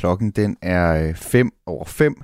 Klokken 0.00 0.30
den 0.30 0.56
er 0.62 1.08
øh, 1.08 1.14
5 1.14 1.52
over 1.66 1.84
5, 1.84 2.22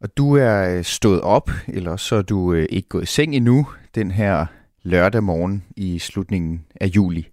og 0.00 0.16
du 0.16 0.36
er 0.36 0.76
øh, 0.76 0.84
stået 0.84 1.20
op, 1.20 1.50
eller 1.68 1.96
så 1.96 2.16
er 2.16 2.22
du 2.22 2.52
øh, 2.52 2.66
ikke 2.70 2.88
gået 2.88 3.02
i 3.02 3.06
seng 3.06 3.34
endnu, 3.34 3.66
den 3.94 4.10
her 4.10 4.46
lørdag 4.82 5.22
morgen 5.22 5.64
i 5.76 5.98
slutningen 5.98 6.64
af 6.80 6.86
juli. 6.86 7.28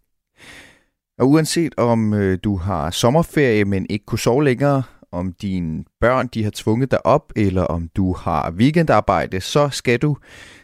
Og 1.19 1.29
uanset 1.29 1.73
om 1.77 2.13
du 2.43 2.57
har 2.57 2.91
sommerferie, 2.91 3.65
men 3.65 3.85
ikke 3.89 4.05
kunne 4.05 4.19
sove 4.19 4.43
længere, 4.43 4.83
om 5.11 5.33
dine 5.33 5.83
børn 6.01 6.27
de 6.27 6.43
har 6.43 6.51
tvunget 6.55 6.91
dig 6.91 7.05
op, 7.05 7.33
eller 7.35 7.63
om 7.63 7.89
du 7.95 8.13
har 8.13 8.51
weekendarbejde, 8.51 9.41
så 9.41 9.69
skal 9.69 9.99
du 9.99 10.17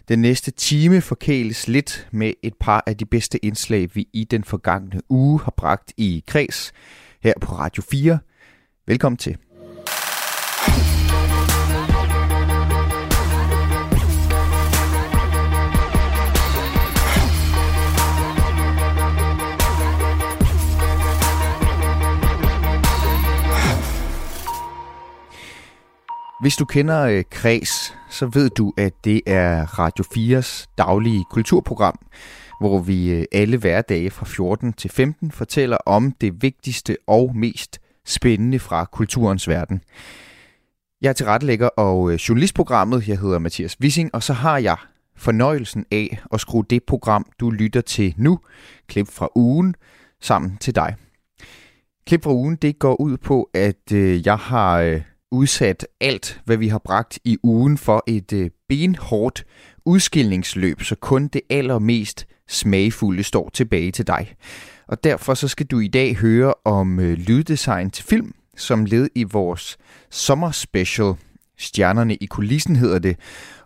den 0.08 0.20
næste 0.20 0.52
time 0.52 1.02
forkæles 1.02 1.68
lidt 1.68 2.08
med 2.12 2.34
et 2.44 2.54
par 2.60 2.84
af 2.88 2.98
de 2.98 3.06
bedste 3.06 3.46
indslag, 3.46 3.90
vi 3.94 4.08
i 4.14 4.24
den 4.24 4.44
forgangne 4.44 5.02
uge 5.10 5.40
har 5.44 5.54
bragt 5.58 5.94
i 5.98 6.24
kreds 6.28 6.74
her 7.24 7.34
på 7.42 7.56
Radio 7.56 7.84
4. 7.92 8.20
Velkommen 8.88 9.18
til. 9.18 9.38
Hvis 26.42 26.56
du 26.56 26.66
kender 26.66 27.02
øh, 27.02 27.24
Kreds, 27.32 27.94
så 28.10 28.26
ved 28.34 28.50
du, 28.50 28.74
at 28.78 28.94
det 29.04 29.22
er 29.26 29.66
Radio 29.80 30.04
4's 30.04 30.66
daglige 30.78 31.26
kulturprogram, 31.32 32.00
hvor 32.60 32.80
vi 32.80 33.10
øh, 33.12 33.26
alle 33.32 33.58
hverdage 33.58 34.10
fra 34.10 34.26
14 34.26 34.74
til 34.74 34.90
15 34.90 35.32
fortæller 35.32 35.78
om 35.78 36.12
det 36.12 36.44
vigtigste 36.44 36.98
og 37.08 37.36
mest 37.36 37.81
spændende 38.06 38.60
fra 38.60 38.86
kulturens 38.86 39.48
verden. 39.48 39.82
Jeg 41.02 41.10
er 41.10 41.14
tilrettelægger 41.14 41.68
og 41.68 42.12
øh, 42.12 42.16
journalistprogrammet. 42.16 43.08
Jeg 43.08 43.20
hedder 43.20 43.40
Mathias 43.40 43.78
Wissing, 43.82 44.16
og 44.16 44.24
så 44.24 44.34
har 44.34 44.58
jeg 44.58 44.78
fornøjelsen 45.16 45.86
af 45.92 46.20
at 46.34 46.42
skrue 46.42 46.66
det 46.70 46.84
program, 46.84 47.26
du 47.40 47.50
lytter 47.50 47.82
til 47.82 48.14
nu, 48.18 48.40
klip 48.88 49.08
fra 49.08 49.30
ugen, 49.36 49.76
sammen 50.22 50.58
til 50.58 50.76
dig. 50.76 50.96
Klip 52.08 52.24
fra 52.24 52.32
ugen, 52.32 52.56
det 52.56 52.80
går 52.80 53.02
ud 53.02 53.18
på, 53.18 53.50
at 53.54 53.92
øh, 53.94 54.26
jeg 54.26 54.38
har 54.38 54.80
øh, 54.80 55.02
udsat 55.32 55.88
alt, 56.02 56.42
hvad 56.46 56.58
vi 56.58 56.68
har 56.68 56.82
bragt 56.86 57.20
i 57.24 57.38
ugen 57.44 57.78
for 57.78 58.04
et 58.08 58.34
øh, 58.34 58.50
benhårdt 58.70 59.46
udskillingsløb, 59.86 60.82
så 60.82 60.96
kun 60.96 61.28
det 61.28 61.42
allermest 61.50 62.28
smagfulde 62.48 63.24
står 63.24 63.50
tilbage 63.54 63.92
til 63.92 64.08
dig. 64.08 64.36
Og 64.92 65.04
derfor 65.04 65.34
så 65.34 65.48
skal 65.48 65.66
du 65.66 65.80
i 65.80 65.88
dag 65.88 66.16
høre 66.16 66.54
om 66.66 67.00
øh, 67.00 67.18
lyddesign 67.18 67.92
til 67.92 68.06
film, 68.06 68.34
som 68.58 68.86
led 68.86 69.10
i 69.16 69.24
vores 69.24 69.78
sommerspecial. 70.10 71.14
Stjernerne 71.58 72.16
i 72.16 72.26
kulissen 72.26 72.76
hedder 72.76 73.00
det. 73.00 73.18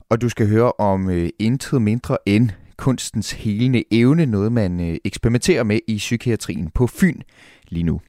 Og 0.10 0.22
du 0.22 0.30
skal 0.30 0.48
høre 0.48 0.72
om 0.72 1.10
øh, 1.10 1.30
intet 1.40 1.82
mindre 1.82 2.18
end 2.26 2.50
kunstens 2.78 3.32
helende 3.32 3.84
evne, 3.92 4.26
noget 4.26 4.52
man 4.52 4.80
øh, 4.80 4.98
eksperimenterer 5.06 5.64
med 5.64 5.80
i 5.88 5.98
psykiatrien 5.98 6.70
på 6.70 6.88
Fyn 6.88 7.22
lige 7.68 7.84
nu. 7.84 8.02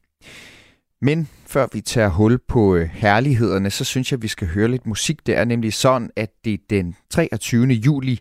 Men 1.03 1.29
før 1.47 1.67
vi 1.73 1.81
tager 1.81 2.09
hul 2.09 2.39
på 2.49 2.77
øh, 2.77 2.89
herlighederne, 2.93 3.71
så 3.71 3.85
synes 3.85 4.13
jeg, 4.13 4.19
at 4.19 4.23
vi 4.23 4.29
skal 4.29 4.49
høre 4.49 4.69
lidt 4.69 4.87
musik. 4.87 5.27
Det 5.27 5.37
er 5.37 5.45
nemlig 5.45 5.73
sådan, 5.73 6.11
at 6.17 6.31
det 6.45 6.61
den 6.71 6.97
23. 7.11 7.67
juli 7.67 8.21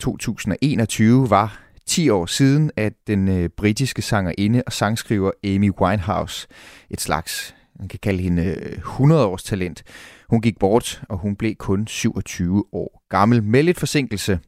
2021 0.00 1.30
var 1.30 1.63
10 1.86 2.08
år 2.08 2.26
siden, 2.26 2.70
at 2.76 2.92
den 3.06 3.28
øh, 3.28 3.48
britiske 3.48 4.02
sangerinde 4.02 4.62
og 4.66 4.72
sangskriver 4.72 5.30
Amy 5.44 5.72
Winehouse, 5.80 6.48
et 6.90 7.00
slags, 7.00 7.54
man 7.78 7.88
kan 7.88 7.98
kalde 8.02 8.22
hende 8.22 8.44
øh, 8.44 8.78
100-års 8.78 9.42
talent, 9.42 9.82
hun 10.28 10.40
gik 10.40 10.58
bort, 10.58 11.02
og 11.08 11.18
hun 11.18 11.36
blev 11.36 11.54
kun 11.54 11.86
27 11.86 12.64
år 12.72 13.02
gammel. 13.08 13.42
Med 13.42 13.62
lidt 13.62 13.78
forsinkelse, 13.78 14.38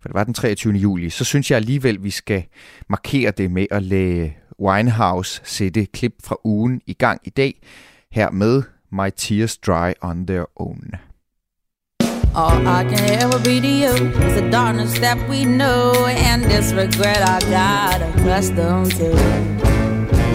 for 0.00 0.08
det 0.08 0.14
var 0.14 0.24
den 0.24 0.34
23. 0.34 0.74
juli, 0.74 1.10
så 1.10 1.24
synes 1.24 1.50
jeg 1.50 1.56
alligevel, 1.56 2.04
vi 2.04 2.10
skal 2.10 2.44
markere 2.88 3.30
det 3.30 3.50
med 3.50 3.66
at 3.70 3.82
lade 3.82 4.32
Winehouse 4.60 5.40
sætte 5.44 5.86
klip 5.86 6.14
fra 6.24 6.36
ugen 6.44 6.80
i 6.86 6.92
gang 6.92 7.20
i 7.24 7.30
dag, 7.30 7.60
her 8.12 8.30
med 8.30 8.62
My 8.92 9.10
Tears 9.16 9.58
Dry 9.58 9.92
on 10.00 10.26
Their 10.26 10.44
Own. 10.56 11.05
All 12.36 12.68
I 12.68 12.84
can 12.84 13.00
ever 13.22 13.38
be 13.38 13.62
to 13.62 13.66
you 13.66 13.92
is 13.94 14.34
the 14.38 14.46
darkness 14.50 14.98
that 14.98 15.16
we 15.26 15.46
know 15.46 15.94
and 16.06 16.44
this 16.44 16.70
regret 16.70 17.22
I 17.26 17.40
got 17.48 18.02
accustomed 18.02 18.90
to. 18.96 19.08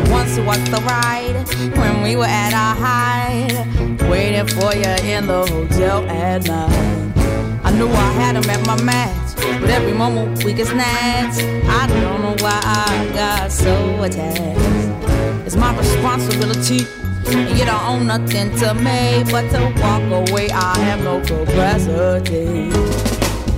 Once 0.09 0.35
was 0.39 0.57
the 0.71 0.81
ride 0.83 1.45
when 1.77 2.01
we 2.01 2.15
were 2.15 2.25
at 2.25 2.55
our 2.55 2.75
height, 2.75 4.09
waiting 4.09 4.47
for 4.47 4.73
you 4.73 4.89
in 5.07 5.27
the 5.27 5.45
hotel 5.45 6.03
at 6.09 6.47
night. 6.47 7.61
I 7.63 7.71
knew 7.77 7.87
I 7.87 8.11
had 8.13 8.35
him 8.35 8.49
at 8.49 8.65
my 8.65 8.81
match, 8.81 9.35
but 9.61 9.69
every 9.69 9.93
moment 9.93 10.43
we 10.43 10.53
get 10.53 10.65
snatched. 10.65 11.43
I 11.69 11.85
don't 11.85 12.23
know 12.23 12.35
why 12.39 12.59
I 12.63 13.11
got 13.13 13.51
so 13.51 14.01
attached. 14.01 15.45
It's 15.45 15.55
my 15.55 15.77
responsibility 15.77 16.87
you 17.29 17.65
don't 17.65 17.85
own 17.85 18.07
nothing 18.07 18.55
to 18.57 18.73
me 18.73 19.23
but 19.31 19.49
to 19.51 19.61
walk 19.81 20.29
away. 20.29 20.49
I 20.51 20.77
have 20.79 21.03
no 21.03 21.19
capacity. 21.21 22.71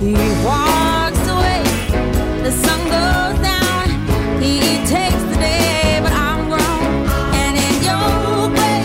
He 0.00 0.14
walks 0.44 1.24
away, 1.34 1.62
the 2.42 2.50
sun 2.50 2.80
goes 2.96 3.38
down. 3.40 3.88
He 4.42 4.58
takes 4.86 5.22
the 5.30 5.36
day, 5.36 6.00
but 6.02 6.12
I'm 6.12 6.48
grown. 6.48 7.08
And 7.42 7.56
in 7.56 7.74
your 7.88 8.50
way, 8.58 8.80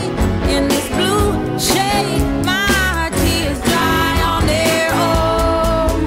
in 0.56 0.68
this 0.70 0.88
blue 0.96 1.60
shade, 1.60 2.22
my 2.46 3.12
tears 3.20 3.60
dry 3.62 4.22
on 4.34 4.46
their 4.48 4.92
own. 4.94 6.00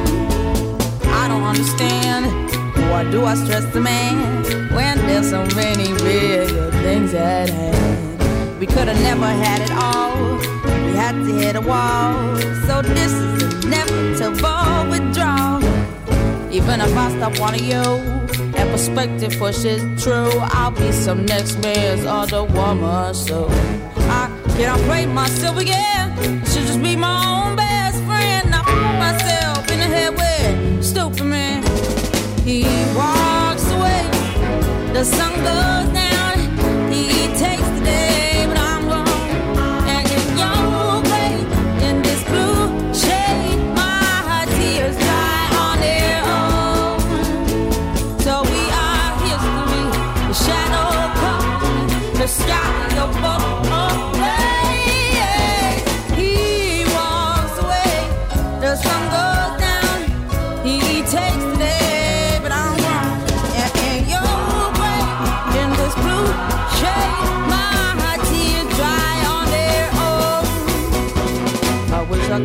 I 1.13 1.29
don't 1.29 1.45
understand. 1.45 2.27
Why 2.91 3.05
do 3.11 3.25
I 3.27 3.35
stress 3.35 3.67
the 3.73 3.81
man 3.81 4.71
when 4.73 4.97
there's 5.07 5.29
so 5.29 5.45
many 5.55 5.93
bigger 6.03 6.71
things 6.83 7.13
at 7.13 7.51
hand? 7.51 7.72
We 8.63 8.67
could 8.67 8.87
have 8.87 9.03
never 9.03 9.27
had 9.27 9.61
it 9.61 9.73
all. 9.73 10.37
We 10.87 10.93
had 10.95 11.15
to 11.15 11.35
hit 11.35 11.57
a 11.57 11.61
wall. 11.61 12.37
So 12.69 12.81
this 12.81 13.11
is 13.11 13.65
inevitable 13.65 14.89
withdrawal. 14.89 15.59
Even 16.49 16.81
if 16.81 16.97
I 16.97 17.11
stop 17.17 17.41
wanting 17.41 17.65
you, 17.65 17.83
that 18.53 18.69
perspective 18.71 19.37
pushes 19.37 19.83
true. 20.01 20.31
I'll 20.55 20.71
be 20.71 20.93
some 20.93 21.27
next 21.27 21.59
man's 21.59 22.05
other 22.05 22.45
woman. 22.45 23.15
So 23.15 23.49
I 24.19 24.31
cannot 24.55 24.79
play 24.87 25.07
myself 25.07 25.59
again. 25.59 26.13
I 26.13 26.45
should 26.45 26.69
just 26.69 26.81
be 26.81 26.95
my 26.95 27.19
own 27.33 27.57
best 27.57 28.01
friend. 28.05 28.55
I 28.55 28.63
put 28.63 28.97
myself 29.07 29.73
in 29.73 29.81
the 29.81 29.89
head 29.97 30.15
with 30.15 30.85
stupid 30.85 31.25
man. 31.25 31.65
He 32.45 32.63
walks 32.95 33.69
away. 33.73 34.07
The 34.93 35.05
sun 35.05 35.33
goes 35.43 35.93
down. 35.93 36.02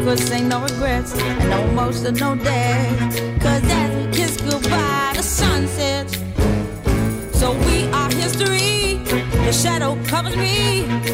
Could 0.08 0.20
say 0.20 0.42
no 0.42 0.62
regrets 0.62 1.14
and 1.20 1.50
no 1.50 1.60
emotional 1.68 2.38
day. 2.38 2.96
Cause 3.42 3.62
as 3.66 3.94
we 3.94 4.10
kiss 4.14 4.38
goodbye, 4.38 5.12
the 5.14 5.22
sun 5.22 5.68
sets. 5.68 6.14
So 7.38 7.52
we 7.68 7.90
are 7.92 8.10
history. 8.12 9.04
The 9.04 9.52
shadow 9.52 10.02
covers 10.06 10.38
me. 10.38 11.07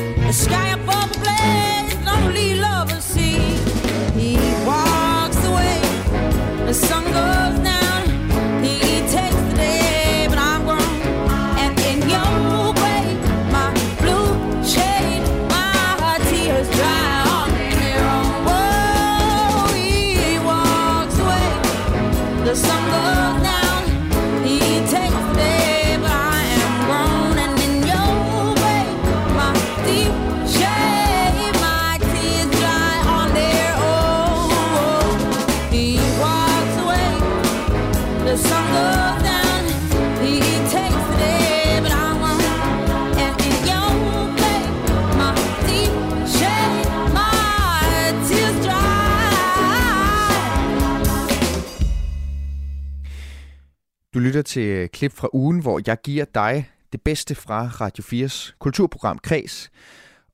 Lytter 54.33 54.41
til 54.41 54.89
klip 54.89 55.11
fra 55.11 55.29
ugen, 55.33 55.59
hvor 55.59 55.81
jeg 55.87 55.97
giver 56.03 56.25
dig 56.25 56.69
det 56.93 57.01
bedste 57.01 57.35
fra 57.35 57.67
Radio 57.67 58.27
4's 58.27 58.55
kulturprogram 58.59 59.19
Kreds. 59.19 59.71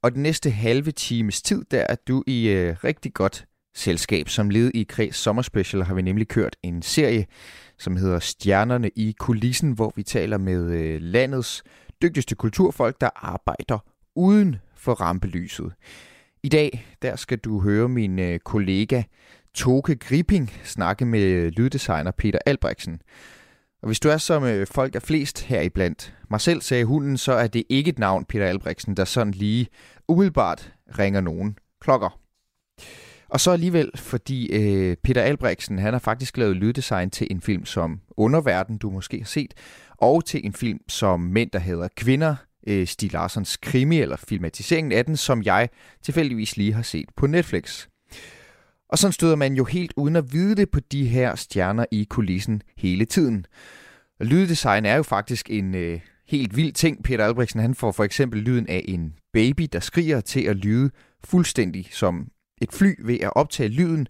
Og 0.01 0.12
den 0.12 0.24
næste 0.24 0.50
halve 0.50 0.92
times 0.92 1.42
tid, 1.42 1.66
der 1.72 1.86
er 1.90 1.96
du 2.07 2.24
i 2.28 2.50
øh, 2.50 2.75
rigtig 2.84 3.13
godt 3.13 3.46
selskab. 3.75 4.30
Som 4.30 4.50
led 4.50 4.72
i 4.74 4.84
Kreds 4.84 5.16
Sommerspecial 5.16 5.84
har 5.84 5.94
vi 5.94 6.01
nemlig 6.01 6.28
kørt 6.28 6.56
en 6.63 6.81
serie, 6.81 7.25
som 7.80 7.96
hedder 7.96 8.19
Stjernerne 8.19 8.90
i 8.96 9.16
kulissen, 9.19 9.72
hvor 9.72 9.94
vi 9.96 10.04
taler 10.04 10.38
med 10.38 10.72
øh, 10.72 11.02
landets 11.02 11.63
dygtigste 12.02 12.36
kulturfolk, 12.36 13.02
der 13.02 13.10
arbejder 13.16 13.80
uden 14.16 14.56
for 14.75 14.94
rampelyset. 14.94 15.74
I 16.44 16.50
dag 16.50 16.86
der 17.02 17.16
skal 17.16 17.38
du 17.38 17.60
høre 17.60 17.90
min 17.90 18.19
øh, 18.19 18.40
kollega 18.40 19.04
Toke 19.54 19.95
Gripping 19.95 20.52
snakke 20.63 21.06
med 21.06 21.22
øh, 21.22 21.52
lyddesigner 21.52 22.12
Peter 22.12 22.40
Albrechtsen. 22.45 23.02
Og 23.81 23.88
hvis 23.88 24.00
du 24.00 24.10
er 24.10 24.18
som 24.18 24.44
øh, 24.44 24.68
folk 24.68 24.96
er 24.96 25.00
flest 25.00 25.44
her 25.44 25.62
iblandt, 25.62 26.14
mig 26.30 26.42
selv 26.42 26.62
sagde 26.62 26.86
hunden, 26.86 27.18
så 27.18 27.31
er 27.31 27.48
det 27.48 27.64
ikke 27.70 27.90
et 27.90 28.00
navn, 28.00 28.26
Peter 28.26 28.46
Albrechtsen, 28.46 28.98
der 28.98 29.06
sådan 29.06 29.34
lige 29.34 29.68
umiddelbart 30.08 30.74
ringer 31.00 31.22
nogen 31.22 31.58
klokker. 31.81 32.20
Og 33.30 33.40
så 33.40 33.52
alligevel, 33.52 33.92
fordi 33.96 34.48
øh, 34.52 34.98
Peter 35.04 35.22
Albrechtsen, 35.22 35.80
han 35.80 35.94
har 35.94 36.00
faktisk 36.00 36.38
lavet 36.38 36.56
lyddesign 36.56 37.10
til 37.10 37.28
en 37.31 37.42
film 37.42 37.66
som 37.66 38.02
Underverden, 38.18 38.78
du 38.78 38.90
måske 38.90 39.18
har 39.18 39.26
set, 39.26 39.54
og 39.98 40.26
til 40.26 40.46
en 40.46 40.54
film 40.54 40.80
som 40.88 41.20
Mænd, 41.20 41.52
der 41.52 41.60
hedder 41.60 41.88
Kvinder, 41.96 42.36
øh, 42.68 42.88
Stig 42.88 43.14
Larsens 43.14 43.58
krimi 43.58 44.00
eller 44.00 44.18
filmatiseringen 44.18 44.92
af 44.92 45.06
den, 45.06 45.18
som 45.18 45.44
jeg 45.44 45.70
tilfældigvis 46.04 46.58
lige 46.58 46.74
har 46.74 46.81
set 46.81 47.10
på 47.16 47.28
Netflix. 47.28 47.88
Og 48.89 48.97
så 48.97 49.12
støder 49.12 49.36
man 49.36 49.53
jo 49.53 49.63
helt 49.63 49.94
uden 49.97 50.15
at 50.15 50.33
vide 50.33 50.56
det 50.56 50.69
på 50.69 50.80
de 50.80 51.07
her 51.07 51.36
stjerner 51.36 51.86
i 51.91 52.07
kulissen 52.09 52.62
hele 52.77 53.06
tiden. 53.06 53.45
Og 54.19 54.25
lyddesign 54.25 54.86
er 54.86 54.95
jo 54.95 55.03
faktisk 55.03 55.50
en 55.50 55.75
øh, 55.75 56.00
helt 56.27 56.56
vild 56.56 56.74
ting. 56.74 57.03
Peter 57.03 57.25
Albrechtsen 57.25 57.59
han 57.59 57.75
får 57.75 57.91
for 57.91 58.03
eksempel 58.03 58.41
lyden 58.41 58.68
af 58.68 58.86
en 58.88 59.13
baby, 59.33 59.68
der 59.74 59.80
skriger 59.80 60.21
til 60.21 60.41
at 60.41 60.56
lyde 60.56 60.91
fuldstændig 61.24 61.88
som 61.91 62.27
et 62.62 62.74
fly 62.74 62.95
ved 63.00 63.19
at 63.19 63.36
optage 63.36 63.69
lyden 63.69 64.07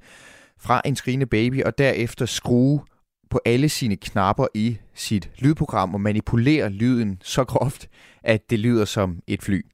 fra 0.59 0.81
en 0.85 0.95
skrigende 0.95 1.25
baby 1.25 1.63
og 1.63 1.77
derefter 1.77 2.25
skrue 2.25 2.81
på 3.29 3.39
alle 3.45 3.69
sine 3.69 3.95
knapper 3.95 4.47
i 4.53 4.77
sit 4.93 5.31
lydprogram 5.37 5.93
og 5.93 6.01
manipulere 6.01 6.69
lyden 6.69 7.21
så 7.23 7.43
groft, 7.43 7.89
at 8.23 8.49
det 8.49 8.59
lyder 8.59 8.85
som 8.85 9.19
et 9.27 9.43
fly. 9.43 9.65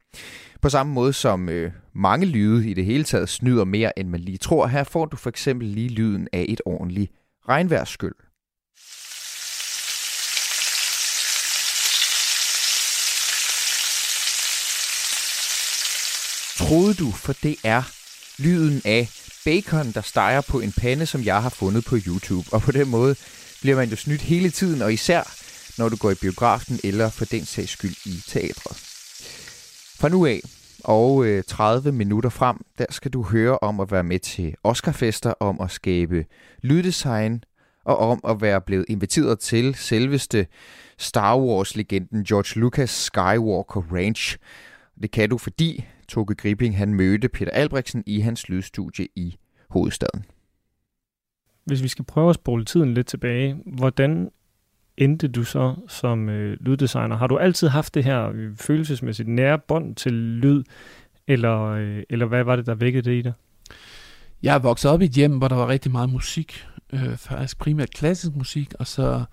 På 0.62 0.70
samme 0.70 0.94
måde 0.94 1.14
som 1.14 1.50
øh, 1.50 1.72
mange 1.94 2.26
lyde 2.26 2.70
i 2.70 2.74
det 2.74 2.86
hele 2.86 3.04
taget 3.04 3.30
snyder 3.30 3.64
mere, 3.64 4.00
end 4.00 4.10
man 4.10 4.20
lige 4.20 4.38
tror. 4.38 4.68
Her 4.68 4.84
får 4.84 5.06
du 5.06 5.18
for 5.18 5.30
eksempel 5.30 5.68
lige 5.68 5.90
lyden 5.90 6.28
af 6.34 6.46
et 6.50 6.62
ordentligt 6.66 7.12
regnværsskyld. 7.50 8.16
Troede 16.58 16.94
du, 16.94 17.12
for 17.12 17.34
det 17.34 17.56
er 17.64 17.84
lyden 18.42 18.82
af 18.86 19.10
bacon, 19.46 19.92
der 19.92 20.02
steger 20.02 20.42
på 20.42 20.60
en 20.60 20.72
pande, 20.72 21.06
som 21.06 21.24
jeg 21.24 21.42
har 21.42 21.50
fundet 21.50 21.86
på 21.86 21.98
YouTube. 22.08 22.48
Og 22.52 22.62
på 22.62 22.72
den 22.72 22.88
måde 22.90 23.16
bliver 23.62 23.76
man 23.76 23.90
jo 23.90 23.96
snydt 23.96 24.22
hele 24.22 24.50
tiden, 24.50 24.82
og 24.82 24.94
især 24.94 25.24
når 25.78 25.90
du 25.90 25.96
går 25.96 26.12
i 26.12 26.16
biografen 26.16 26.80
eller 26.84 27.10
for 27.10 27.26
den 27.26 27.46
sags 27.46 27.72
skyld 27.72 27.96
i 28.06 28.24
teatret. 28.28 28.95
Fra 30.00 30.10
nu 30.10 30.26
af 30.26 30.40
og 30.84 31.26
øh, 31.26 31.44
30 31.44 31.92
minutter 31.92 32.30
frem, 32.30 32.58
der 32.78 32.86
skal 32.90 33.12
du 33.12 33.24
høre 33.24 33.58
om 33.60 33.80
at 33.80 33.92
være 33.92 34.04
med 34.04 34.20
til 34.20 34.56
Oscarfester, 34.64 35.34
om 35.40 35.62
at 35.62 35.72
skabe 35.72 36.26
lyddesign 36.62 37.44
og 37.84 37.98
om 37.98 38.20
at 38.28 38.42
være 38.42 38.62
blevet 38.62 38.86
inviteret 38.88 39.40
til 39.40 39.76
selveste 39.76 40.48
Star 40.98 41.38
Wars-legenden 41.38 42.24
George 42.24 42.60
Lucas 42.60 42.90
Skywalker 42.90 43.82
Ranch. 43.92 44.38
Det 45.02 45.12
kan 45.12 45.30
du, 45.30 45.38
fordi 45.38 45.86
Toge 46.08 46.36
Gripping 46.36 46.78
han 46.78 46.94
mødte 46.94 47.30
Peter 47.30 47.52
Albrechtsen 47.52 48.04
i 48.06 48.20
hans 48.20 48.50
lydstudie 48.50 49.08
i 49.16 49.38
hovedstaden. 49.70 50.26
Hvis 51.66 51.84
vi 51.84 51.88
skal 51.88 52.06
prøve 52.06 52.30
at 52.30 52.36
spole 52.36 52.66
tiden 52.66 52.94
lidt 52.94 53.08
tilbage, 53.08 53.58
hvordan 53.66 54.32
endte 54.98 55.28
du 55.28 55.44
så 55.44 55.76
som 55.88 56.30
øh, 56.30 56.58
lyddesigner? 56.62 57.18
Har 57.18 57.28
du 57.28 57.38
altid 57.38 57.68
haft 57.68 57.94
det 57.94 58.04
her 58.04 58.30
øh, 58.34 58.56
følelsesmæssigt 58.56 59.30
nære 59.30 59.60
bånd 59.60 59.96
til 59.96 60.14
lyd, 60.14 60.64
eller, 61.28 61.62
øh, 61.62 62.04
eller 62.10 62.26
hvad 62.26 62.44
var 62.44 62.56
det, 62.56 62.66
der 62.66 62.76
vækkede 62.76 63.10
det 63.10 63.16
i 63.18 63.22
dig? 63.22 63.34
Jeg 64.44 64.56
er 64.56 64.60
vokset 64.60 64.92
op 64.92 65.02
i 65.02 65.06
et 65.06 65.12
hjem, 65.12 65.38
hvor 65.38 65.48
der 65.48 65.56
var 65.56 65.68
rigtig 65.68 65.92
meget 65.92 66.10
musik. 66.10 66.68
Øh, 66.94 67.18
faktisk 67.18 67.58
primært 67.58 67.90
klassisk 67.92 68.36
musik, 68.36 68.74
og 68.80 68.88
så 68.88 69.24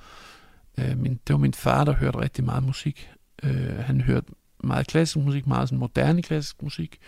øh, 0.79 0.99
min, 0.99 1.12
det 1.26 1.32
var 1.32 1.38
min 1.38 1.55
far, 1.55 1.85
der 1.85 1.93
hørte 1.93 2.19
rigtig 2.19 2.44
meget 2.44 2.62
musik. 2.62 3.11
Øh, 3.43 3.79
han 3.79 4.00
hørte 4.00 4.26
meget 4.64 4.87
klassisk 4.87 5.17
musik, 5.17 5.47
meget 5.47 5.69
sådan 5.69 5.79
moderne 5.79 6.23
klassisk 6.23 6.62
musik, 6.62 6.99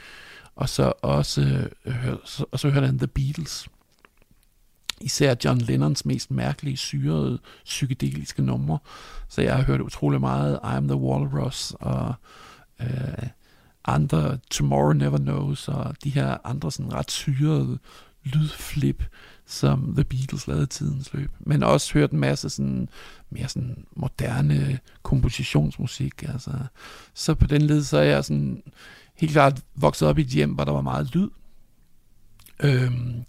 og 0.54 0.68
så 0.68 0.92
også 1.02 1.68
øh, 1.86 1.92
hør, 1.92 2.16
så, 2.24 2.44
og 2.52 2.58
så 2.58 2.70
hørte 2.70 2.86
han 2.86 2.98
The 2.98 3.06
Beatles 3.06 3.68
især 5.00 5.34
John 5.44 5.58
Lennons 5.58 6.06
mest 6.06 6.30
mærkelige, 6.30 6.76
syrede, 6.76 7.38
psykedeliske 7.64 8.42
numre. 8.42 8.78
Så 9.28 9.42
jeg 9.42 9.56
har 9.56 9.62
hørt 9.62 9.80
utrolig 9.80 10.20
meget 10.20 10.54
I 10.54 10.76
Am 10.76 10.88
The 10.88 10.96
Walrus 10.96 11.72
og 11.80 12.14
øh, 12.80 13.28
andre 13.84 14.38
Tomorrow 14.50 14.92
Never 14.92 15.18
Knows 15.18 15.68
og 15.68 15.96
de 16.04 16.10
her 16.10 16.36
andre 16.44 16.72
sådan 16.72 16.92
ret 16.92 17.10
syrede 17.10 17.78
lydflip, 18.24 19.04
som 19.46 19.94
The 19.94 20.04
Beatles 20.04 20.46
lavede 20.46 20.66
tidens 20.66 21.14
løb. 21.14 21.30
Men 21.40 21.62
også 21.62 21.94
hørt 21.94 22.10
en 22.10 22.18
masse 22.18 22.50
sådan, 22.50 22.88
mere 23.30 23.48
sådan 23.48 23.84
moderne 23.96 24.78
kompositionsmusik. 25.02 26.22
Altså. 26.22 26.50
Så 27.14 27.34
på 27.34 27.46
den 27.46 27.62
led, 27.62 27.82
så 27.82 27.98
er 27.98 28.02
jeg 28.02 28.24
sådan 28.24 28.62
helt 29.14 29.32
klart 29.32 29.60
vokset 29.74 30.08
op 30.08 30.18
i 30.18 30.22
et 30.22 30.26
hjem, 30.26 30.52
hvor 30.52 30.64
der 30.64 30.72
var 30.72 30.80
meget 30.80 31.14
lyd. 31.14 31.28
Øhm, 32.62 33.24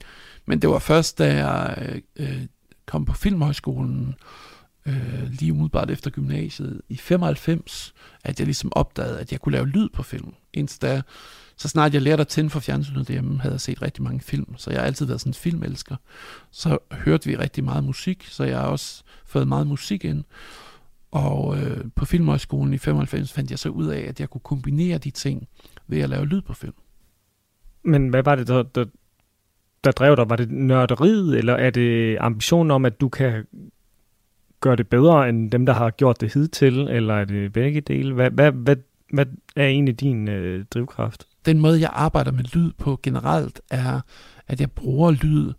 men 0.45 0.61
det 0.61 0.69
var 0.69 0.79
først, 0.79 1.17
da 1.17 1.45
jeg 1.45 2.01
øh, 2.15 2.41
kom 2.85 3.05
på 3.05 3.13
Filmhøjskolen, 3.13 4.15
øh, 4.85 5.23
lige 5.29 5.51
umiddelbart 5.51 5.91
efter 5.91 6.09
gymnasiet, 6.09 6.81
i 6.89 6.97
95, 6.97 7.93
at 8.23 8.39
jeg 8.39 8.45
ligesom 8.45 8.71
opdagede, 8.75 9.19
at 9.19 9.31
jeg 9.31 9.39
kunne 9.39 9.51
lave 9.51 9.67
lyd 9.67 9.89
på 9.89 10.03
film. 10.03 10.33
Indtil 10.53 10.81
da, 10.81 11.01
så 11.57 11.67
snart 11.67 11.93
jeg 11.93 12.01
lærte 12.01 12.21
at 12.21 12.27
tænde 12.27 12.49
for 12.49 12.59
fjernsynet 12.59 13.07
derhjemme, 13.07 13.39
havde 13.39 13.53
jeg 13.53 13.61
set 13.61 13.81
rigtig 13.81 14.03
mange 14.03 14.19
film, 14.19 14.57
så 14.57 14.71
jeg 14.71 14.79
har 14.79 14.85
altid 14.85 15.05
været 15.05 15.21
sådan 15.21 15.29
en 15.29 15.33
filmelsker. 15.33 15.95
Så 16.51 16.77
hørte 16.91 17.29
vi 17.29 17.35
rigtig 17.35 17.63
meget 17.63 17.83
musik, 17.83 18.27
så 18.29 18.43
jeg 18.43 18.59
har 18.59 18.67
også 18.67 19.03
fået 19.25 19.47
meget 19.47 19.67
musik 19.67 20.05
ind. 20.05 20.23
Og 21.11 21.57
øh, 21.57 21.85
på 21.95 22.05
Filmhøjskolen 22.05 22.73
i 22.73 22.77
95 22.77 23.33
fandt 23.33 23.51
jeg 23.51 23.59
så 23.59 23.69
ud 23.69 23.87
af, 23.87 23.99
at 23.99 24.19
jeg 24.19 24.29
kunne 24.29 24.41
kombinere 24.41 24.97
de 24.97 25.11
ting 25.11 25.47
ved 25.87 25.99
at 25.99 26.09
lave 26.09 26.25
lyd 26.25 26.41
på 26.41 26.53
film. 26.53 26.73
Men 27.83 28.09
hvad 28.09 28.23
var 28.23 28.35
det, 28.35 28.47
der, 28.47 28.63
der, 28.63 28.85
der 29.85 29.91
drev 29.91 30.15
dig? 30.15 30.29
Var 30.29 30.35
det 30.35 30.51
nørderiet, 30.51 31.37
eller 31.37 31.53
er 31.53 31.69
det 31.69 32.17
ambitionen 32.19 32.71
om, 32.71 32.85
at 32.85 33.01
du 33.01 33.09
kan 33.09 33.45
gøre 34.61 34.75
det 34.75 34.87
bedre 34.87 35.29
end 35.29 35.51
dem, 35.51 35.65
der 35.65 35.73
har 35.73 35.89
gjort 35.89 36.21
det 36.21 36.33
hidtil, 36.33 36.79
eller 36.79 37.13
er 37.13 37.25
det 37.25 37.53
begge 37.53 37.81
dele? 37.81 38.13
Hvad, 38.13 38.31
hvad, 38.31 38.51
hvad, 38.51 38.75
hvad 39.13 39.25
er 39.55 39.67
egentlig 39.67 39.99
din 39.99 40.27
øh, 40.27 40.65
drivkraft? 40.73 41.27
Den 41.45 41.59
måde, 41.59 41.81
jeg 41.81 41.89
arbejder 41.93 42.31
med 42.31 42.43
lyd 42.43 42.71
på 42.77 42.99
generelt, 43.03 43.61
er, 43.69 44.01
at 44.47 44.59
jeg 44.59 44.71
bruger 44.71 45.11
lyd 45.11 45.53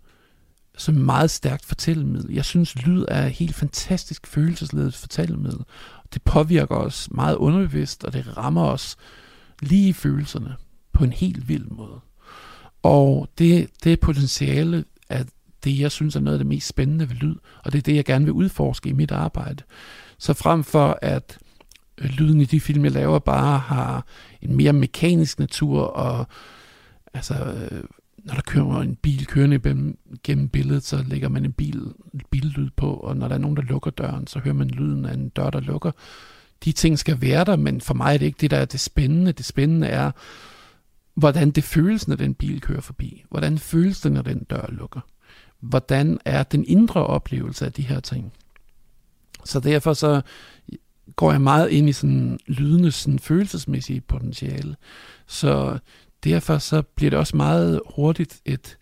som 0.79 0.95
meget 0.95 1.31
stærkt 1.31 1.67
fortællemiddel. 1.67 2.35
Jeg 2.35 2.45
synes, 2.45 2.85
lyd 2.85 3.05
er 3.09 3.27
et 3.27 3.33
helt 3.33 3.55
fantastisk 3.55 4.27
følelsesledet 4.27 4.95
fortællemiddel. 4.95 5.65
Det 6.15 6.23
påvirker 6.23 6.75
os 6.75 7.09
meget 7.11 7.37
underbevidst, 7.37 8.05
og 8.05 8.13
det 8.13 8.37
rammer 8.37 8.65
os 8.65 8.97
lige 9.63 9.89
i 9.89 9.93
følelserne 9.93 10.55
på 10.93 11.05
en 11.05 11.13
helt 11.13 11.49
vild 11.49 11.67
måde. 11.71 12.01
Og 12.83 13.29
det, 13.39 13.71
det 13.85 14.01
potentiale 14.01 14.85
er 15.09 15.25
det, 15.65 15.79
jeg 15.81 15.91
synes 15.91 16.17
er 16.17 16.21
noget 16.21 16.35
af 16.35 16.39
det 16.39 16.47
mest 16.47 16.69
spændende 16.69 17.09
ved 17.09 17.17
lyd, 17.17 17.35
og 17.65 17.73
det 17.73 17.79
er 17.79 17.83
det, 17.83 17.97
jeg 17.97 18.05
gerne 18.05 18.25
vil 18.25 18.33
udforske 18.33 18.89
i 18.89 18.93
mit 18.93 19.13
arbejde. 19.13 19.63
Så 20.19 20.35
frem 20.35 20.65
for 20.65 20.99
at 21.03 21.39
øh, 21.99 22.11
lyden 22.11 22.41
i 22.41 22.45
de 22.45 22.61
film, 22.61 22.85
jeg 22.85 22.93
laver, 22.93 23.19
bare 23.19 23.59
har 23.59 24.07
en 24.43 24.57
mere 24.57 24.73
mekanisk 24.73 25.39
natur, 25.39 25.83
og 25.83 26.27
altså, 27.15 27.35
øh, 27.35 27.85
når 28.19 28.35
der 28.35 28.43
kører 28.43 28.81
en 28.81 28.97
bil 28.97 29.27
kørende 29.27 29.95
gennem 30.25 30.49
billedet, 30.49 30.83
så 30.85 31.05
lægger 31.07 31.29
man 31.29 31.45
en 31.45 31.53
bil, 31.53 31.83
billyd 32.31 32.71
på, 32.77 32.95
og 32.95 33.17
når 33.17 33.29
der 33.29 33.35
er 33.35 33.39
nogen, 33.39 33.57
der 33.57 33.63
lukker 33.63 33.91
døren, 33.91 34.27
så 34.27 34.39
hører 34.39 34.55
man 34.55 34.69
lyden 34.69 35.05
af 35.05 35.15
en 35.15 35.29
dør, 35.29 35.51
der 35.51 35.61
lukker. 35.61 35.91
De 36.65 36.73
ting 36.73 36.99
skal 36.99 37.21
være 37.21 37.45
der, 37.45 37.57
men 37.57 37.81
for 37.81 37.95
mig 37.95 38.15
er 38.15 38.19
det 38.19 38.27
ikke 38.27 38.41
det, 38.41 38.51
der 38.51 38.57
er 38.57 38.65
det 38.65 38.81
spændende. 38.81 39.33
Det 39.33 39.47
spændende 39.47 39.87
er, 39.87 40.11
hvordan 41.17 41.51
det 41.51 41.65
føles, 41.65 42.09
når 42.09 42.17
den 42.17 42.35
bil 42.35 42.61
kører 42.61 42.81
forbi. 42.81 43.25
Hvordan 43.31 43.59
føles 43.59 44.01
det, 44.01 44.13
når 44.13 44.23
den 44.23 44.45
dør 44.45 44.67
lukker. 44.69 45.01
Hvordan 45.61 46.19
er 46.25 46.43
den 46.43 46.65
indre 46.69 47.07
oplevelse 47.07 47.65
af 47.67 47.73
de 47.73 47.83
her 47.83 48.01
ting. 48.01 48.33
Så 49.45 49.61
derfor 49.61 49.93
så 49.93 50.21
går 51.17 51.33
jeg 51.33 51.41
meget 51.41 51.71
ind 51.71 51.89
i 51.89 51.93
sådan 51.93 52.39
lydende 52.47 52.93
sådan 52.93 53.19
følelsesmæssige 53.19 54.01
potentiale. 54.01 54.77
Så 55.27 55.79
derfor 56.25 56.59
så 56.59 56.83
bliver 56.83 57.11
det 57.11 57.19
også 57.19 57.37
meget 57.37 57.81
hurtigt 57.95 58.41
et, 58.45 58.79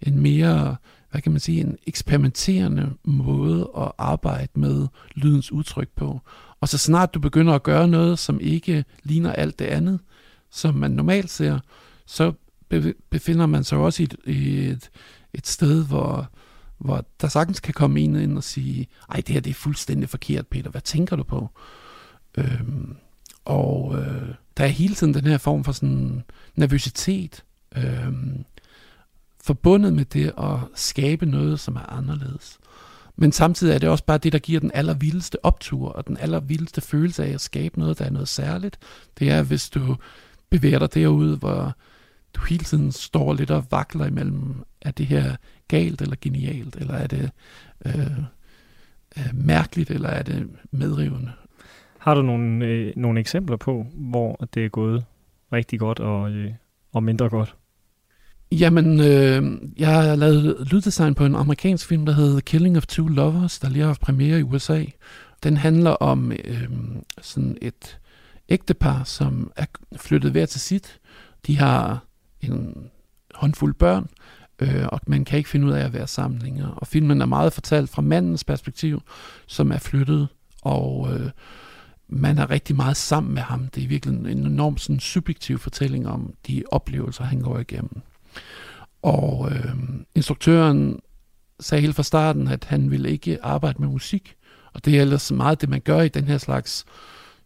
en 0.00 0.20
mere, 0.20 0.76
hvad 1.10 1.20
kan 1.20 1.32
man 1.32 1.40
sige, 1.40 1.60
en 1.60 1.78
eksperimenterende 1.86 2.92
måde 3.04 3.70
at 3.76 3.92
arbejde 3.98 4.52
med 4.54 4.86
lydens 5.14 5.52
udtryk 5.52 5.88
på. 5.96 6.20
Og 6.60 6.68
så 6.68 6.78
snart 6.78 7.14
du 7.14 7.20
begynder 7.20 7.54
at 7.54 7.62
gøre 7.62 7.88
noget, 7.88 8.18
som 8.18 8.40
ikke 8.40 8.84
ligner 9.02 9.32
alt 9.32 9.58
det 9.58 9.64
andet, 9.64 10.00
som 10.50 10.74
man 10.74 10.90
normalt 10.90 11.30
ser, 11.30 11.58
så 12.06 12.32
befinder 13.10 13.46
man 13.46 13.64
sig 13.64 13.78
også 13.78 14.02
i 14.02 14.04
et, 14.04 14.16
i 14.26 14.58
et, 14.58 14.90
et 15.34 15.46
sted, 15.46 15.86
hvor, 15.86 16.30
hvor 16.78 17.04
der 17.20 17.28
sagtens 17.28 17.60
kan 17.60 17.74
komme 17.74 18.00
en 18.00 18.16
ind 18.16 18.36
og 18.36 18.44
sige, 18.44 18.86
ej, 19.10 19.16
det 19.16 19.28
her 19.28 19.40
det 19.40 19.50
er 19.50 19.54
fuldstændig 19.54 20.08
forkert, 20.08 20.46
Peter, 20.46 20.70
hvad 20.70 20.80
tænker 20.80 21.16
du 21.16 21.22
på? 21.22 21.48
Øhm, 22.38 22.96
og 23.44 23.98
øh, 23.98 24.34
der 24.56 24.64
er 24.64 24.68
hele 24.68 24.94
tiden 24.94 25.14
den 25.14 25.24
her 25.24 25.38
form 25.38 25.64
for 25.64 25.72
sådan 25.72 26.22
nervøsitet, 26.54 27.44
øhm, 27.76 28.44
forbundet 29.44 29.92
med 29.92 30.04
det 30.04 30.32
at 30.38 30.58
skabe 30.74 31.26
noget, 31.26 31.60
som 31.60 31.76
er 31.76 31.92
anderledes. 31.92 32.58
Men 33.16 33.32
samtidig 33.32 33.74
er 33.74 33.78
det 33.78 33.88
også 33.88 34.04
bare 34.04 34.18
det, 34.18 34.32
der 34.32 34.38
giver 34.38 34.60
den 34.60 34.70
allervildeste 34.74 35.44
optur, 35.44 35.88
og 35.88 36.06
den 36.06 36.16
allervildeste 36.16 36.80
følelse 36.80 37.24
af 37.24 37.30
at 37.30 37.40
skabe 37.40 37.78
noget, 37.78 37.98
der 37.98 38.04
er 38.04 38.10
noget 38.10 38.28
særligt. 38.28 38.78
Det 39.18 39.30
er, 39.30 39.42
hvis 39.42 39.70
du 39.70 39.96
bevæger 40.50 40.78
dig 40.78 40.94
derude, 40.94 41.36
hvor 41.36 41.76
du 42.34 42.40
hele 42.48 42.64
tiden 42.64 42.92
står 42.92 43.34
lidt 43.34 43.50
og 43.50 43.64
vakler 43.70 44.06
imellem, 44.06 44.64
er 44.82 44.90
det 44.90 45.06
her 45.06 45.36
galt 45.68 46.02
eller 46.02 46.16
genialt, 46.20 46.76
eller 46.76 46.94
er 46.94 47.06
det 47.06 47.30
øh, 47.86 48.18
øh, 49.18 49.30
mærkeligt, 49.34 49.90
eller 49.90 50.08
er 50.08 50.22
det 50.22 50.48
medrivende? 50.70 51.32
Har 51.98 52.14
du 52.14 52.22
nogle, 52.22 52.66
øh, 52.66 52.92
nogle 52.96 53.20
eksempler 53.20 53.56
på, 53.56 53.86
hvor 53.94 54.48
det 54.54 54.64
er 54.64 54.68
gået 54.68 55.04
rigtig 55.52 55.78
godt 55.78 56.00
og, 56.00 56.30
øh, 56.30 56.50
og 56.92 57.02
mindre 57.02 57.28
godt? 57.28 57.56
Jamen, 58.52 59.00
øh, 59.00 59.58
jeg 59.78 59.88
har 59.88 60.16
lavet 60.16 60.68
lyddesign 60.72 61.14
på 61.14 61.24
en 61.24 61.34
amerikansk 61.34 61.88
film, 61.88 62.06
der 62.06 62.12
hedder 62.12 62.40
Killing 62.40 62.76
of 62.76 62.86
Two 62.86 63.08
Lovers, 63.08 63.58
der 63.58 63.68
lige 63.68 63.80
har 63.80 63.86
haft 63.86 64.00
premiere 64.00 64.38
i 64.38 64.42
USA. 64.42 64.84
Den 65.42 65.56
handler 65.56 65.90
om 65.90 66.32
øh, 66.32 66.68
sådan 67.22 67.58
et 67.62 67.98
ægtepar, 68.48 69.04
som 69.04 69.52
er 69.56 69.66
flyttet 69.96 70.30
hver 70.30 70.46
til 70.46 70.60
sit. 70.60 71.00
De 71.46 71.58
har 71.58 72.04
en 72.40 72.90
håndfuld 73.34 73.74
børn, 73.74 74.08
øh, 74.58 74.86
og 74.86 75.00
man 75.06 75.24
kan 75.24 75.38
ikke 75.38 75.50
finde 75.50 75.66
ud 75.66 75.72
af 75.72 75.84
at 75.84 75.92
være 75.92 76.06
sammen 76.06 76.42
længere. 76.42 76.74
Og 76.74 76.86
filmen 76.86 77.20
er 77.20 77.26
meget 77.26 77.52
fortalt 77.52 77.90
fra 77.90 78.02
mandens 78.02 78.44
perspektiv, 78.44 79.02
som 79.46 79.72
er 79.72 79.78
flyttet, 79.78 80.28
og 80.62 81.08
øh, 81.14 81.30
man 82.08 82.38
er 82.38 82.50
rigtig 82.50 82.76
meget 82.76 82.96
sammen 82.96 83.34
med 83.34 83.42
ham. 83.42 83.68
Det 83.68 83.84
er 83.84 83.88
virkelig 83.88 84.16
en 84.16 84.46
enormt 84.46 84.80
sådan, 84.80 85.00
subjektiv 85.00 85.58
fortælling 85.58 86.08
om 86.08 86.34
de 86.46 86.62
oplevelser, 86.70 87.24
han 87.24 87.40
går 87.40 87.58
igennem. 87.58 88.00
Og 89.02 89.48
øh, 89.50 89.74
instruktøren 90.14 91.00
sagde 91.60 91.82
helt 91.82 91.96
fra 91.96 92.02
starten, 92.02 92.48
at 92.48 92.64
han 92.64 92.90
ville 92.90 93.10
ikke 93.10 93.44
arbejde 93.44 93.78
med 93.78 93.88
musik. 93.88 94.34
Og 94.72 94.84
det 94.84 94.96
er 94.96 95.00
ellers 95.00 95.32
meget 95.32 95.60
det, 95.60 95.68
man 95.68 95.80
gør 95.80 96.00
i 96.00 96.08
den 96.08 96.24
her 96.24 96.38
slags 96.38 96.84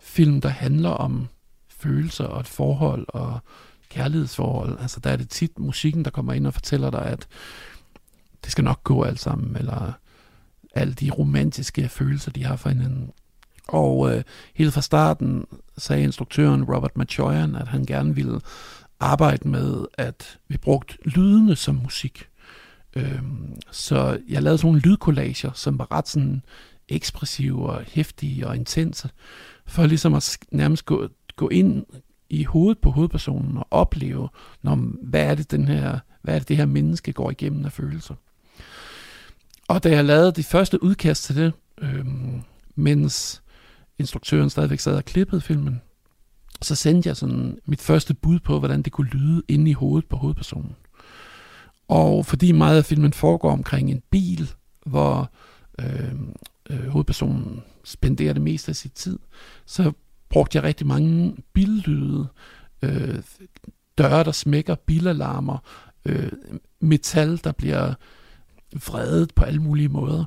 film, 0.01 0.41
der 0.41 0.49
handler 0.49 0.91
om 0.91 1.29
følelser 1.69 2.25
og 2.25 2.41
et 2.41 2.49
forhold 2.49 3.07
og 3.09 3.41
kærlighedsforhold. 3.89 4.79
Altså 4.81 5.01
der 5.01 5.11
er 5.11 5.17
det 5.17 5.29
tit 5.29 5.59
musikken, 5.59 6.05
der 6.05 6.11
kommer 6.11 6.33
ind 6.33 6.47
og 6.47 6.55
fortæller 6.55 6.91
dig, 6.91 7.07
at 7.07 7.27
det 8.45 8.53
skal 8.53 8.65
nok 8.65 8.85
gå 8.85 9.03
alt 9.03 9.21
sammen, 9.21 9.57
eller 9.57 9.93
alle 10.75 10.95
de 10.95 11.11
romantiske 11.11 11.89
følelser, 11.89 12.31
de 12.31 12.45
har 12.45 12.57
for 12.57 12.69
hinanden. 12.69 13.11
Og 13.69 14.15
øh, 14.15 14.23
helt 14.55 14.75
fra 14.75 14.81
starten 14.81 15.47
sagde 15.79 16.03
instruktøren 16.03 16.65
Robert 16.65 16.97
Machoyan, 16.97 17.55
at 17.55 17.69
han 17.69 17.87
gerne 17.87 18.15
ville 18.15 18.41
arbejde 19.01 19.49
med, 19.49 19.85
at 19.95 20.39
vi 20.49 20.57
brugte 20.57 20.99
lydene 21.05 21.57
som 21.57 21.75
musik. 21.75 22.29
Øhm, 22.97 23.57
så 23.71 24.19
jeg 24.29 24.43
lavede 24.43 24.59
sådan 24.59 24.69
nogle 24.69 24.81
lydkollager, 24.81 25.53
som 25.55 25.79
var 25.79 25.93
ret 25.93 26.09
sådan 26.09 26.43
ekspressive 26.91 27.71
og 27.71 27.83
hæftige 27.87 28.47
og 28.47 28.57
intense, 28.57 29.11
for 29.67 29.87
ligesom 29.87 30.15
at 30.15 30.39
nærmest 30.51 30.87
gå, 30.87 31.09
gå 31.37 31.49
ind 31.49 31.85
i 32.31 32.45
hovedet 32.45 32.79
på 32.79 32.91
hovedpersonen 32.91 33.57
og 33.57 33.67
opleve, 33.71 34.29
når, 34.63 34.75
hvad 35.03 35.25
er 35.25 35.35
det 35.35 35.51
den 35.51 35.69
her, 35.69 35.99
hvad 36.23 36.35
er 36.35 36.39
det 36.39 36.49
det 36.49 36.57
her 36.57 36.67
menneske 36.67 37.13
går 37.13 37.31
igennem 37.31 37.65
af 37.65 37.73
følelser. 37.73 38.15
Og 39.69 39.85
da 39.85 39.91
jeg 39.91 40.05
lavede 40.05 40.33
de 40.33 40.43
første 40.43 40.83
udkast 40.83 41.25
til 41.25 41.37
det, 41.37 41.53
øhm, 41.81 42.43
mens 42.75 43.43
instruktøren 43.99 44.51
stadigvæk 44.51 44.81
sad 44.81 44.97
og 44.97 45.05
klippede 45.05 45.41
filmen, 45.41 45.81
så 46.63 46.75
sendte 46.75 47.09
jeg 47.09 47.17
sådan 47.17 47.59
mit 47.67 47.81
første 47.81 48.15
bud 48.15 48.39
på, 48.39 48.59
hvordan 48.59 48.83
det 48.83 48.93
kunne 48.93 49.11
lyde 49.11 49.43
inde 49.49 49.71
i 49.71 49.75
hovedet 49.75 50.09
på 50.09 50.17
hovedpersonen. 50.17 50.77
Og 51.89 52.27
fordi 52.27 52.53
meget 52.53 52.77
af 52.77 52.85
filmen 52.85 53.13
foregår 53.13 53.53
omkring 53.53 53.91
en 53.91 54.03
bil, 54.11 54.51
hvor 54.87 55.31
øh, 55.81 56.15
øh, 56.71 56.89
hovedpersonen 56.89 57.63
spenderer 57.85 58.33
det 58.33 58.43
meste 58.43 58.69
af 58.69 58.77
sit 58.77 58.93
tid, 58.93 59.19
så 59.67 59.93
brugte 60.29 60.57
jeg 60.57 60.65
rigtig 60.65 60.87
mange 60.87 61.37
billyde, 61.53 62.27
øh, 62.83 63.23
døre, 63.99 64.25
der 64.25 64.33
smækker, 64.33 64.75
bilalarmer, 64.75 65.59
øh, 66.05 66.33
metal, 66.81 67.41
der 67.45 67.53
bliver 67.53 67.95
vredet 68.73 69.35
på 69.35 69.45
alle 69.45 69.63
mulige 69.63 69.89
måder. 69.89 70.25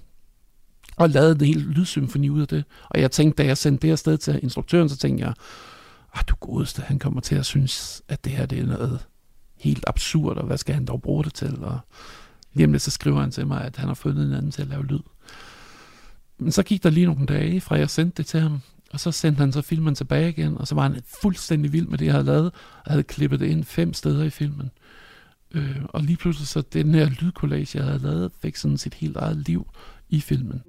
Og 0.97 1.09
lavede 1.09 1.31
en 1.31 1.53
hel 1.53 1.57
lydsymfoni 1.57 2.29
ud 2.29 2.41
af 2.41 2.47
det. 2.47 2.63
Og 2.89 3.01
jeg 3.01 3.11
tænkte, 3.11 3.43
da 3.43 3.47
jeg 3.47 3.57
sendte 3.57 3.87
det 3.87 3.91
afsted 3.91 4.17
til 4.17 4.39
instruktøren, 4.43 4.89
så 4.89 4.97
tænkte 4.97 5.25
jeg, 5.25 5.33
ah, 6.13 6.23
du 6.27 6.35
godeste, 6.35 6.81
han 6.81 6.99
kommer 6.99 7.21
til 7.21 7.35
at 7.35 7.45
synes, 7.45 8.01
at 8.07 8.25
det 8.25 8.31
her 8.31 8.45
det 8.45 8.59
er 8.59 8.65
noget 8.65 9.05
helt 9.57 9.83
absurd, 9.87 10.37
og 10.37 10.45
hvad 10.45 10.57
skal 10.57 10.75
han 10.75 10.85
dog 10.85 11.01
bruge 11.01 11.23
det 11.23 11.33
til? 11.33 11.63
Og 11.63 11.79
lige 12.53 12.65
om 12.65 12.71
lidt, 12.71 12.83
så 12.83 12.91
skriver 12.91 13.21
han 13.21 13.31
til 13.31 13.47
mig, 13.47 13.61
at 13.61 13.77
han 13.77 13.87
har 13.87 13.95
fundet 13.95 14.25
en 14.25 14.33
anden 14.33 14.51
til 14.51 14.61
at 14.61 14.67
lave 14.67 14.85
lyd. 14.85 14.99
Men 16.39 16.51
så 16.51 16.63
gik 16.63 16.83
der 16.83 16.89
lige 16.89 17.05
nogle 17.05 17.25
dage, 17.25 17.61
fra 17.61 17.77
jeg 17.77 17.89
sendte 17.89 18.17
det 18.17 18.25
til 18.25 18.39
ham, 18.39 18.59
og 18.93 18.99
så 18.99 19.11
sendte 19.11 19.39
han 19.39 19.51
så 19.51 19.61
filmen 19.61 19.95
tilbage 19.95 20.29
igen, 20.29 20.57
og 20.57 20.67
så 20.67 20.75
var 20.75 20.81
han 20.81 21.01
fuldstændig 21.21 21.73
vild 21.73 21.87
med 21.87 21.97
det, 21.97 22.05
jeg 22.05 22.13
havde 22.13 22.25
lavet, 22.25 22.51
og 22.85 22.91
havde 22.91 23.03
klippet 23.03 23.39
det 23.39 23.47
ind 23.47 23.63
fem 23.63 23.93
steder 23.93 24.23
i 24.23 24.29
filmen. 24.29 24.71
Øh, 25.55 25.77
og 25.89 26.01
lige 26.01 26.17
pludselig 26.17 26.47
så 26.47 26.61
den 26.73 26.95
her 26.95 27.09
lydkollage, 27.21 27.77
jeg 27.77 27.85
havde 27.85 27.99
lavet, 27.99 28.31
fik 28.41 28.55
sådan 28.55 28.77
sit 28.77 28.93
helt 28.93 29.17
eget 29.17 29.37
liv 29.37 29.67
i 30.09 30.21
filmen. 30.21 30.61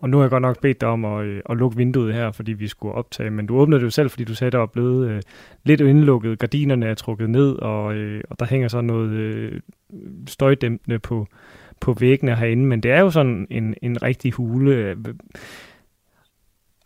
Og 0.00 0.10
nu 0.10 0.16
har 0.16 0.24
jeg 0.24 0.30
godt 0.30 0.42
nok 0.42 0.60
bedt 0.60 0.80
dig 0.80 0.88
om 0.88 1.04
at, 1.04 1.24
øh, 1.24 1.42
at 1.50 1.56
lukke 1.56 1.76
vinduet 1.76 2.14
her, 2.14 2.32
fordi 2.32 2.52
vi 2.52 2.68
skulle 2.68 2.94
optage, 2.94 3.30
men 3.30 3.46
du 3.46 3.56
åbnede 3.56 3.80
det 3.80 3.84
jo 3.84 3.90
selv, 3.90 4.10
fordi 4.10 4.24
du 4.24 4.34
sagde, 4.34 4.50
der 4.50 4.58
var 4.58 4.66
blevet 4.66 5.08
øh, 5.08 5.22
lidt 5.64 5.80
indlukket. 5.80 6.38
Gardinerne 6.38 6.86
er 6.86 6.94
trukket 6.94 7.30
ned, 7.30 7.52
og, 7.52 7.94
øh, 7.94 8.24
og 8.30 8.38
der 8.40 8.46
hænger 8.46 8.68
så 8.68 8.80
noget 8.80 9.10
øh, 9.10 9.60
støjdæmpende 10.28 10.98
på, 10.98 11.26
på 11.80 11.92
væggene 11.92 12.36
herinde, 12.36 12.64
men 12.64 12.82
det 12.82 12.90
er 12.90 13.00
jo 13.00 13.10
sådan 13.10 13.46
en, 13.50 13.74
en 13.82 14.02
rigtig 14.02 14.32
hule. 14.32 14.96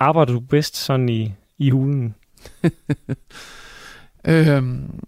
Arbejder 0.01 0.33
du 0.33 0.41
bedst 0.41 0.77
sådan 0.77 1.09
i, 1.09 1.35
i 1.59 1.71
hulen? 1.71 2.15
øhm, 4.29 5.01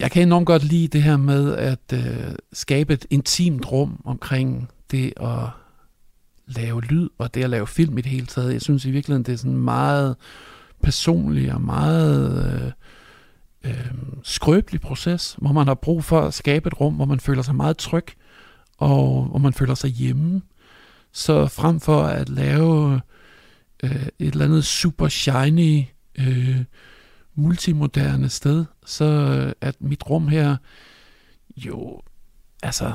jeg 0.00 0.10
kan 0.10 0.22
enormt 0.22 0.46
godt 0.46 0.64
lide 0.64 0.88
det 0.88 1.02
her 1.02 1.16
med 1.16 1.54
at 1.56 1.92
øh, 1.94 2.34
skabe 2.52 2.92
et 2.92 3.06
intimt 3.10 3.72
rum 3.72 4.00
omkring 4.04 4.70
det 4.90 5.12
at 5.16 5.48
lave 6.46 6.82
lyd 6.82 7.08
og 7.18 7.34
det 7.34 7.44
at 7.44 7.50
lave 7.50 7.66
film 7.66 7.98
i 7.98 8.00
det 8.00 8.10
hele 8.10 8.26
taget. 8.26 8.52
Jeg 8.52 8.62
synes 8.62 8.84
i 8.84 8.90
virkeligheden, 8.90 9.22
det 9.22 9.32
er 9.32 9.36
sådan 9.36 9.58
meget 9.58 10.16
personligt 10.82 11.52
og 11.52 11.60
meget 11.60 12.54
øh, 12.54 12.72
øh, 13.66 13.90
skrøbelig 14.22 14.80
proces, 14.80 15.36
hvor 15.38 15.52
man 15.52 15.66
har 15.66 15.74
brug 15.74 16.04
for 16.04 16.20
at 16.20 16.34
skabe 16.34 16.66
et 16.66 16.80
rum, 16.80 16.94
hvor 16.94 17.04
man 17.04 17.20
føler 17.20 17.42
sig 17.42 17.54
meget 17.54 17.76
tryg, 17.76 18.06
og 18.78 19.24
hvor 19.24 19.38
man 19.38 19.52
føler 19.52 19.74
sig 19.74 19.90
hjemme. 19.90 20.42
Så 21.12 21.46
frem 21.46 21.80
for 21.80 22.02
at 22.02 22.28
lave 22.28 23.00
øh, 23.82 24.06
et 24.18 24.32
eller 24.32 24.44
andet 24.44 24.64
super 24.64 25.08
shiny, 25.08 25.84
øh, 26.18 26.64
multimoderne 27.34 28.28
sted, 28.28 28.64
så 28.86 29.04
øh, 29.04 29.52
at 29.60 29.76
mit 29.80 30.10
rum 30.10 30.28
her 30.28 30.56
jo 31.56 32.02
altså 32.62 32.94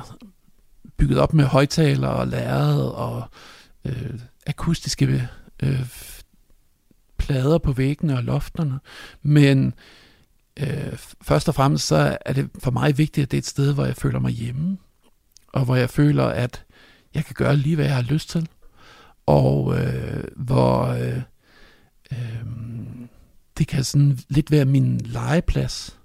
bygget 0.98 1.20
op 1.20 1.34
med 1.34 1.46
højtaler 1.46 2.08
og 2.08 2.28
lærred 2.28 2.82
og 2.82 3.30
øh, 3.86 4.20
akustiske 4.48 5.30
øh, 5.64 5.86
plader 7.18 7.58
på 7.58 7.72
væggene 7.72 8.18
og 8.18 8.24
lofterne. 8.24 8.80
Men 9.22 9.74
øh, 10.60 10.98
først 11.22 11.48
og 11.48 11.56
fremmest 11.56 11.88
så 11.88 12.18
er 12.26 12.34
det 12.34 12.50
for 12.60 12.72
mig 12.72 12.98
vigtigt, 12.98 13.24
at 13.24 13.32
det 13.32 13.38
er 13.38 13.42
et 13.42 13.46
sted, 13.46 13.74
hvor 13.74 13.86
jeg 13.86 13.96
føler 13.96 14.20
mig 14.20 14.32
hjemme, 14.32 14.78
og 15.48 15.66
hvor 15.66 15.76
jeg 15.76 15.90
føler, 15.90 16.26
at 16.26 16.66
jeg 17.14 17.26
kan 17.26 17.36
gøre 17.38 17.56
lige, 17.56 17.76
hvad 17.76 17.86
jeg 17.86 17.96
har 17.96 18.02
lyst 18.02 18.30
til, 18.30 18.50
og 19.26 19.80
øh, 19.80 20.24
hvor 20.36 20.86
øh, 20.86 21.22
øh, 22.12 22.46
det 23.58 23.68
kan 23.68 23.84
sådan 23.84 24.20
lidt 24.30 24.52
være 24.52 24.66
min 24.66 24.98
legeplads, 24.98 26.00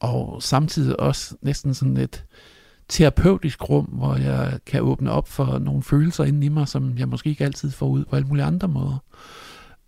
og 0.00 0.42
samtidig 0.42 1.00
også 1.00 1.34
næsten 1.42 1.74
sådan 1.74 1.96
et 1.96 2.24
terapeutisk 2.88 3.68
rum, 3.68 3.84
hvor 3.84 4.16
jeg 4.16 4.58
kan 4.66 4.82
åbne 4.82 5.10
op 5.10 5.28
for 5.28 5.58
nogle 5.58 5.82
følelser 5.82 6.24
inden 6.24 6.42
i 6.42 6.48
mig, 6.48 6.68
som 6.68 6.98
jeg 6.98 7.08
måske 7.08 7.30
ikke 7.30 7.44
altid 7.44 7.70
får 7.70 7.86
ud 7.86 8.04
på 8.04 8.16
alle 8.16 8.28
mulige 8.28 8.44
andre 8.44 8.68
måder. 8.68 8.98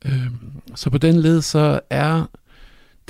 Øh, 0.04 0.30
så 0.74 0.90
på 0.90 0.98
den 0.98 1.16
led 1.16 1.42
så 1.42 1.80
er 1.90 2.26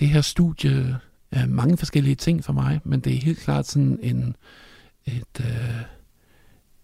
det 0.01 0.09
her 0.09 0.21
studie 0.21 0.99
er 1.31 1.47
mange 1.47 1.77
forskellige 1.77 2.15
ting 2.15 2.45
for 2.45 2.53
mig, 2.53 2.81
men 2.85 3.01
det 3.01 3.15
er 3.15 3.21
helt 3.21 3.39
klart 3.39 3.67
sådan 3.67 3.99
en, 4.03 4.37
et, 5.05 5.41
øh, 5.41 5.83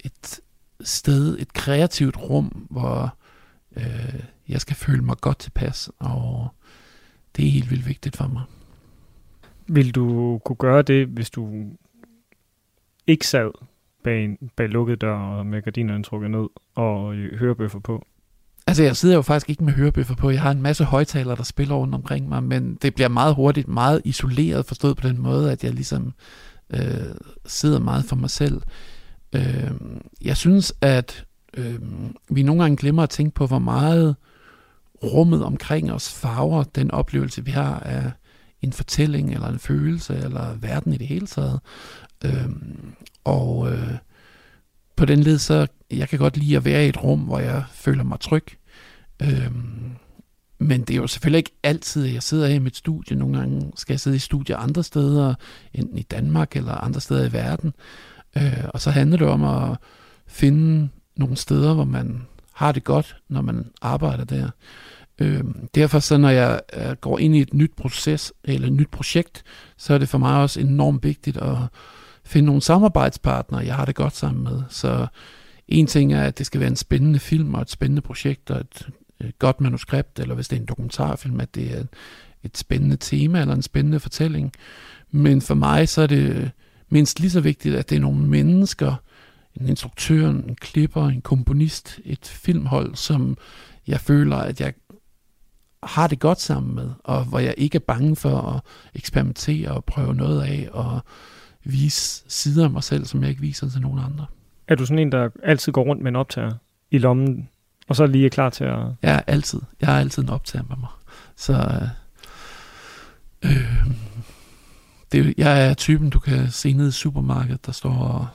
et 0.04 0.40
sted, 0.80 1.38
et 1.38 1.52
kreativt 1.52 2.16
rum, 2.16 2.66
hvor 2.70 3.16
øh, 3.76 4.20
jeg 4.48 4.60
skal 4.60 4.76
føle 4.76 5.02
mig 5.02 5.16
godt 5.16 5.38
tilpas, 5.38 5.90
og 5.98 6.48
det 7.36 7.46
er 7.46 7.50
helt 7.50 7.70
vildt 7.70 7.86
vigtigt 7.86 8.16
for 8.16 8.26
mig. 8.26 8.42
Vil 9.66 9.94
du 9.94 10.38
kunne 10.44 10.56
gøre 10.56 10.82
det, 10.82 11.06
hvis 11.06 11.30
du 11.30 11.70
ikke 13.06 13.26
sad 13.26 13.50
bag, 14.04 14.38
bag 14.56 14.68
lukket 14.68 15.00
dør 15.00 15.14
og 15.14 15.46
med 15.46 15.62
gardinerne 15.62 16.04
trukket 16.04 16.30
ned 16.30 16.46
og 16.74 17.14
hørebøffer 17.14 17.78
på? 17.78 18.06
Altså, 18.66 18.82
jeg 18.82 18.96
sidder 18.96 19.14
jo 19.14 19.22
faktisk 19.22 19.50
ikke 19.50 19.64
med 19.64 19.72
hørebøffer 19.72 20.14
på. 20.14 20.30
Jeg 20.30 20.42
har 20.42 20.50
en 20.50 20.62
masse 20.62 20.84
højtalere, 20.84 21.36
der 21.36 21.42
spiller 21.42 21.74
rundt 21.74 21.94
omkring 21.94 22.28
mig, 22.28 22.42
men 22.42 22.78
det 22.82 22.94
bliver 22.94 23.08
meget 23.08 23.34
hurtigt 23.34 23.68
meget 23.68 24.02
isoleret, 24.04 24.66
forstået 24.66 24.96
på 24.96 25.08
den 25.08 25.18
måde, 25.18 25.52
at 25.52 25.64
jeg 25.64 25.74
ligesom 25.74 26.12
øh, 26.70 27.14
sidder 27.46 27.78
meget 27.78 28.04
for 28.04 28.16
mig 28.16 28.30
selv. 28.30 28.62
Øh, 29.32 29.70
jeg 30.22 30.36
synes, 30.36 30.74
at 30.80 31.24
øh, 31.54 31.78
vi 32.30 32.42
nogle 32.42 32.62
gange 32.62 32.76
glemmer 32.76 33.02
at 33.02 33.10
tænke 33.10 33.34
på, 33.34 33.46
hvor 33.46 33.58
meget 33.58 34.16
rummet 35.02 35.44
omkring 35.44 35.92
os 35.92 36.12
farver 36.12 36.62
den 36.62 36.90
oplevelse, 36.90 37.44
vi 37.44 37.50
har 37.50 37.80
af 37.80 38.10
en 38.62 38.72
fortælling, 38.72 39.34
eller 39.34 39.48
en 39.48 39.58
følelse, 39.58 40.16
eller 40.16 40.54
verden 40.54 40.92
i 40.92 40.96
det 40.96 41.06
hele 41.06 41.26
taget. 41.26 41.60
Øh, 42.24 42.48
og 43.24 43.72
øh, 43.72 43.94
på 44.96 45.04
den 45.04 45.20
led, 45.20 45.38
så 45.38 45.66
jeg 45.90 46.08
kan 46.08 46.18
godt 46.18 46.36
lide 46.36 46.56
at 46.56 46.64
være 46.64 46.86
i 46.86 46.88
et 46.88 47.04
rum, 47.04 47.20
hvor 47.20 47.38
jeg 47.38 47.64
føler 47.72 48.04
mig 48.04 48.20
tryg. 48.20 48.46
Øhm, 49.22 49.90
men 50.58 50.80
det 50.80 50.90
er 50.90 51.00
jo 51.00 51.06
selvfølgelig 51.06 51.38
ikke 51.38 51.58
altid, 51.62 52.06
at 52.06 52.14
jeg 52.14 52.22
sidder 52.22 52.46
her 52.46 52.54
i 52.54 52.58
mit 52.58 52.76
studie. 52.76 53.16
Nogle 53.16 53.38
gange 53.38 53.72
skal 53.76 53.92
jeg 53.92 54.00
sidde 54.00 54.16
i 54.16 54.20
studie 54.20 54.56
andre 54.56 54.82
steder, 54.82 55.34
enten 55.74 55.98
i 55.98 56.02
Danmark 56.02 56.56
eller 56.56 56.72
andre 56.72 57.00
steder 57.00 57.28
i 57.28 57.32
verden. 57.32 57.74
Øh, 58.36 58.64
og 58.68 58.80
så 58.80 58.90
handler 58.90 59.16
det 59.16 59.26
om 59.26 59.44
at 59.44 59.78
finde 60.26 60.88
nogle 61.16 61.36
steder, 61.36 61.74
hvor 61.74 61.84
man 61.84 62.26
har 62.54 62.72
det 62.72 62.84
godt, 62.84 63.16
når 63.28 63.40
man 63.40 63.70
arbejder 63.82 64.24
der. 64.24 64.50
Øh, 65.18 65.44
derfor 65.74 65.98
så 65.98 66.16
når 66.16 66.30
jeg 66.30 66.60
øh, 66.74 66.92
går 66.92 67.18
ind 67.18 67.36
i 67.36 67.40
et 67.40 67.54
nyt 67.54 67.72
proces 67.76 68.32
eller 68.44 68.66
et 68.66 68.72
nyt 68.72 68.90
projekt, 68.90 69.42
så 69.76 69.94
er 69.94 69.98
det 69.98 70.08
for 70.08 70.18
mig 70.18 70.36
også 70.36 70.60
enormt 70.60 71.04
vigtigt 71.04 71.36
at 71.36 71.56
finde 72.26 72.46
nogle 72.46 72.62
samarbejdspartnere, 72.62 73.66
jeg 73.66 73.74
har 73.74 73.84
det 73.84 73.94
godt 73.94 74.16
sammen 74.16 74.44
med. 74.44 74.62
Så 74.68 75.06
en 75.68 75.86
ting 75.86 76.12
er, 76.12 76.22
at 76.22 76.38
det 76.38 76.46
skal 76.46 76.60
være 76.60 76.70
en 76.70 76.76
spændende 76.76 77.18
film 77.18 77.54
og 77.54 77.62
et 77.62 77.70
spændende 77.70 78.02
projekt 78.02 78.50
og 78.50 78.60
et, 78.60 78.88
et 79.20 79.38
godt 79.38 79.60
manuskript, 79.60 80.18
eller 80.18 80.34
hvis 80.34 80.48
det 80.48 80.56
er 80.56 80.60
en 80.60 80.66
dokumentarfilm, 80.66 81.40
at 81.40 81.54
det 81.54 81.78
er 81.78 81.84
et 82.42 82.58
spændende 82.58 82.96
tema 82.96 83.40
eller 83.40 83.54
en 83.54 83.62
spændende 83.62 84.00
fortælling. 84.00 84.52
Men 85.10 85.42
for 85.42 85.54
mig 85.54 85.88
så 85.88 86.02
er 86.02 86.06
det 86.06 86.50
mindst 86.88 87.20
lige 87.20 87.30
så 87.30 87.40
vigtigt, 87.40 87.74
at 87.74 87.90
det 87.90 87.96
er 87.96 88.00
nogle 88.00 88.26
mennesker, 88.26 88.94
en 89.60 89.68
instruktør, 89.68 90.28
en 90.28 90.56
klipper, 90.60 91.08
en 91.08 91.20
komponist, 91.20 92.00
et 92.04 92.26
filmhold, 92.26 92.94
som 92.94 93.36
jeg 93.86 94.00
føler, 94.00 94.36
at 94.36 94.60
jeg 94.60 94.72
har 95.82 96.06
det 96.06 96.18
godt 96.18 96.40
sammen 96.40 96.74
med, 96.74 96.90
og 97.04 97.24
hvor 97.24 97.38
jeg 97.38 97.54
ikke 97.56 97.76
er 97.76 97.80
bange 97.80 98.16
for 98.16 98.38
at 98.40 98.60
eksperimentere 98.94 99.70
og 99.70 99.84
prøve 99.84 100.14
noget 100.14 100.42
af, 100.42 100.68
og 100.72 101.00
vise 101.66 102.24
sider 102.28 102.64
af 102.64 102.70
mig 102.70 102.82
selv, 102.82 103.04
som 103.04 103.22
jeg 103.22 103.30
ikke 103.30 103.40
viser 103.40 103.68
til 103.68 103.80
nogen 103.80 103.98
andre. 103.98 104.26
Er 104.68 104.74
du 104.74 104.86
sådan 104.86 104.98
en, 104.98 105.12
der 105.12 105.28
altid 105.42 105.72
går 105.72 105.84
rundt 105.84 106.02
med 106.02 106.10
en 106.10 106.16
optager 106.16 106.52
i 106.90 106.98
lommen, 106.98 107.48
og 107.88 107.96
så 107.96 108.06
lige 108.06 108.26
er 108.26 108.30
klar 108.30 108.50
til 108.50 108.64
at... 108.64 108.78
Ja, 109.02 109.20
altid. 109.26 109.60
Jeg 109.80 109.88
har 109.88 110.00
altid 110.00 110.22
en 110.22 110.28
optager 110.28 110.64
med 110.68 110.76
mig. 110.76 110.88
Så 111.36 111.52
øh, 113.44 113.50
øh, 113.50 113.86
det, 115.12 115.34
jeg 115.38 115.68
er 115.68 115.74
typen, 115.74 116.10
du 116.10 116.18
kan 116.18 116.50
se 116.50 116.72
ned 116.72 116.88
i 116.88 116.92
supermarkedet, 116.92 117.66
der 117.66 117.72
står 117.72 117.94
og 117.94 118.26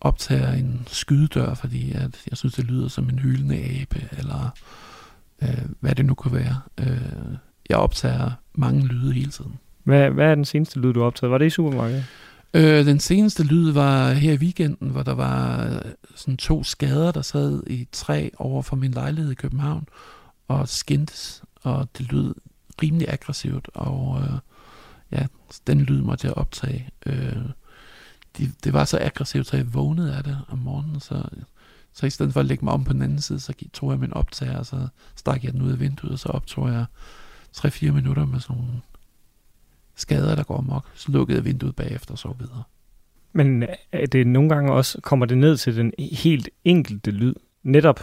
optager 0.00 0.52
en 0.52 0.82
skydedør, 0.86 1.54
fordi 1.54 1.92
at 1.92 2.22
jeg 2.30 2.36
synes, 2.36 2.54
det 2.54 2.64
lyder 2.64 2.88
som 2.88 3.08
en 3.08 3.18
hylende 3.18 3.56
abe, 3.56 4.08
eller 4.18 4.50
øh, 5.42 5.64
hvad 5.80 5.94
det 5.94 6.06
nu 6.06 6.14
kunne 6.14 6.34
være. 6.34 6.60
Øh, 6.80 7.36
jeg 7.68 7.78
optager 7.78 8.30
mange 8.54 8.86
lyde 8.86 9.12
hele 9.12 9.30
tiden. 9.30 9.58
Hvad, 9.84 10.10
hvad 10.10 10.30
er 10.30 10.34
den 10.34 10.44
seneste 10.44 10.80
lyd, 10.80 10.92
du 10.92 11.00
har 11.00 11.06
optaget? 11.06 11.30
Var 11.30 11.38
det 11.38 11.46
i 11.46 11.50
supermarkedet? 11.50 12.04
Øh, 12.54 12.86
den 12.86 13.00
seneste 13.00 13.42
lyd 13.42 13.70
var 13.70 14.12
her 14.12 14.32
i 14.32 14.36
weekenden, 14.36 14.90
hvor 14.90 15.02
der 15.02 15.14
var 15.14 15.64
øh, 15.64 15.92
sådan 16.14 16.36
to 16.36 16.64
skader, 16.64 17.12
der 17.12 17.22
sad 17.22 17.62
i 17.66 17.88
træ 17.92 18.28
over 18.36 18.62
for 18.62 18.76
min 18.76 18.90
lejlighed 18.90 19.32
i 19.32 19.34
København 19.34 19.88
og 20.48 20.68
skændtes, 20.68 21.42
og 21.62 21.88
det 21.98 22.12
lød 22.12 22.34
rimelig 22.82 23.08
aggressivt, 23.08 23.68
og 23.74 24.22
øh, 24.22 24.38
ja, 25.12 25.26
den 25.66 25.80
lyd 25.80 26.02
måtte 26.02 26.26
jeg 26.26 26.34
optage. 26.34 26.90
Øh, 27.06 27.36
de, 28.38 28.52
det 28.64 28.72
var 28.72 28.84
så 28.84 28.98
aggressivt, 28.98 29.46
så 29.46 29.56
jeg 29.56 29.74
vågnede 29.74 30.16
af 30.16 30.24
det 30.24 30.38
om 30.48 30.58
morgenen, 30.58 31.00
så, 31.00 31.22
så 31.92 32.06
i 32.06 32.10
stedet 32.10 32.32
for 32.32 32.40
at 32.40 32.46
lægge 32.46 32.64
mig 32.64 32.74
om 32.74 32.84
på 32.84 32.92
den 32.92 33.02
anden 33.02 33.20
side, 33.20 33.40
så 33.40 33.52
tog 33.72 33.90
jeg 33.90 34.00
min 34.00 34.12
optager, 34.12 34.58
og 34.58 34.66
så 34.66 34.88
stak 35.16 35.44
jeg 35.44 35.52
den 35.52 35.62
ud 35.62 35.72
af 35.72 35.80
vinduet, 35.80 36.12
og 36.12 36.18
så 36.18 36.28
optog 36.28 36.68
jeg 36.68 36.84
3-4 37.56 37.90
minutter 37.90 38.26
med 38.26 38.40
sådan 38.40 38.56
nogle 38.56 38.80
skader, 39.96 40.34
der 40.34 40.42
går 40.42 40.58
amok. 40.58 40.86
Så 40.94 41.12
lukkede 41.12 41.44
vinduet 41.44 41.76
bagefter 41.76 42.12
og 42.12 42.18
så 42.18 42.34
videre. 42.38 42.62
Men 43.32 43.64
er 43.92 44.06
det 44.06 44.26
nogle 44.26 44.48
gange 44.48 44.72
også, 44.72 45.00
kommer 45.00 45.26
det 45.26 45.38
ned 45.38 45.56
til 45.56 45.76
den 45.76 45.92
helt 46.12 46.48
enkelte 46.64 47.10
lyd? 47.10 47.34
Netop 47.62 48.00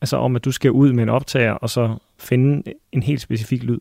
altså 0.00 0.16
om, 0.16 0.36
at 0.36 0.44
du 0.44 0.52
skal 0.52 0.70
ud 0.70 0.92
med 0.92 1.02
en 1.02 1.08
optager, 1.08 1.52
og 1.52 1.70
så 1.70 1.96
finde 2.18 2.72
en 2.92 3.02
helt 3.02 3.20
specifik 3.20 3.62
lyd? 3.62 3.78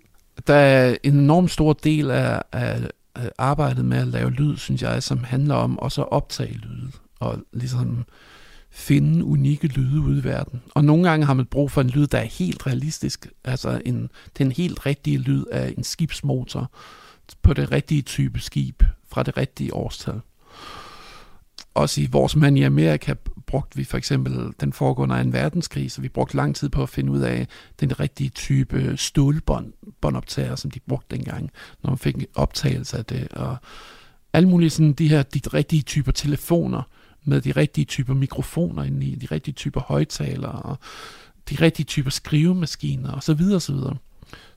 Der 0.48 0.54
er 0.54 0.96
en 1.04 1.14
enorm 1.14 1.48
stor 1.48 1.74
del 1.74 2.12
af, 2.12 2.42
af 2.52 2.90
arbejdet 3.38 3.86
med 3.86 3.98
at 3.98 4.08
lave 4.08 4.32
lyd, 4.32 4.58
synes 4.58 4.82
jeg, 4.82 5.04
som 5.04 5.24
handler 5.24 5.56
om 5.56 5.80
også 5.80 6.02
at 6.02 6.12
optage 6.12 6.54
lyde, 6.54 6.92
og 7.20 7.38
ligesom 7.54 8.06
finde 8.72 9.26
unikke 9.26 9.68
lyde 9.68 10.02
ude 10.02 10.20
i 10.20 10.24
verden. 10.24 10.62
Og 10.76 10.86
nogle 10.86 11.10
gange 11.10 11.26
har 11.26 11.34
man 11.34 11.46
brug 11.46 11.72
for 11.72 11.82
en 11.82 11.90
lyd, 11.90 12.08
der 12.08 12.18
er 12.18 12.24
helt 12.24 12.68
realistisk, 12.68 13.28
altså 13.44 13.82
en, 13.86 14.10
den 14.38 14.52
helt 14.52 14.86
rigtige 14.86 15.18
lyd 15.18 15.46
af 15.52 15.74
en 15.78 15.84
skibsmotor, 15.84 16.72
på 17.42 17.54
det 17.54 17.72
rigtige 17.72 18.02
type 18.02 18.40
skib 18.40 18.84
fra 19.08 19.24
det 19.24 19.38
rigtige 19.38 19.74
årstal. 19.74 20.22
Også 21.74 22.02
i 22.02 22.08
vores 22.12 22.36
mand 22.36 22.58
i 22.58 22.64
Amerika 22.64 23.14
brugte 23.46 23.78
vi 23.78 23.84
for 23.84 23.98
eksempel 23.98 24.54
den 24.60 24.74
foregående 24.74 25.22
en 25.22 25.34
verdenskrig, 25.34 25.92
så 25.92 26.02
vi 26.02 26.10
brugte 26.10 26.36
lang 26.36 26.56
tid 26.56 26.70
på 26.70 26.84
at 26.84 26.90
finde 26.90 27.12
ud 27.12 27.20
af 27.20 27.48
den 27.80 28.00
rigtige 28.00 28.30
type 28.30 28.98
stålbåndoptager, 28.98 30.56
som 30.56 30.72
de 30.72 30.80
brugte 30.80 31.16
dengang, 31.16 31.52
når 31.84 31.92
man 31.92 31.98
fik 31.98 32.16
optagelse 32.36 32.98
af 32.98 33.06
det. 33.06 33.28
Og 33.34 33.58
alle 34.34 34.50
mulige 34.50 34.70
sådan 34.70 34.94
de 34.94 35.10
her 35.10 35.24
de 35.24 35.42
rigtige 35.54 35.82
typer 35.82 36.12
telefoner 36.12 36.82
med 37.24 37.42
de 37.42 37.52
rigtige 37.52 37.86
typer 37.86 38.14
mikrofoner 38.14 38.84
inde 38.84 39.06
i, 39.06 39.16
de 39.16 39.26
rigtige 39.26 39.54
typer 39.54 39.82
højtalere 39.82 40.62
og 40.62 40.78
de 41.50 41.56
rigtige 41.62 41.86
typer 41.86 42.10
skrivemaskiner 42.10 43.12
osv. 43.14 43.42
osv. 43.56 43.76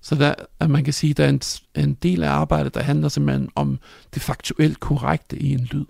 Så 0.00 0.14
der, 0.14 0.34
at 0.60 0.70
man 0.70 0.84
kan 0.84 0.92
sige, 0.92 1.10
at 1.10 1.16
der 1.16 1.24
er 1.24 1.28
en, 1.28 1.40
en 1.74 1.94
del 1.94 2.22
af 2.22 2.30
arbejdet, 2.30 2.74
der 2.74 2.82
handler 2.82 3.08
simpelthen 3.08 3.48
om 3.54 3.78
det 4.14 4.22
faktuelt 4.22 4.80
korrekte 4.80 5.38
i 5.38 5.52
en 5.52 5.68
lyd. 5.72 5.84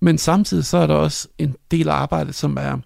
Men 0.00 0.18
samtidig 0.18 0.64
så 0.64 0.78
er 0.78 0.86
der 0.86 0.94
også 0.94 1.28
en 1.38 1.56
del 1.70 1.88
af 1.88 1.94
arbejdet, 1.94 2.34
som 2.34 2.56
er 2.60 2.78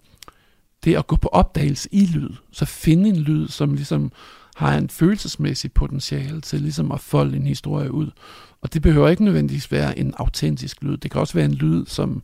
det 0.84 0.96
at 0.96 1.06
gå 1.06 1.16
på 1.16 1.28
opdagelse 1.28 1.88
i 1.92 2.06
lyd. 2.06 2.30
Så 2.52 2.64
finde 2.64 3.08
en 3.08 3.16
lyd, 3.16 3.48
som 3.48 3.74
ligesom 3.74 4.12
har 4.56 4.78
en 4.78 4.88
følelsesmæssig 4.88 5.72
potentiale 5.72 6.40
til 6.40 6.60
ligesom 6.60 6.92
at 6.92 7.00
folde 7.00 7.36
en 7.36 7.46
historie 7.46 7.92
ud. 7.92 8.10
Og 8.62 8.74
det 8.74 8.82
behøver 8.82 9.08
ikke 9.08 9.24
nødvendigvis 9.24 9.72
være 9.72 9.98
en 9.98 10.14
autentisk 10.16 10.82
lyd. 10.82 10.96
Det 10.96 11.10
kan 11.10 11.20
også 11.20 11.34
være 11.34 11.44
en 11.44 11.54
lyd, 11.54 11.86
som 11.86 12.22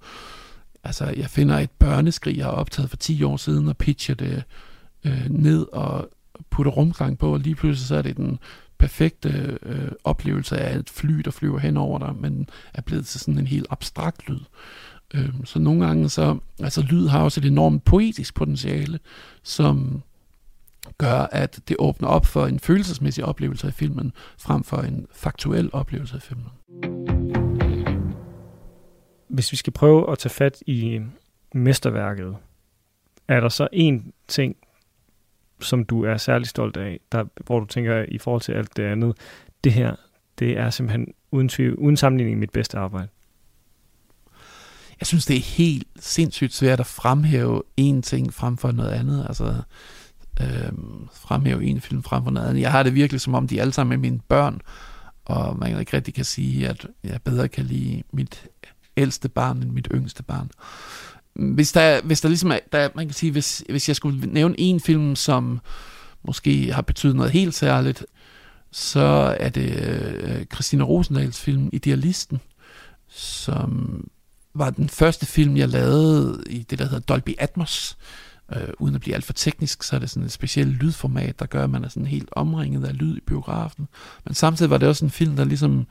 altså 0.85 1.05
jeg 1.17 1.31
finder 1.31 1.59
et 1.59 1.71
børneskrig, 1.71 2.37
jeg 2.37 2.45
har 2.45 2.53
optaget 2.53 2.91
for 2.91 2.97
10 2.97 3.23
år 3.23 3.37
siden, 3.37 3.69
og 3.69 3.77
pitcher 3.77 4.15
det 4.15 4.43
øh, 5.05 5.27
ned 5.31 5.67
og 5.73 6.09
putter 6.51 6.73
rumklang 6.73 7.19
på, 7.19 7.33
og 7.33 7.41
lige 7.41 7.55
pludselig 7.55 7.87
så 7.87 7.97
er 7.97 8.03
det 8.03 8.17
den 8.17 8.39
perfekte 8.79 9.59
øh, 9.63 9.93
oplevelse 10.05 10.59
af 10.59 10.79
et 10.79 10.91
fly, 10.91 11.15
der 11.15 11.31
flyver 11.31 11.59
hen 11.59 11.77
over 11.77 11.99
dig, 11.99 12.15
men 12.21 12.49
er 12.75 12.83
blevet 12.83 13.07
til 13.07 13.21
sådan 13.21 13.39
en 13.39 13.47
helt 13.47 13.67
abstrakt 13.71 14.29
lyd. 14.29 14.41
Øh, 15.15 15.31
så 15.45 15.59
nogle 15.59 15.87
gange 15.87 16.09
så, 16.09 16.39
altså 16.61 16.83
lyd 16.83 17.07
har 17.07 17.23
også 17.23 17.41
et 17.41 17.45
enormt 17.45 17.85
poetisk 17.85 18.35
potentiale, 18.35 18.99
som 19.43 20.03
gør, 20.99 21.29
at 21.33 21.61
det 21.69 21.77
åbner 21.79 22.09
op 22.09 22.27
for 22.27 22.47
en 22.47 22.61
følelsesmæssig 22.61 23.25
oplevelse 23.25 23.67
af 23.67 23.75
filmen, 23.75 24.13
frem 24.39 24.65
for 24.65 24.77
en 24.77 25.07
faktuel 25.13 25.71
oplevelse 25.73 26.17
af 26.17 26.23
filmen. 26.23 26.47
Hvis 29.29 29.53
vi 29.53 29.57
skal 29.57 29.73
prøve 29.73 30.13
at 30.13 30.19
tage 30.19 30.31
fat 30.31 30.63
i 30.67 31.01
mesterværket, 31.55 32.37
er 33.29 33.41
der 33.41 33.49
så 33.49 33.69
en 33.73 34.13
ting, 34.29 34.57
som 35.61 35.85
du 35.85 36.05
er 36.05 36.17
særlig 36.17 36.47
stolt 36.49 36.77
af, 36.77 37.01
der, 37.13 37.25
hvor 37.47 37.61
du 37.61 37.67
tænker 37.67 38.05
i 38.09 38.19
forhold 38.19 38.43
til 38.43 38.53
alt 38.53 38.77
det 38.77 38.83
andet, 38.83 39.17
det 39.65 39.73
her, 39.73 39.95
det 40.39 40.59
er 40.59 40.71
simpelthen 40.71 41.07
uden, 41.31 41.49
tvivl, 41.49 41.75
uden 41.75 41.97
sammenligning 41.97 42.39
mit 42.39 42.51
bedste 42.51 42.79
arbejde? 42.79 43.09
Jeg 45.01 45.07
synes, 45.07 45.27
det 45.27 45.37
er 45.37 45.41
helt 45.41 45.87
sindssygt 45.97 46.55
svært 46.55 46.81
at 46.81 46.87
fremhæve 46.87 47.63
en 47.77 48.03
ting 48.03 48.35
frem 48.35 48.57
for 48.57 48.73
noget 48.73 48.91
andet. 48.91 49.27
Altså, 49.29 49.63
øhm, 50.41 51.09
fremhæve 51.13 51.65
en 51.65 51.81
film 51.81 52.03
frem 52.03 52.25
for 52.25 52.31
noget 52.31 52.49
andet. 52.49 52.61
Jeg 52.61 52.73
har 52.73 52.83
det 52.83 52.95
virkelig 52.95 53.21
som 53.21 53.35
om, 53.35 53.49
de 53.49 53.61
alle 53.61 53.73
sammen 53.73 53.93
er 53.93 53.99
mine 53.99 54.21
børn, 54.29 54.61
og 55.25 55.59
man 55.59 55.81
ikke 55.81 55.97
rigtig 55.97 56.15
kan 56.15 56.25
sige, 56.25 56.69
at 56.69 56.87
jeg 57.05 57.23
bedre 57.23 57.49
kan 57.49 57.65
lide 57.65 58.03
mit 58.13 58.47
ældste 58.97 59.29
barn 59.29 59.63
end 59.63 59.71
mit 59.71 59.89
yngste 59.95 60.23
barn. 60.23 60.51
Hvis 61.39 61.73
der, 61.73 62.01
hvis 62.03 62.21
der 62.21 62.29
ligesom 62.29 62.51
er, 62.51 62.59
der, 62.73 62.89
man 62.95 63.07
kan 63.07 63.15
sige, 63.15 63.33
hvis, 63.33 63.65
hvis 63.69 63.89
jeg 63.89 63.97
skulle 63.97 64.27
nævne 64.27 64.55
en 64.59 64.81
film, 64.81 65.17
som 65.17 65.61
måske 66.23 66.73
har 66.73 66.83
betydet 66.83 67.17
noget 67.17 67.33
helt 67.33 67.55
særligt, 67.55 68.07
så 68.71 69.37
er 69.41 69.49
det 69.49 69.89
øh, 70.23 70.45
Christina 70.55 70.85
Rosendals 70.85 71.41
film 71.41 71.69
Idealisten, 71.73 72.41
som 73.09 74.05
var 74.55 74.71
den 74.71 74.89
første 74.89 75.27
film, 75.27 75.57
jeg 75.57 75.69
lavede 75.69 76.43
i 76.47 76.63
det, 76.63 76.79
der 76.79 76.85
hedder 76.85 76.99
Dolby 76.99 77.35
Atmos. 77.39 77.99
Øh, 78.57 78.69
uden 78.79 78.95
at 78.95 79.01
blive 79.01 79.15
alt 79.15 79.25
for 79.25 79.33
teknisk, 79.33 79.83
så 79.83 79.97
er 79.97 80.01
det 80.01 80.11
sådan 80.11 80.27
et 80.27 80.33
specielt 80.33 80.69
lydformat, 80.69 81.39
der 81.39 81.47
gør, 81.47 81.65
at 81.65 81.71
man 81.71 81.85
er 81.85 81.89
sådan 81.89 82.07
helt 82.07 82.29
omringet 82.33 82.85
af 82.85 82.99
lyd 82.99 83.17
i 83.17 83.21
biografen. 83.27 83.89
Men 84.25 84.35
samtidig 84.35 84.71
var 84.71 84.79
det 84.79 84.89
også 84.89 85.05
en 85.05 85.11
film, 85.11 85.37
der 85.37 85.45
ligesom 85.45 85.87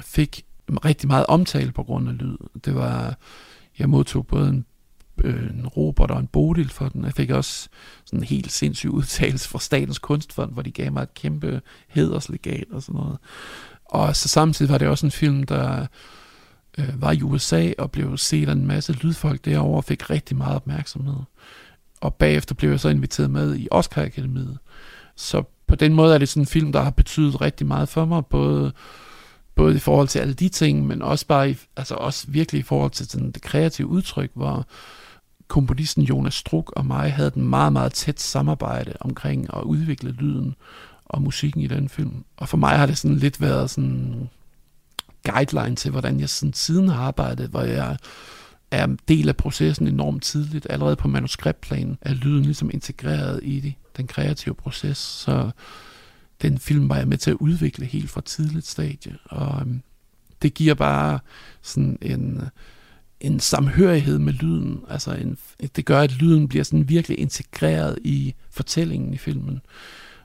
fik 0.00 0.44
rigtig 0.84 1.08
meget 1.08 1.26
omtale 1.26 1.72
på 1.72 1.82
grund 1.82 2.08
af 2.08 2.18
lyd. 2.18 2.36
Det 2.64 2.74
var, 2.74 3.16
jeg 3.78 3.88
modtog 3.88 4.26
både 4.26 4.48
en, 4.48 4.66
øh, 5.24 5.50
en 5.50 5.66
Robert 5.66 6.10
og 6.10 6.20
en 6.20 6.26
bodil 6.26 6.68
for 6.68 6.88
den. 6.88 7.04
Jeg 7.04 7.12
fik 7.12 7.30
også 7.30 7.68
sådan 8.04 8.18
en 8.18 8.24
helt 8.24 8.52
sindssyg 8.52 8.90
udtalelse 8.98 9.48
fra 9.48 9.58
Statens 9.58 9.98
Kunstfond, 9.98 10.52
hvor 10.52 10.62
de 10.62 10.70
gav 10.70 10.92
mig 10.92 11.02
et 11.02 11.14
kæmpe 11.14 11.60
hederslegat 11.88 12.66
og 12.72 12.82
sådan 12.82 13.00
noget. 13.00 13.18
Og 13.84 14.16
så 14.16 14.28
samtidig 14.28 14.72
var 14.72 14.78
det 14.78 14.88
også 14.88 15.06
en 15.06 15.12
film, 15.12 15.42
der 15.42 15.86
øh, 16.78 17.02
var 17.02 17.12
i 17.12 17.22
USA 17.22 17.72
og 17.78 17.90
blev 17.90 18.16
set 18.16 18.48
af 18.48 18.52
en 18.52 18.66
masse 18.66 18.92
lydfolk 18.92 19.44
derovre 19.44 19.76
og 19.76 19.84
fik 19.84 20.10
rigtig 20.10 20.36
meget 20.36 20.56
opmærksomhed. 20.56 21.18
Og 22.00 22.14
bagefter 22.14 22.54
blev 22.54 22.70
jeg 22.70 22.80
så 22.80 22.88
inviteret 22.88 23.30
med 23.30 23.56
i 23.56 23.68
Oscar 23.70 24.02
Akademiet. 24.02 24.58
Så 25.16 25.42
på 25.66 25.74
den 25.74 25.94
måde 25.94 26.14
er 26.14 26.18
det 26.18 26.28
sådan 26.28 26.42
en 26.42 26.46
film, 26.46 26.72
der 26.72 26.82
har 26.82 26.90
betydet 26.90 27.40
rigtig 27.40 27.66
meget 27.66 27.88
for 27.88 28.04
mig, 28.04 28.26
både, 28.26 28.72
både 29.56 29.76
i 29.76 29.78
forhold 29.78 30.08
til 30.08 30.18
alle 30.18 30.34
de 30.34 30.48
ting, 30.48 30.86
men 30.86 31.02
også 31.02 31.26
bare 31.26 31.50
i, 31.50 31.56
altså 31.76 31.94
også 31.94 32.26
virkelig 32.28 32.58
i 32.58 32.62
forhold 32.62 32.90
til 32.90 33.06
sådan 33.06 33.30
det 33.30 33.42
kreative 33.42 33.86
udtryk, 33.86 34.30
hvor 34.34 34.66
komponisten 35.48 36.02
Jonas 36.02 36.34
Struk 36.34 36.72
og 36.76 36.86
mig 36.86 37.12
havde 37.12 37.28
et 37.28 37.36
meget, 37.36 37.72
meget 37.72 37.92
tæt 37.92 38.20
samarbejde 38.20 38.92
omkring 39.00 39.46
at 39.56 39.62
udvikle 39.62 40.10
lyden 40.10 40.54
og 41.04 41.22
musikken 41.22 41.60
i 41.60 41.66
den 41.66 41.88
film. 41.88 42.24
Og 42.36 42.48
for 42.48 42.56
mig 42.56 42.78
har 42.78 42.86
det 42.86 42.98
sådan 42.98 43.16
lidt 43.16 43.40
været 43.40 43.70
sådan 43.70 44.28
guideline 45.24 45.76
til, 45.76 45.90
hvordan 45.90 46.20
jeg 46.20 46.28
sådan 46.28 46.52
siden 46.52 46.88
har 46.88 47.02
arbejdet, 47.02 47.48
hvor 47.48 47.62
jeg 47.62 47.96
er 48.70 48.86
del 49.08 49.28
af 49.28 49.36
processen 49.36 49.88
enormt 49.88 50.22
tidligt. 50.22 50.66
Allerede 50.70 50.96
på 50.96 51.08
manuskriptplanen 51.08 51.98
er 52.00 52.14
lyden 52.14 52.42
ligesom 52.42 52.70
integreret 52.74 53.40
i 53.42 53.60
det, 53.60 53.74
den 53.96 54.06
kreative 54.06 54.54
proces. 54.54 54.98
Så 54.98 55.50
den 56.42 56.58
film 56.58 56.88
var 56.88 56.96
jeg 56.96 57.08
med 57.08 57.18
til 57.18 57.30
at 57.30 57.36
udvikle 57.40 57.86
helt 57.86 58.10
fra 58.10 58.20
tidligt 58.20 58.66
stadie. 58.66 59.16
Og 59.24 59.60
øhm, 59.60 59.82
det 60.42 60.54
giver 60.54 60.74
bare 60.74 61.18
sådan 61.62 61.98
en, 62.02 62.42
en 63.20 63.40
samhørighed 63.40 64.18
med 64.18 64.32
lyden. 64.32 64.80
Altså 64.88 65.14
en, 65.14 65.38
det 65.76 65.84
gør, 65.84 66.00
at 66.00 66.12
lyden 66.12 66.48
bliver 66.48 66.64
sådan 66.64 66.88
virkelig 66.88 67.18
integreret 67.18 67.98
i 68.04 68.34
fortællingen 68.50 69.14
i 69.14 69.16
filmen. 69.16 69.60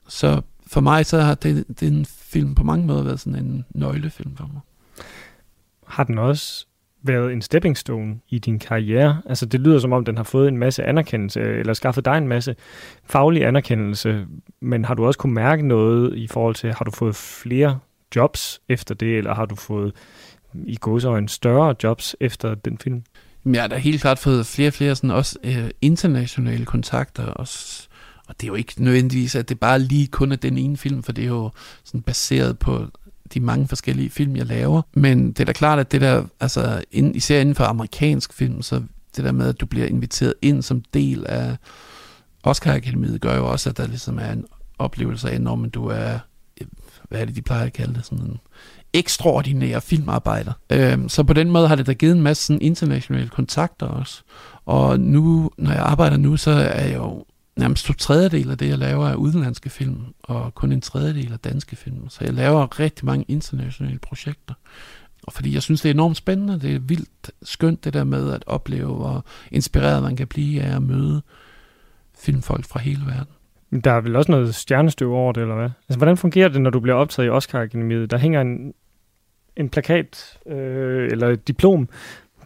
Så 0.07 0.41
for 0.67 0.81
mig 0.81 1.05
så 1.05 1.19
har 1.21 1.35
den, 1.35 1.63
den 1.63 2.05
film 2.05 2.55
på 2.55 2.63
mange 2.63 2.87
måder 2.87 3.03
været 3.03 3.19
sådan 3.19 3.45
en 3.45 3.65
nøglefilm 3.69 4.35
for 4.35 4.49
mig. 4.53 4.61
Har 5.87 6.03
den 6.03 6.17
også 6.17 6.65
været 7.03 7.33
en 7.33 7.41
stepping 7.41 7.77
stone 7.77 8.19
i 8.29 8.39
din 8.39 8.59
karriere? 8.59 9.21
Altså 9.25 9.45
det 9.45 9.59
lyder 9.59 9.79
som 9.79 9.93
om, 9.93 10.05
den 10.05 10.17
har 10.17 10.23
fået 10.23 10.47
en 10.47 10.57
masse 10.57 10.83
anerkendelse, 10.83 11.41
eller 11.41 11.73
skaffet 11.73 12.05
dig 12.05 12.17
en 12.17 12.27
masse 12.27 12.55
faglig 13.03 13.45
anerkendelse, 13.45 14.25
men 14.61 14.85
har 14.85 14.93
du 14.93 15.05
også 15.05 15.19
kunne 15.19 15.33
mærke 15.33 15.67
noget 15.67 16.17
i 16.17 16.27
forhold 16.27 16.55
til, 16.55 16.73
har 16.73 16.85
du 16.85 16.91
fået 16.91 17.15
flere 17.15 17.79
jobs 18.15 18.61
efter 18.69 18.95
det, 18.95 19.17
eller 19.17 19.35
har 19.35 19.45
du 19.45 19.55
fået 19.55 19.93
i 20.53 20.77
en 21.05 21.27
større 21.27 21.75
jobs 21.83 22.15
efter 22.19 22.55
den 22.55 22.77
film? 22.77 23.03
Jeg 23.45 23.61
har 23.61 23.67
da 23.67 23.77
helt 23.77 24.01
klart 24.01 24.19
fået 24.19 24.45
flere 24.45 24.69
og 24.69 24.73
flere 24.73 24.95
sådan 24.95 25.11
også 25.11 25.39
øh, 25.43 25.69
internationale 25.81 26.65
kontakter, 26.65 27.25
også, 27.25 27.87
og 28.27 28.41
det 28.41 28.47
er 28.47 28.47
jo 28.47 28.55
ikke 28.55 28.73
nødvendigvis, 28.77 29.35
at 29.35 29.49
det 29.49 29.59
bare 29.59 29.79
lige 29.79 30.07
kun 30.07 30.31
er 30.31 30.35
den 30.35 30.57
ene 30.57 30.77
film, 30.77 31.03
for 31.03 31.11
det 31.11 31.23
er 31.23 31.27
jo 31.27 31.49
sådan 31.83 32.01
baseret 32.01 32.59
på 32.59 32.85
de 33.33 33.39
mange 33.39 33.67
forskellige 33.67 34.09
film, 34.09 34.35
jeg 34.35 34.45
laver. 34.45 34.81
Men 34.93 35.27
det 35.27 35.39
er 35.39 35.45
da 35.45 35.53
klart, 35.53 35.79
at 35.79 35.91
det 35.91 36.01
der, 36.01 36.23
altså 36.39 36.83
ind, 36.91 37.15
især 37.15 37.41
inden 37.41 37.55
for 37.55 37.63
amerikansk 37.63 38.33
film, 38.33 38.61
så 38.61 38.81
det 39.15 39.25
der 39.25 39.31
med, 39.31 39.49
at 39.49 39.59
du 39.59 39.65
bliver 39.65 39.87
inviteret 39.87 40.33
ind 40.41 40.61
som 40.61 40.83
del 40.93 41.25
af 41.27 41.57
Oscar 42.43 42.73
Akademiet, 42.73 43.21
gør 43.21 43.35
jo 43.35 43.51
også, 43.51 43.69
at 43.69 43.77
der 43.77 43.87
ligesom 43.87 44.19
er 44.19 44.31
en 44.31 44.45
oplevelse 44.79 45.31
af, 45.31 45.41
når 45.41 45.55
du 45.55 45.87
er, 45.87 46.19
hvad 47.09 47.21
er 47.21 47.25
det, 47.25 47.35
de 47.35 47.41
plejer 47.41 47.65
at 47.65 47.73
kalde 47.73 47.93
det, 47.93 48.05
sådan 48.05 48.25
en 48.25 48.39
ekstraordinær 48.93 49.79
filmarbejder. 49.79 50.53
Øhm, 50.69 51.09
så 51.09 51.23
på 51.23 51.33
den 51.33 51.51
måde 51.51 51.67
har 51.67 51.75
det 51.75 51.87
da 51.87 51.93
givet 51.93 52.15
en 52.15 52.21
masse 52.21 52.43
sådan 52.43 52.61
internationale 52.61 53.29
kontakter 53.29 53.85
også. 53.85 54.21
Og 54.65 54.99
nu, 54.99 55.51
når 55.57 55.71
jeg 55.71 55.81
arbejder 55.81 56.17
nu, 56.17 56.37
så 56.37 56.51
er 56.51 56.85
jeg 56.85 56.95
jo 56.95 57.25
nærmest 57.57 57.85
to 57.85 57.93
tredjedel 57.93 58.51
af 58.51 58.57
det, 58.57 58.67
jeg 58.67 58.77
laver, 58.77 59.09
er 59.09 59.15
udenlandske 59.15 59.69
film, 59.69 60.01
og 60.23 60.55
kun 60.55 60.71
en 60.71 60.81
tredjedel 60.81 61.33
af 61.33 61.39
danske 61.39 61.75
film. 61.75 62.09
Så 62.09 62.19
jeg 62.21 62.33
laver 62.33 62.79
rigtig 62.79 63.05
mange 63.05 63.25
internationale 63.27 63.99
projekter. 63.99 64.53
Og 65.23 65.33
fordi 65.33 65.53
jeg 65.53 65.61
synes, 65.61 65.81
det 65.81 65.89
er 65.89 65.93
enormt 65.93 66.17
spændende, 66.17 66.59
det 66.59 66.75
er 66.75 66.79
vildt 66.79 67.31
skønt 67.43 67.83
det 67.83 67.93
der 67.93 68.03
med 68.03 68.33
at 68.33 68.43
opleve, 68.47 68.95
hvor 68.95 69.25
inspireret 69.51 70.03
man 70.03 70.15
kan 70.15 70.27
blive 70.27 70.61
af 70.61 70.75
at 70.75 70.81
møde 70.81 71.21
filmfolk 72.21 72.65
fra 72.65 72.79
hele 72.79 73.01
verden. 73.05 73.83
Der 73.83 73.91
er 73.91 74.01
vel 74.01 74.15
også 74.15 74.31
noget 74.31 74.55
stjernestøv 74.55 75.13
over 75.13 75.31
det, 75.31 75.41
eller 75.41 75.55
hvad? 75.55 75.69
Altså, 75.89 75.97
hvordan 75.97 76.17
fungerer 76.17 76.47
det, 76.47 76.61
når 76.61 76.69
du 76.69 76.79
bliver 76.79 76.95
optaget 76.95 77.27
i 77.27 77.29
Oscar-akademiet? 77.29 78.11
Der 78.11 78.17
hænger 78.17 78.41
en, 78.41 78.73
en 79.55 79.69
plakat, 79.69 80.37
øh, 80.47 81.11
eller 81.11 81.27
et 81.27 81.47
diplom 81.47 81.89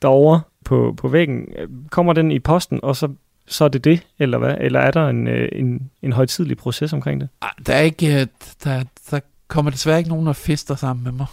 derovre 0.01 0.41
på, 0.65 0.93
på 0.97 1.07
væggen. 1.07 1.47
Kommer 1.91 2.13
den 2.13 2.31
i 2.31 2.39
posten, 2.39 2.79
og 2.83 2.95
så 2.95 3.09
så 3.47 3.63
er 3.63 3.67
det 3.67 3.83
det, 3.83 4.07
eller 4.19 4.37
hvad? 4.37 4.55
Eller 4.59 4.79
er 4.79 4.91
der 4.91 5.07
en, 5.09 5.27
øh, 5.27 5.49
en, 5.51 5.91
en 6.01 6.13
højtidlig 6.13 6.57
proces 6.57 6.93
omkring 6.93 7.21
det? 7.21 7.29
Der 7.67 7.73
er 7.73 7.81
ikke, 7.81 8.21
øh, 8.21 8.27
der, 8.63 8.83
der 9.11 9.19
kommer 9.47 9.71
desværre 9.71 9.97
ikke 9.97 10.09
nogen, 10.09 10.27
der 10.27 10.33
fester 10.33 10.75
sammen 10.75 11.03
med 11.03 11.11
mig. 11.11 11.27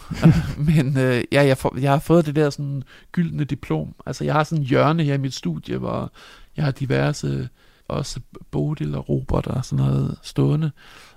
Men 0.75 0.97
øh, 0.97 1.23
ja, 1.31 1.45
jeg, 1.45 1.57
får, 1.57 1.77
jeg 1.79 1.91
har 1.91 1.99
fået 1.99 2.25
det 2.25 2.35
der 2.35 2.49
sådan 2.49 2.83
gyldne 3.11 3.43
diplom. 3.43 3.95
Altså, 4.05 4.23
jeg 4.23 4.33
har 4.33 4.43
sådan 4.43 4.61
en 4.61 4.67
hjørne 4.67 5.03
her 5.03 5.13
i 5.13 5.17
mit 5.17 5.33
studie, 5.33 5.77
hvor 5.77 6.11
jeg 6.57 6.65
har 6.65 6.71
diverse, 6.71 7.49
også 7.93 8.19
Bodil 8.51 8.95
og 8.95 9.09
Robert 9.09 9.47
og 9.47 9.65
sådan 9.65 9.85
noget 9.85 10.17
stående. 10.21 10.71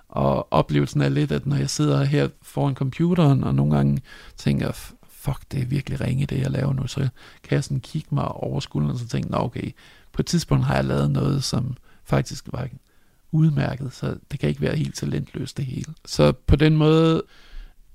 Og 0.09 0.53
oplevelsen 0.53 1.01
er 1.01 1.09
lidt, 1.09 1.33
at 1.33 1.47
når 1.47 1.57
jeg 1.57 1.71
sidder 1.71 2.05
her 2.05 2.29
foran 2.43 2.75
computeren, 2.75 3.45
og 3.45 3.55
nogle 3.55 3.77
gange 3.77 4.03
tænker, 4.37 4.73
fuck, 5.09 5.43
det 5.53 5.63
er 5.63 5.67
virkelig 5.67 6.01
ringe, 6.01 6.27
det 6.27 6.41
jeg 6.41 6.51
laver 6.51 6.73
nu, 6.73 6.87
så 6.87 7.09
kan 7.43 7.55
jeg 7.55 7.65
sådan 7.65 7.81
kigge 7.81 8.09
mig 8.15 8.29
over 8.29 8.61
skulderen 8.61 8.95
og 8.95 8.99
så 8.99 9.09
tænke, 9.09 9.31
nå 9.31 9.39
okay, 9.39 9.71
på 10.13 10.23
et 10.23 10.27
tidspunkt 10.27 10.65
har 10.65 10.75
jeg 10.75 10.85
lavet 10.85 11.11
noget, 11.11 11.45
som 11.45 11.77
faktisk 12.05 12.45
var 12.53 12.69
udmærket, 13.33 13.93
så 13.93 14.17
det 14.31 14.41
kan 14.41 14.49
ikke 14.49 14.61
være 14.61 14.77
helt 14.77 14.95
talentløst 14.95 15.57
det 15.57 15.65
hele. 15.65 15.95
Så 16.05 16.33
på 16.33 16.57
den 16.57 16.77
måde, 16.77 17.23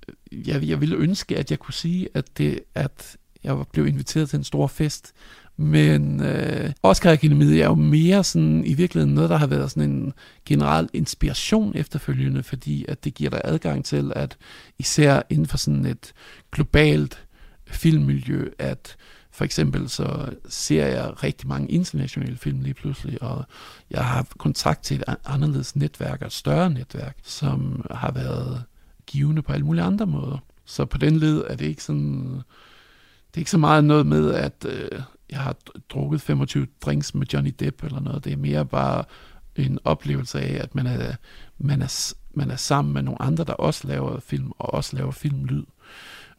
øh, 0.07 0.47
jeg, 0.47 0.63
jeg 0.63 0.81
ville 0.81 0.95
ønske, 0.95 1.37
at 1.37 1.51
jeg 1.51 1.59
kunne 1.59 1.73
sige, 1.73 2.09
at, 2.13 2.37
det, 2.37 2.59
at 2.75 3.17
jeg 3.43 3.65
blev 3.73 3.87
inviteret 3.87 4.29
til 4.29 4.37
en 4.37 4.43
stor 4.43 4.67
fest, 4.67 5.13
men 5.57 6.23
øh, 6.23 6.71
Oscar 6.83 7.11
Akademiet 7.11 7.61
er 7.61 7.65
jo 7.65 7.75
mere 7.75 8.23
sådan, 8.23 8.65
i 8.65 8.73
virkeligheden 8.73 9.15
noget, 9.15 9.29
der 9.29 9.37
har 9.37 9.47
været 9.47 9.71
sådan 9.71 9.89
en 9.89 10.13
generel 10.45 10.89
inspiration 10.93 11.71
efterfølgende, 11.75 12.43
fordi 12.43 12.85
at 12.87 13.03
det 13.03 13.13
giver 13.13 13.29
dig 13.29 13.41
adgang 13.43 13.85
til, 13.85 14.13
at 14.15 14.37
især 14.79 15.21
inden 15.29 15.45
for 15.45 15.57
sådan 15.57 15.85
et 15.85 16.13
globalt 16.51 17.25
filmmiljø, 17.67 18.49
at 18.59 18.95
for 19.31 19.45
eksempel 19.45 19.89
så 19.89 20.33
ser 20.49 20.85
jeg 20.85 21.23
rigtig 21.23 21.47
mange 21.47 21.71
internationale 21.71 22.37
film 22.37 22.61
lige 22.61 22.73
pludselig, 22.73 23.23
og 23.23 23.45
jeg 23.91 24.05
har 24.05 24.27
kontakt 24.37 24.83
til 24.83 24.97
et 24.97 25.15
anderledes 25.25 25.75
netværk, 25.75 26.21
et 26.21 26.31
større 26.31 26.69
netværk, 26.69 27.17
som 27.23 27.85
har 27.91 28.11
været 28.11 28.63
givende 29.07 29.41
på 29.41 29.53
alle 29.53 29.65
mulige 29.65 29.83
andre 29.83 30.05
måder. 30.05 30.37
Så 30.65 30.85
på 30.85 30.97
den 30.97 31.17
led 31.17 31.43
er 31.47 31.55
det 31.55 31.65
ikke 31.65 31.83
sådan, 31.83 32.41
det 33.27 33.35
er 33.35 33.39
ikke 33.39 33.51
så 33.51 33.57
meget 33.57 33.83
noget 33.83 34.05
med, 34.05 34.33
at 34.33 34.65
øh, 34.69 35.01
jeg 35.31 35.39
har 35.39 35.55
drukket 35.89 36.21
25 36.21 36.67
drinks 36.81 37.15
med 37.15 37.27
Johnny 37.33 37.53
Depp 37.59 37.83
eller 37.83 37.99
noget. 37.99 38.23
Det 38.23 38.33
er 38.33 38.37
mere 38.37 38.65
bare 38.65 39.03
en 39.55 39.79
oplevelse 39.83 40.39
af, 40.41 40.63
at 40.63 40.75
man 40.75 40.87
er, 40.87 41.15
man 41.57 41.81
er, 41.81 42.13
man 42.33 42.51
er 42.51 42.55
sammen 42.55 42.93
med 42.93 43.01
nogle 43.01 43.21
andre, 43.21 43.43
der 43.43 43.53
også 43.53 43.87
laver 43.87 44.19
film, 44.19 44.51
og 44.59 44.73
også 44.73 44.95
laver 44.95 45.11
filmlyd. 45.11 45.63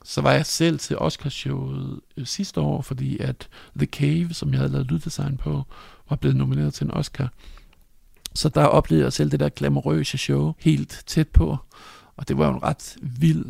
Så 0.05 0.21
var 0.21 0.33
jeg 0.33 0.47
selv 0.47 0.79
til 0.79 0.99
Oscarshowet 0.99 2.01
øh, 2.17 2.27
sidste 2.27 2.61
år, 2.61 2.83
fordi 2.83 3.19
at 3.19 3.49
The 3.77 3.87
Cave, 3.87 4.35
som 4.35 4.51
jeg 4.51 4.59
havde 4.59 4.73
lavet 4.73 4.87
lyddesign 4.87 5.37
på, 5.37 5.63
var 6.11 6.17
blevet 6.17 6.37
nomineret 6.37 6.75
til 6.75 6.85
en 6.85 6.91
Oscar. 6.91 7.33
Så 8.35 8.49
der 8.49 8.65
oplevede 8.65 9.05
jeg 9.05 9.13
selv 9.13 9.31
det 9.31 9.41
der 9.41 9.49
glamourøse 9.49 10.19
show 10.19 10.55
helt 10.59 11.03
tæt 11.07 11.29
på. 11.29 11.57
Og 12.17 12.29
det 12.29 12.39
var 12.39 12.47
jo 12.47 12.55
en 12.55 12.63
ret 12.63 12.97
vild, 13.03 13.45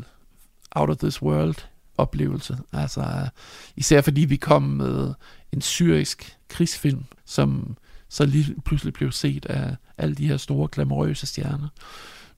out 0.75 0.91
of 0.91 0.97
this 0.97 1.23
world 1.23 1.57
oplevelse. 1.99 2.59
Altså, 2.73 3.29
især 3.77 4.01
fordi 4.01 4.21
vi 4.21 4.37
kom 4.37 4.63
med 4.63 5.15
en 5.53 5.61
syrisk 5.61 6.37
krigsfilm, 6.49 7.05
som 7.25 7.77
så 8.09 8.27
lige 8.27 8.55
pludselig 8.65 8.95
blev 8.95 9.13
set 9.13 9.47
af 9.47 9.77
alle 9.99 10.15
de 10.15 10.29
her 10.29 10.37
store 10.37 10.69
glamourøse 10.73 11.27
stjerner. 11.27 11.69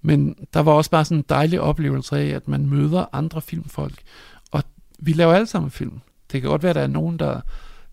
Men 0.03 0.37
der 0.55 0.61
var 0.61 0.73
også 0.73 0.90
bare 0.90 1.05
sådan 1.05 1.19
en 1.19 1.25
dejlig 1.29 1.61
oplevelse 1.61 2.19
af, 2.19 2.27
at 2.27 2.49
man 2.49 2.67
møder 2.67 3.05
andre 3.12 3.43
filmfolk. 3.43 4.03
Og 4.51 4.62
vi 4.99 5.12
laver 5.12 5.35
alle 5.35 5.47
sammen 5.47 5.71
film. 5.71 6.01
Det 6.33 6.40
kan 6.40 6.51
godt 6.51 6.62
være, 6.62 6.71
at 6.71 6.77
der 6.77 6.83
er 6.83 6.87
nogen, 6.87 7.19
der 7.19 7.40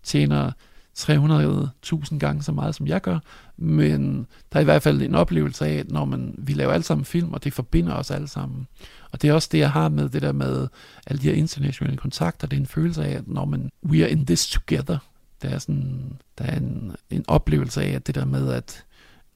tjener 0.02 0.52
300.000 0.98 2.18
gange 2.18 2.42
så 2.42 2.52
meget, 2.52 2.74
som 2.74 2.86
jeg 2.86 3.00
gør, 3.00 3.18
men 3.56 4.26
der 4.52 4.58
er 4.58 4.60
i 4.60 4.64
hvert 4.64 4.82
fald 4.82 5.02
en 5.02 5.14
oplevelse 5.14 5.66
af, 5.66 5.74
at 5.74 5.90
når 5.90 6.04
man, 6.04 6.34
vi 6.38 6.52
laver 6.52 6.72
alle 6.72 6.84
sammen 6.84 7.04
film, 7.04 7.32
og 7.32 7.44
det 7.44 7.52
forbinder 7.52 7.94
os 7.94 8.10
alle 8.10 8.28
sammen. 8.28 8.66
Og 9.12 9.22
det 9.22 9.28
er 9.30 9.34
også 9.34 9.48
det, 9.52 9.58
jeg 9.58 9.70
har 9.70 9.88
med 9.88 10.08
det 10.08 10.22
der 10.22 10.32
med 10.32 10.68
alle 11.06 11.22
de 11.22 11.28
her 11.28 11.34
internationale 11.34 11.96
kontakter. 11.96 12.46
Det 12.46 12.56
er 12.56 12.60
en 12.60 12.66
følelse 12.66 13.04
af, 13.04 13.10
at 13.10 13.28
når 13.28 13.44
man, 13.44 13.70
we 13.84 14.02
are 14.02 14.10
in 14.10 14.26
this 14.26 14.48
together, 14.48 14.98
der 15.42 15.48
er, 15.48 15.58
sådan, 15.58 16.12
der 16.38 16.44
er 16.44 16.56
en, 16.56 16.96
en 17.10 17.24
oplevelse 17.28 17.82
af, 17.82 17.90
at 17.90 18.06
det 18.06 18.14
der 18.14 18.24
med, 18.24 18.52
at 18.52 18.84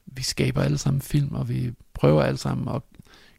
vi 0.05 0.23
skaber 0.23 0.61
alle 0.61 0.77
sammen 0.77 1.01
film, 1.01 1.35
og 1.35 1.49
vi 1.49 1.71
prøver 1.93 2.23
alle 2.23 2.37
sammen 2.37 2.75
at 2.75 2.81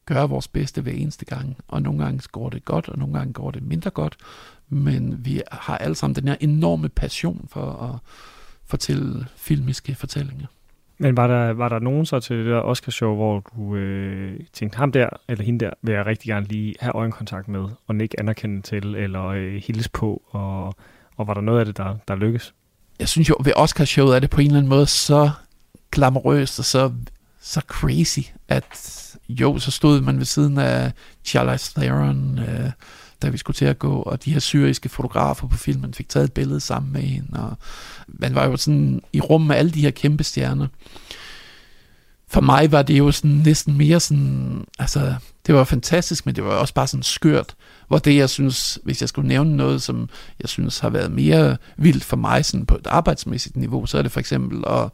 gøre 0.07 0.29
vores 0.29 0.49
bedste 0.49 0.81
hver 0.81 0.93
eneste 0.93 1.25
gang. 1.25 1.57
Og 1.69 1.83
nogle 1.83 2.05
gange 2.05 2.23
går 2.33 2.51
det 2.51 2.65
godt, 2.65 2.89
og 2.89 2.99
nogle 2.99 3.19
gange 3.19 3.33
går 3.33 3.51
det 3.51 3.63
mindre 3.63 3.91
godt. 3.91 4.17
Men 4.69 5.25
vi 5.25 5.43
har 5.53 5.79
alle 5.79 5.95
sammen 5.95 6.15
den 6.15 6.29
her 6.29 6.37
enorme 6.41 6.89
passion 6.89 7.49
for 7.51 7.73
at 7.73 7.99
fortælle 8.65 9.27
filmiske 9.37 9.95
fortællinger. 9.95 10.47
Men 10.99 11.17
var 11.17 11.27
der, 11.27 11.53
var 11.53 11.69
der 11.69 11.79
nogen 11.79 12.07
så 12.07 12.21
til 12.21 12.37
det 12.37 12.47
der 12.47 12.61
Oscar-show, 12.61 13.15
hvor 13.15 13.41
du 13.41 13.77
øh, 13.77 14.41
tænkte, 14.53 14.77
ham 14.77 14.93
der 14.93 15.09
eller 15.29 15.45
hende 15.45 15.65
der 15.65 15.71
vil 15.83 15.95
jeg 15.95 16.07
rigtig 16.07 16.29
gerne 16.29 16.47
lige 16.47 16.75
have 16.81 16.95
øjenkontakt 16.95 17.49
med, 17.49 17.65
og 17.87 18.01
ikke 18.01 18.21
anerkende 18.21 18.63
til, 18.63 18.95
eller 18.95 19.27
øh, 19.27 19.63
hilse 19.67 19.91
på, 19.91 20.23
og, 20.31 20.75
og 21.17 21.27
var 21.27 21.35
der 21.35 21.41
noget 21.41 21.61
af 21.61 21.67
det, 21.67 21.77
der, 21.77 21.97
der 22.09 22.17
lykkes? 22.17 22.55
Jeg 22.99 23.09
synes 23.09 23.29
jo, 23.29 23.37
ved 23.45 23.53
Oscar-showet 23.57 24.17
er 24.17 24.21
det 24.21 24.31
på 24.31 24.41
en 24.41 24.47
eller 24.47 24.59
anden 24.59 24.71
måde 24.71 24.87
så 24.87 25.31
glamorøst 25.93 26.59
og 26.59 26.65
så, 26.65 26.93
så 27.41 27.61
crazy, 27.61 28.21
at 28.49 28.95
jo, 29.29 29.59
så 29.59 29.71
stod 29.71 30.01
man 30.01 30.19
ved 30.19 30.25
siden 30.25 30.59
af 30.59 30.93
Charlize 31.25 31.81
Theron, 31.81 32.39
øh, 32.39 32.71
da 33.23 33.29
vi 33.29 33.39
skulle 33.39 33.55
til 33.55 33.65
at 33.65 33.79
gå, 33.79 33.93
og 33.93 34.25
de 34.25 34.33
her 34.33 34.41
syriske 34.41 34.89
fotografer 34.89 35.49
på 35.49 35.57
filmen 35.57 35.95
fik 35.95 36.09
taget 36.09 36.25
et 36.25 36.33
billede 36.33 36.61
sammen 36.61 36.93
med 36.93 37.01
hende, 37.01 37.41
og 37.41 37.57
man 38.09 38.35
var 38.35 38.47
jo 38.47 38.57
sådan 38.57 39.01
i 39.13 39.21
rum 39.21 39.41
med 39.41 39.57
alle 39.57 39.71
de 39.71 39.81
her 39.81 39.91
kæmpe 39.91 40.25
stjerner. 40.25 40.67
For 42.31 42.41
mig 42.41 42.73
var 42.73 42.83
det 42.83 42.99
jo 42.99 43.11
sådan 43.11 43.43
næsten 43.45 43.79
mere 43.79 44.01
sådan, 44.01 44.65
altså 44.79 45.15
det 45.47 45.55
var 45.55 45.65
fantastisk, 45.65 46.27
men 46.27 46.37
det 46.37 46.45
var 46.45 46.51
også 46.51 46.75
bare 46.75 46.87
sådan 46.87 47.03
skørt, 47.03 47.55
hvor 47.89 47.99
det 47.99 48.17
jeg 48.17 48.31
synes, 48.31 48.79
hvis 48.85 49.01
jeg 49.01 49.09
skulle 49.09 49.29
nævne 49.29 49.57
noget, 49.57 49.83
som 49.83 50.09
jeg 50.41 50.49
synes 50.49 50.79
har 50.79 50.91
været 50.91 51.13
mere 51.13 51.57
vildt 51.77 52.05
for 52.05 52.17
mig 52.17 52.45
sådan 52.45 52.67
på 52.67 52.75
et 52.75 52.87
arbejdsmæssigt 52.87 53.57
niveau, 53.57 53.87
så 53.87 53.99
er 53.99 54.03
det 54.03 54.13
for 54.13 54.21
eksempel 54.21 54.65
at 54.67 54.91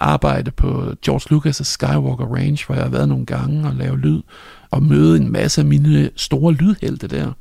arbejde 0.00 0.50
på 0.50 0.94
George 1.04 1.34
Lucas' 1.34 1.64
Skywalker 1.64 2.34
Range, 2.34 2.58
hvor 2.66 2.74
jeg 2.74 2.84
har 2.84 2.90
været 2.90 3.08
nogle 3.08 3.26
gange 3.26 3.68
og 3.68 3.74
lave 3.74 3.98
lyd, 3.98 4.22
og 4.70 4.82
møde 4.82 5.16
en 5.16 5.32
masse 5.32 5.60
af 5.60 5.64
mine 5.64 6.10
store 6.16 6.52
lydhelte 6.54 7.08
der. 7.08 7.32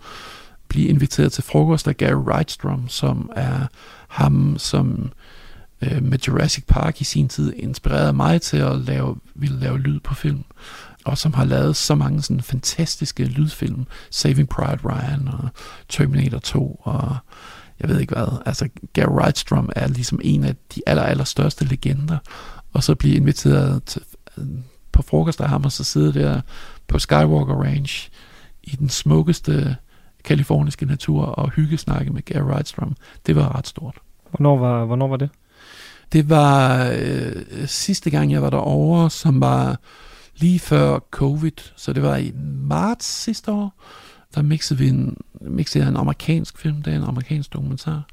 Blive 0.67 0.87
inviteret 0.87 1.31
til 1.31 1.43
frokost 1.43 1.87
af 1.87 1.97
Gary 1.97 2.23
Rydstrom, 2.23 2.89
som 2.89 3.29
er 3.35 3.67
ham, 4.07 4.55
som 4.57 5.11
øh, 5.81 6.03
med 6.03 6.19
Jurassic 6.27 6.63
Park 6.67 7.01
i 7.01 7.03
sin 7.03 7.29
tid 7.29 7.53
inspirerede 7.55 8.13
mig 8.13 8.41
til 8.41 8.57
at 8.57 8.77
lave, 8.77 9.15
ville 9.35 9.59
lave 9.59 9.79
lyd 9.79 9.99
på 9.99 10.13
film 10.13 10.43
og 11.05 11.17
som 11.17 11.33
har 11.33 11.45
lavet 11.45 11.75
så 11.75 11.95
mange 11.95 12.21
sådan 12.21 12.41
fantastiske 12.41 13.23
lydfilm, 13.25 13.85
Saving 14.11 14.49
Private 14.49 14.81
Ryan 14.85 15.27
og 15.27 15.49
Terminator 15.89 16.39
2 16.39 16.81
og 16.83 17.15
jeg 17.79 17.89
ved 17.89 17.99
ikke 17.99 18.15
hvad. 18.15 18.41
Altså 18.45 18.69
Gary 18.93 19.27
Rydstrom 19.27 19.69
er 19.75 19.87
ligesom 19.87 20.19
en 20.23 20.43
af 20.43 20.55
de 20.75 20.81
aller, 20.87 21.03
aller 21.03 21.23
største 21.23 21.65
legender, 21.65 22.17
og 22.73 22.83
så 22.83 22.95
blive 22.95 23.15
inviteret 23.15 23.83
til, 23.83 24.01
øh, 24.37 24.45
på 24.91 25.01
frokost 25.01 25.41
af 25.41 25.49
ham, 25.49 25.65
og 25.65 25.71
så 25.71 25.83
sidde 25.83 26.13
der 26.13 26.41
på 26.89 26.99
Skywalker 26.99 27.63
Range 27.63 28.09
i 28.63 28.75
den 28.75 28.89
smukkeste 28.89 29.75
kaliforniske 30.23 30.85
natur 30.85 31.25
og 31.25 31.51
hyggesnakke 31.51 32.13
med 32.13 32.21
Gary 32.21 32.43
Wrightstrom. 32.43 32.95
Det 33.25 33.35
var 33.35 33.57
ret 33.57 33.67
stort. 33.67 33.97
Hvornår 34.31 34.57
var, 34.57 34.85
hvornår 34.85 35.07
var 35.07 35.17
det? 35.17 35.29
Det 36.11 36.29
var 36.29 36.89
øh, 37.01 37.67
sidste 37.67 38.09
gang, 38.09 38.31
jeg 38.31 38.41
var 38.41 38.49
derovre, 38.49 39.09
som 39.09 39.41
var 39.41 39.79
lige 40.37 40.59
før 40.59 40.99
covid, 41.11 41.51
så 41.75 41.93
det 41.93 42.03
var 42.03 42.15
i 42.15 42.31
marts 42.67 43.05
sidste 43.05 43.51
år 43.51 43.73
der 44.35 44.41
mixede 44.41 44.79
vi 44.79 44.87
en, 44.87 45.17
mixede 45.41 45.83
jeg 45.83 45.89
en 45.89 45.97
amerikansk 45.97 46.57
film, 46.57 46.81
det 46.81 46.93
er 46.93 46.97
en 46.97 47.03
amerikansk 47.03 47.53
dokumentar. 47.53 48.07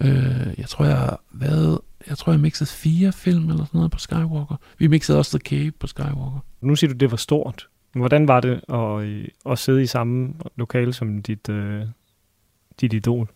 Øh, 0.00 0.46
jeg 0.58 0.68
tror, 0.68 0.84
jeg 0.84 0.96
har 0.96 1.20
været, 1.32 1.78
jeg 2.08 2.18
tror, 2.18 2.32
jeg 2.32 2.40
mixede 2.40 2.70
fire 2.70 3.12
film 3.12 3.50
eller 3.50 3.64
sådan 3.64 3.78
noget 3.78 3.90
på 3.90 3.98
Skywalker. 3.98 4.56
Vi 4.78 4.86
mixede 4.86 5.18
også 5.18 5.38
The 5.38 5.58
Cave 5.58 5.70
på 5.70 5.86
Skywalker. 5.86 6.44
Nu 6.60 6.76
siger 6.76 6.92
du, 6.92 6.96
det 6.96 7.10
var 7.10 7.16
stort. 7.16 7.68
Hvordan 7.92 8.28
var 8.28 8.40
det 8.40 8.60
at, 8.68 9.02
øh, 9.02 9.28
at 9.46 9.58
sidde 9.58 9.82
i 9.82 9.86
samme 9.86 10.34
lokale 10.56 10.92
som 10.92 11.22
dit, 11.22 11.48
øh, 11.48 11.82
dit 12.80 12.92
idol? 12.92 13.28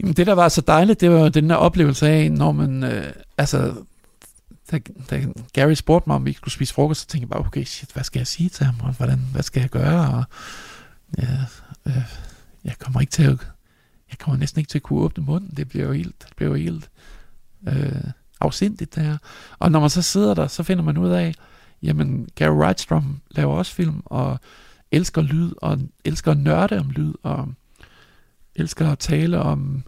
Jamen 0.00 0.14
det, 0.14 0.26
der 0.26 0.32
var 0.32 0.48
så 0.48 0.60
dejligt, 0.60 1.00
det 1.00 1.10
var 1.10 1.28
den 1.28 1.50
der 1.50 1.56
oplevelse 1.56 2.08
af, 2.08 2.32
når 2.32 2.52
man, 2.52 2.84
øh, 2.84 3.12
altså, 3.38 3.74
da, 4.70 4.78
da 5.10 5.24
Gary 5.52 5.74
spurgte 5.74 6.08
mig, 6.08 6.16
om 6.16 6.24
vi 6.24 6.32
skulle 6.32 6.54
spise 6.54 6.74
frokost, 6.74 7.00
så 7.00 7.06
tænkte 7.06 7.22
jeg 7.22 7.28
bare, 7.28 7.46
okay, 7.46 7.64
shit, 7.64 7.92
hvad 7.92 8.04
skal 8.04 8.20
jeg 8.20 8.26
sige 8.26 8.48
til 8.48 8.66
ham, 8.66 8.74
og 8.82 8.92
hvordan, 8.92 9.18
hvad 9.32 9.42
skal 9.42 9.60
jeg 9.60 9.70
gøre, 9.70 10.14
og 10.14 10.24
ja, 11.18 11.28
øh, 11.86 12.02
jeg 12.64 12.78
kommer 12.78 13.00
ikke 13.00 13.10
til 13.10 13.22
at, 13.22 13.38
jeg 14.10 14.18
kommer 14.18 14.38
næsten 14.38 14.58
ikke 14.58 14.68
til 14.68 14.78
at 14.78 14.82
kunne 14.82 15.00
åbne 15.00 15.24
munden. 15.24 15.56
Det 15.56 15.68
bliver 15.68 15.86
jo 15.86 15.92
helt, 15.92 16.14
det 16.18 16.36
bliver 16.36 16.50
jo 16.50 16.56
helt 16.56 16.90
øh, 17.68 18.10
afsindigt 18.40 18.94
det 18.94 19.02
her. 19.02 19.18
Og 19.58 19.72
når 19.72 19.80
man 19.80 19.90
så 19.90 20.02
sidder 20.02 20.34
der, 20.34 20.46
så 20.46 20.62
finder 20.62 20.84
man 20.84 20.96
ud 20.96 21.10
af, 21.10 21.34
jamen 21.82 22.28
Gary 22.34 22.68
Rydstrom 22.68 23.20
laver 23.30 23.54
også 23.54 23.74
film, 23.74 24.02
og 24.04 24.40
elsker 24.90 25.22
lyd, 25.22 25.52
og 25.56 25.78
elsker 26.04 26.30
at 26.30 26.38
nørde 26.38 26.78
om 26.78 26.90
lyd, 26.90 27.14
og 27.22 27.48
elsker 28.54 28.90
at 28.90 28.98
tale 28.98 29.38
om 29.38 29.84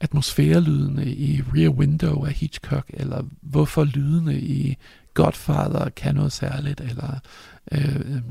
atmosfærelydene 0.00 1.06
i 1.06 1.42
Rear 1.54 1.70
Window 1.70 2.24
af 2.24 2.32
Hitchcock, 2.32 2.90
eller 2.94 3.22
hvorfor 3.40 3.84
lydene 3.84 4.40
i 4.40 4.76
Godfather 5.14 5.88
kan 5.88 6.14
noget 6.14 6.32
særligt, 6.32 6.80
eller 6.80 7.18
øh, 7.72 7.96
øh, 7.96 8.22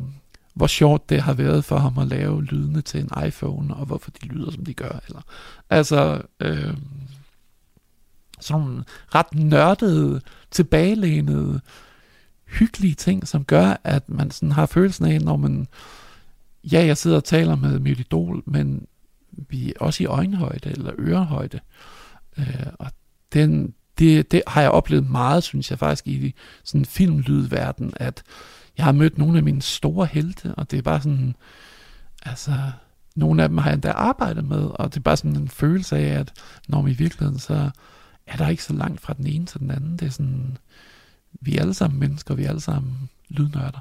hvor 0.53 0.67
sjovt 0.67 1.09
det 1.09 1.21
har 1.21 1.33
været 1.33 1.65
for 1.65 1.77
ham 1.77 1.97
at 1.97 2.07
lave 2.07 2.43
lydene 2.43 2.81
til 2.81 2.99
en 2.99 3.27
iPhone, 3.27 3.75
og 3.75 3.85
hvorfor 3.85 4.11
de 4.11 4.27
lyder, 4.27 4.51
som 4.51 4.65
de 4.65 4.73
gør. 4.73 4.99
Eller, 5.07 5.21
altså, 5.69 6.21
øh, 6.39 6.73
sådan 8.39 8.61
nogle 8.61 8.83
ret 9.15 9.33
nørdede, 9.35 10.21
tilbagelænede, 10.51 11.61
hyggelige 12.51 12.95
ting, 12.95 13.27
som 13.27 13.43
gør, 13.45 13.77
at 13.83 14.09
man 14.09 14.31
sådan 14.31 14.51
har 14.51 14.65
følelsen 14.65 15.05
af, 15.05 15.21
når 15.21 15.37
man, 15.37 15.67
ja, 16.63 16.85
jeg 16.85 16.97
sidder 16.97 17.17
og 17.17 17.23
taler 17.23 17.55
med 17.55 17.79
mit 17.79 17.99
idol, 17.99 18.43
men 18.45 18.87
vi 19.31 19.69
er 19.69 19.73
også 19.79 20.03
i 20.03 20.05
øjenhøjde 20.05 20.69
eller 20.69 20.91
ørehøjde. 20.97 21.59
Øh, 22.37 22.67
og 22.79 22.91
den, 23.33 23.73
det, 23.99 24.31
det 24.31 24.41
har 24.47 24.61
jeg 24.61 24.71
oplevet 24.71 25.09
meget, 25.09 25.43
synes 25.43 25.71
jeg 25.71 25.79
faktisk, 25.79 26.07
i 26.07 26.33
sådan 26.63 26.85
filmlydverden, 26.85 27.93
at 27.95 28.23
jeg 28.77 28.85
har 28.85 28.91
mødt 28.91 29.17
nogle 29.17 29.37
af 29.37 29.43
mine 29.43 29.61
store 29.61 30.05
helte, 30.05 30.55
og 30.55 30.71
det 30.71 30.77
er 30.77 30.81
bare 30.81 31.01
sådan, 31.01 31.35
altså, 32.25 32.53
nogle 33.15 33.43
af 33.43 33.49
dem 33.49 33.57
har 33.57 33.69
jeg 33.69 33.73
endda 33.73 33.91
arbejdet 33.91 34.45
med, 34.45 34.69
og 34.73 34.93
det 34.93 34.97
er 34.97 35.03
bare 35.03 35.17
sådan 35.17 35.35
en 35.35 35.49
følelse 35.49 35.97
af, 35.97 36.19
at 36.19 36.33
når 36.67 36.81
vi 36.81 36.91
i 36.91 36.95
virkeligheden, 36.95 37.39
så 37.39 37.69
er 38.27 38.37
der 38.37 38.47
ikke 38.47 38.63
så 38.63 38.73
langt 38.73 39.01
fra 39.01 39.13
den 39.13 39.27
ene 39.27 39.45
til 39.45 39.59
den 39.59 39.71
anden. 39.71 39.97
Det 39.97 40.05
er 40.05 40.09
sådan, 40.09 40.57
vi 41.41 41.57
er 41.57 41.61
alle 41.61 41.73
sammen 41.73 41.99
mennesker, 41.99 42.35
vi 42.35 42.43
er 42.43 42.49
alle 42.49 42.61
sammen 42.61 43.09
lydnørder. 43.29 43.79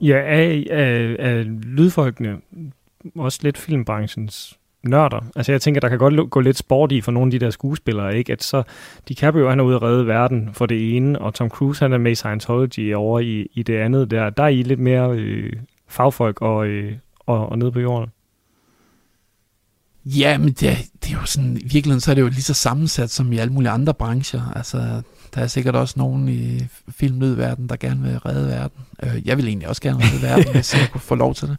Ja, 0.00 0.16
er, 0.16 0.64
er, 0.70 1.16
er 1.18 1.42
lydfolkene 1.62 2.36
også 3.14 3.40
lidt 3.42 3.58
filmbranchens 3.58 4.58
nørder. 4.82 5.24
Altså 5.36 5.52
jeg 5.52 5.60
tænker, 5.60 5.80
der 5.80 5.88
kan 5.88 5.98
godt 5.98 6.30
gå 6.30 6.40
lidt 6.40 6.56
sport 6.56 6.92
i 6.92 7.00
for 7.00 7.12
nogle 7.12 7.26
af 7.26 7.30
de 7.30 7.44
der 7.44 7.50
skuespillere, 7.50 8.18
ikke? 8.18 8.32
At 8.32 8.42
så 8.42 8.62
DiCaprio, 9.08 9.48
han 9.48 9.60
er 9.60 9.64
ude 9.64 9.76
at 9.76 9.82
redde 9.82 10.06
verden 10.06 10.50
for 10.52 10.66
det 10.66 10.96
ene, 10.96 11.18
og 11.18 11.34
Tom 11.34 11.48
Cruise, 11.48 11.84
han 11.84 11.92
er 11.92 11.98
med 11.98 12.12
i 12.12 12.14
Scientology 12.14 12.94
over 12.94 13.20
i, 13.20 13.48
i 13.54 13.62
det 13.62 13.76
andet 13.76 14.10
der. 14.10 14.30
Der 14.30 14.42
er 14.42 14.48
I 14.48 14.62
lidt 14.62 14.80
mere 14.80 15.10
øh, 15.10 15.52
fagfolk 15.88 16.42
og, 16.42 16.66
øh, 16.66 16.92
og, 17.20 17.48
og 17.48 17.58
nede 17.58 17.72
på 17.72 17.80
jorden. 17.80 18.10
Ja, 20.04 20.38
men 20.38 20.48
det, 20.48 20.60
det 21.02 21.10
er 21.10 21.18
jo 21.20 21.24
sådan, 21.24 21.56
i 21.56 21.62
virkeligheden 21.62 22.00
så 22.00 22.10
er 22.10 22.14
det 22.14 22.22
jo 22.22 22.26
lige 22.26 22.42
så 22.42 22.54
sammensat 22.54 23.10
som 23.10 23.32
i 23.32 23.38
alle 23.38 23.52
mulige 23.52 23.70
andre 23.70 23.94
brancher. 23.94 24.52
Altså, 24.56 25.02
der 25.36 25.42
er 25.42 25.46
sikkert 25.46 25.76
også 25.76 25.94
nogen 25.96 26.28
i 26.28 26.66
filmlydverden, 26.88 27.68
der 27.68 27.76
gerne 27.76 28.02
vil 28.02 28.18
redde 28.18 28.48
verden. 28.48 28.80
Øh, 29.02 29.26
jeg 29.26 29.36
vil 29.36 29.48
egentlig 29.48 29.68
også 29.68 29.82
gerne 29.82 29.98
redde 29.98 30.22
verden, 30.22 30.52
hvis 30.52 30.74
jeg 30.74 30.88
kunne 30.92 31.00
få 31.00 31.14
lov 31.14 31.34
til 31.34 31.48
det. 31.48 31.58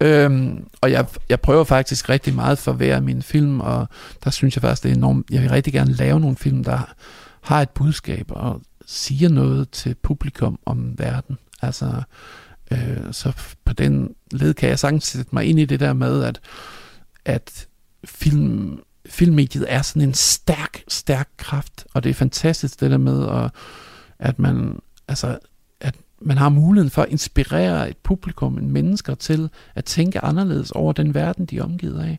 Øhm, 0.00 0.66
og 0.80 0.90
jeg, 0.90 1.06
jeg 1.28 1.40
prøver 1.40 1.64
faktisk 1.64 2.08
rigtig 2.08 2.34
meget 2.34 2.58
for 2.58 2.72
hver 2.72 3.00
min 3.00 3.22
film, 3.22 3.60
og 3.60 3.88
der 4.24 4.30
synes 4.30 4.56
jeg 4.56 4.62
faktisk, 4.62 4.82
det 4.82 4.90
er 4.90 4.94
enormt. 4.94 5.30
Jeg 5.30 5.42
vil 5.42 5.50
rigtig 5.50 5.72
gerne 5.72 5.92
lave 5.92 6.20
nogle 6.20 6.36
film, 6.36 6.64
der 6.64 6.94
har 7.40 7.62
et 7.62 7.70
budskab 7.70 8.26
og 8.28 8.60
siger 8.86 9.28
noget 9.28 9.70
til 9.70 9.94
publikum 10.02 10.58
om 10.66 10.98
verden. 10.98 11.38
Altså, 11.62 12.02
øh, 12.70 13.12
så 13.12 13.32
på 13.64 13.72
den 13.72 14.14
led 14.30 14.54
kan 14.54 14.68
jeg 14.68 14.78
sagtens 14.78 15.04
sætte 15.04 15.30
mig 15.32 15.44
ind 15.44 15.58
i 15.58 15.64
det 15.64 15.80
der 15.80 15.92
med, 15.92 16.24
at, 16.24 16.40
at 17.24 17.66
film 18.04 18.78
filmmediet 19.06 19.66
er 19.68 19.82
sådan 19.82 20.08
en 20.08 20.14
stærk, 20.14 20.82
stærk 20.88 21.28
kraft, 21.36 21.86
og 21.94 22.04
det 22.04 22.10
er 22.10 22.14
fantastisk 22.14 22.80
det 22.80 22.90
der 22.90 22.98
med, 22.98 23.28
at, 23.28 23.50
at 24.18 24.38
man, 24.38 24.78
altså, 25.08 25.38
at 25.80 25.94
man 26.20 26.38
har 26.38 26.48
muligheden 26.48 26.90
for 26.90 27.02
at 27.02 27.08
inspirere 27.08 27.90
et 27.90 27.96
publikum, 27.96 28.58
en 28.58 28.70
mennesker 28.70 29.14
til 29.14 29.50
at 29.74 29.84
tænke 29.84 30.20
anderledes 30.20 30.70
over 30.70 30.92
den 30.92 31.14
verden, 31.14 31.46
de 31.46 31.58
er 31.58 31.64
omgivet 31.64 32.00
af. 32.00 32.18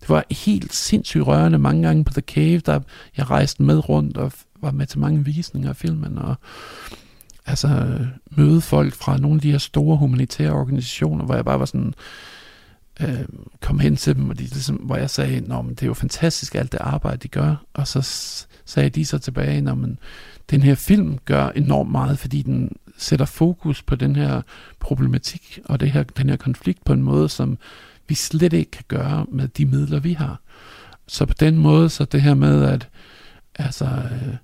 Det 0.00 0.08
var 0.08 0.24
helt 0.30 0.74
sindssygt 0.74 1.26
rørende 1.26 1.58
mange 1.58 1.82
gange 1.82 2.04
på 2.04 2.12
The 2.12 2.22
Cave, 2.22 2.58
der 2.58 2.80
jeg 3.16 3.30
rejste 3.30 3.62
med 3.62 3.88
rundt 3.88 4.16
og 4.16 4.32
var 4.60 4.70
med 4.70 4.86
til 4.86 4.98
mange 4.98 5.24
visninger 5.24 5.68
af 5.68 5.76
filmen, 5.76 6.18
og 6.18 6.34
altså 7.46 7.98
møde 8.30 8.60
folk 8.60 8.94
fra 8.94 9.16
nogle 9.16 9.34
af 9.34 9.40
de 9.40 9.50
her 9.50 9.58
store 9.58 9.96
humanitære 9.96 10.52
organisationer, 10.52 11.24
hvor 11.24 11.34
jeg 11.34 11.44
bare 11.44 11.58
var 11.58 11.64
sådan, 11.64 11.94
øh, 13.00 13.24
kom 13.60 13.78
hen 13.78 13.96
til 13.96 14.16
dem, 14.16 14.30
og 14.30 14.38
de, 14.38 14.42
ligesom, 14.42 14.76
hvor 14.76 14.96
jeg 14.96 15.10
sagde, 15.10 15.40
Nå, 15.40 15.62
men 15.62 15.74
det 15.74 15.82
er 15.82 15.86
jo 15.86 15.94
fantastisk 15.94 16.54
alt 16.54 16.72
det 16.72 16.80
arbejde, 16.80 17.16
de 17.16 17.28
gør, 17.28 17.64
og 17.74 17.88
så 17.88 18.02
sagde 18.64 18.90
de 18.90 19.04
så 19.04 19.18
tilbage, 19.18 19.60
Nå, 19.60 19.74
men 19.74 19.98
den 20.50 20.62
her 20.62 20.74
film 20.74 21.18
gør 21.24 21.48
enormt 21.48 21.90
meget, 21.90 22.18
fordi 22.18 22.42
den 22.42 22.76
sætter 22.98 23.26
fokus 23.26 23.82
på 23.82 23.94
den 23.94 24.16
her 24.16 24.42
problematik 24.80 25.58
og 25.64 25.80
det 25.80 25.90
her, 25.90 26.02
den 26.02 26.28
her 26.28 26.36
konflikt 26.36 26.84
på 26.84 26.92
en 26.92 27.02
måde, 27.02 27.28
som 27.28 27.58
vi 28.08 28.14
slet 28.14 28.52
ikke 28.52 28.70
kan 28.70 28.84
gøre 28.88 29.26
med 29.28 29.48
de 29.48 29.66
midler, 29.66 30.00
vi 30.00 30.12
har. 30.12 30.40
Så 31.06 31.26
på 31.26 31.34
den 31.40 31.58
måde, 31.58 31.88
så 31.88 32.04
det 32.04 32.22
her 32.22 32.34
med, 32.34 32.64
at 32.64 32.88
altså, 33.54 33.84
øh, 33.84 34.34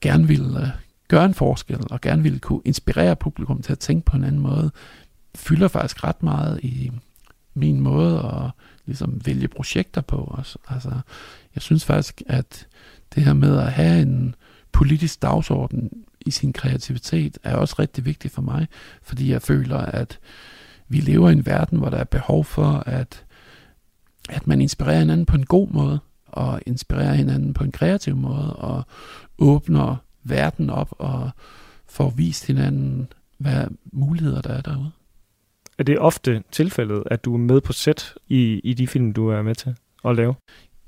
gerne 0.00 0.28
vil 0.28 0.56
øh, 0.60 0.68
gøre 1.08 1.24
en 1.24 1.34
forskel, 1.34 1.80
og 1.90 2.00
gerne 2.00 2.22
vil 2.22 2.40
kunne 2.40 2.60
inspirere 2.64 3.16
publikum 3.16 3.62
til 3.62 3.72
at 3.72 3.78
tænke 3.78 4.04
på 4.04 4.16
en 4.16 4.24
anden 4.24 4.42
måde, 4.42 4.70
fylder 5.34 5.68
faktisk 5.68 6.04
ret 6.04 6.22
meget 6.22 6.60
i 6.62 6.90
min 7.54 7.80
måde 7.80 8.18
at 8.18 8.50
ligesom 8.86 9.20
vælge 9.26 9.48
projekter 9.48 10.00
på 10.00 10.16
også. 10.16 10.58
Altså, 10.68 10.90
jeg 11.54 11.62
synes 11.62 11.84
faktisk, 11.84 12.22
at 12.26 12.66
det 13.14 13.24
her 13.24 13.32
med 13.32 13.58
at 13.58 13.72
have 13.72 14.02
en 14.02 14.34
politisk 14.72 15.22
dagsorden 15.22 15.90
i 16.20 16.30
sin 16.30 16.52
kreativitet 16.52 17.38
er 17.42 17.56
også 17.56 17.74
rigtig 17.78 18.04
vigtigt 18.04 18.34
for 18.34 18.42
mig, 18.42 18.68
fordi 19.02 19.30
jeg 19.30 19.42
føler, 19.42 19.78
at 19.78 20.18
vi 20.88 21.00
lever 21.00 21.28
i 21.28 21.32
en 21.32 21.46
verden, 21.46 21.78
hvor 21.78 21.90
der 21.90 21.96
er 21.96 22.04
behov 22.04 22.44
for, 22.44 22.82
at, 22.86 23.24
at 24.28 24.46
man 24.46 24.60
inspirerer 24.60 24.98
hinanden 24.98 25.26
på 25.26 25.36
en 25.36 25.46
god 25.46 25.68
måde, 25.68 25.98
og 26.26 26.60
inspirerer 26.66 27.14
hinanden 27.14 27.54
på 27.54 27.64
en 27.64 27.72
kreativ 27.72 28.16
måde, 28.16 28.56
og 28.56 28.84
åbner 29.38 29.96
verden 30.24 30.70
op 30.70 30.94
og 30.98 31.30
får 31.86 32.10
vist 32.10 32.46
hinanden, 32.46 33.08
hvad 33.38 33.66
muligheder 33.92 34.40
der 34.40 34.54
er 34.54 34.60
derude. 34.60 34.90
Er 35.78 35.82
det 35.84 35.98
ofte 35.98 36.42
tilfældet, 36.52 37.02
at 37.06 37.24
du 37.24 37.34
er 37.34 37.38
med 37.38 37.60
på 37.60 37.72
set 37.72 38.14
i, 38.28 38.60
i 38.64 38.74
de 38.74 38.86
film, 38.86 39.12
du 39.12 39.28
er 39.28 39.42
med 39.42 39.54
til 39.54 39.76
at 40.04 40.16
lave? 40.16 40.34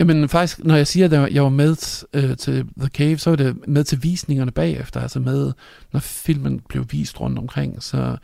Jamen 0.00 0.28
faktisk, 0.28 0.64
når 0.64 0.76
jeg 0.76 0.86
siger, 0.86 1.22
at 1.24 1.34
jeg 1.34 1.42
var 1.42 1.48
med 1.48 2.04
øh, 2.14 2.36
til 2.36 2.68
The 2.78 2.88
Cave, 2.88 3.18
så 3.18 3.30
var 3.30 3.36
det 3.36 3.68
med 3.68 3.84
til 3.84 4.02
visningerne 4.02 4.50
bagefter, 4.50 5.00
altså 5.00 5.20
med, 5.20 5.52
når 5.92 6.00
filmen 6.00 6.60
blev 6.68 6.86
vist 6.90 7.20
rundt 7.20 7.38
omkring, 7.38 7.82
så 7.82 8.16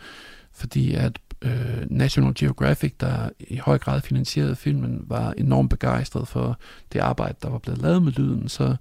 fordi 0.53 0.95
at 0.95 1.19
øh, 1.43 1.87
National 1.91 2.35
Geographic, 2.35 2.93
der 3.01 3.29
i 3.41 3.57
høj 3.57 3.79
grad 3.79 4.01
finansierede 4.01 4.57
filmen, 4.57 5.05
var 5.07 5.35
enormt 5.39 5.71
begejstret 5.71 6.29
for 6.29 6.59
det 6.93 6.99
arbejde, 6.99 7.35
der 7.43 7.51
var 7.51 7.59
blevet 7.59 7.83
lavet 7.83 8.03
med 8.03 8.13
lyden, 8.13 8.49
så 8.49 8.77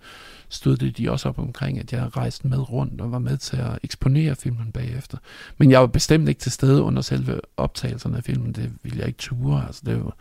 støttede 0.51 0.91
de 0.91 1.11
også 1.11 1.29
op 1.29 1.39
omkring, 1.39 1.79
at 1.79 1.93
jeg 1.93 2.17
rejste 2.17 2.47
med 2.47 2.69
rundt 2.69 3.01
og 3.01 3.11
var 3.11 3.19
med 3.19 3.37
til 3.37 3.57
at 3.57 3.79
eksponere 3.83 4.35
filmen 4.35 4.71
bagefter. 4.71 5.17
Men 5.57 5.71
jeg 5.71 5.79
var 5.79 5.87
bestemt 5.87 6.29
ikke 6.29 6.39
til 6.39 6.51
stede 6.51 6.81
under 6.81 7.01
selve 7.01 7.39
optagelserne 7.57 8.17
af 8.17 8.23
filmen, 8.23 8.53
det 8.53 8.71
ville 8.83 8.99
jeg 8.99 9.07
ikke 9.07 9.19
ture. 9.19 9.65
Altså, 9.67 9.81
det 9.85 10.05
var, 10.05 10.15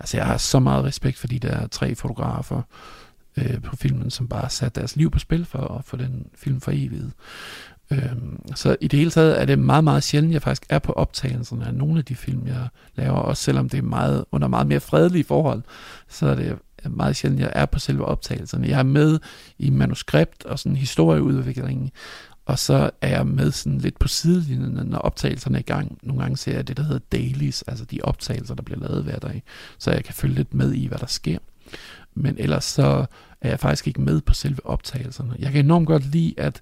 altså 0.00 0.16
jeg 0.16 0.26
har 0.26 0.36
så 0.36 0.58
meget 0.58 0.84
respekt 0.84 1.18
for 1.18 1.26
de 1.26 1.38
der 1.38 1.66
tre 1.66 1.94
fotografer, 1.94 2.62
øh, 3.36 3.62
på 3.62 3.76
filmen, 3.76 4.10
som 4.10 4.28
bare 4.28 4.50
satte 4.50 4.80
deres 4.80 4.96
liv 4.96 5.10
på 5.10 5.18
spil 5.18 5.44
for 5.44 5.58
at 5.78 5.84
få 5.84 5.96
den 5.96 6.26
film 6.34 6.60
for 6.60 6.70
evigt. 6.74 7.12
Øhm, 7.92 8.40
så 8.54 8.76
i 8.80 8.88
det 8.88 8.98
hele 8.98 9.10
taget 9.10 9.40
er 9.40 9.44
det 9.44 9.58
meget, 9.58 9.84
meget 9.84 10.02
sjældent, 10.02 10.32
jeg 10.32 10.42
faktisk 10.42 10.66
er 10.68 10.78
på 10.78 10.92
optagelserne 10.92 11.66
af 11.66 11.74
nogle 11.74 11.98
af 11.98 12.04
de 12.04 12.14
film, 12.14 12.46
jeg 12.46 12.68
laver, 12.94 13.18
også 13.18 13.42
selvom 13.42 13.68
det 13.68 13.78
er 13.78 13.82
meget, 13.82 14.24
under 14.32 14.48
meget 14.48 14.66
mere 14.66 14.80
fredelige 14.80 15.24
forhold, 15.24 15.62
så 16.08 16.26
er 16.26 16.34
det 16.34 16.58
meget 16.88 17.16
sjældent, 17.16 17.40
jeg 17.40 17.52
er 17.54 17.66
på 17.66 17.78
selve 17.78 18.04
optagelserne. 18.04 18.68
Jeg 18.68 18.78
er 18.78 18.82
med 18.82 19.18
i 19.58 19.70
manuskript 19.70 20.44
og 20.44 20.58
sådan 20.58 20.76
historieudviklingen, 20.76 21.90
og 22.46 22.58
så 22.58 22.90
er 23.00 23.08
jeg 23.08 23.26
med 23.26 23.50
sådan 23.50 23.78
lidt 23.78 23.98
på 23.98 24.08
sidelinjen, 24.08 24.86
når 24.86 24.98
optagelserne 24.98 25.56
er 25.56 25.60
i 25.60 25.62
gang. 25.62 25.98
Nogle 26.02 26.22
gange 26.22 26.36
ser 26.36 26.54
jeg 26.54 26.68
det, 26.68 26.76
der 26.76 26.82
hedder 26.82 27.00
dailies, 27.12 27.62
altså 27.62 27.84
de 27.84 28.00
optagelser, 28.02 28.54
der 28.54 28.62
bliver 28.62 28.80
lavet 28.80 29.04
hver 29.04 29.18
dag, 29.18 29.42
så 29.78 29.90
jeg 29.90 30.04
kan 30.04 30.14
følge 30.14 30.34
lidt 30.34 30.54
med 30.54 30.72
i, 30.72 30.86
hvad 30.86 30.98
der 30.98 31.06
sker. 31.06 31.38
Men 32.14 32.36
ellers 32.38 32.64
så 32.64 33.06
er 33.40 33.48
jeg 33.48 33.60
faktisk 33.60 33.86
ikke 33.86 34.00
med 34.00 34.20
på 34.20 34.34
selve 34.34 34.66
optagelserne. 34.66 35.34
Jeg 35.38 35.52
kan 35.52 35.64
enormt 35.64 35.86
godt 35.86 36.06
lide, 36.06 36.34
at 36.36 36.60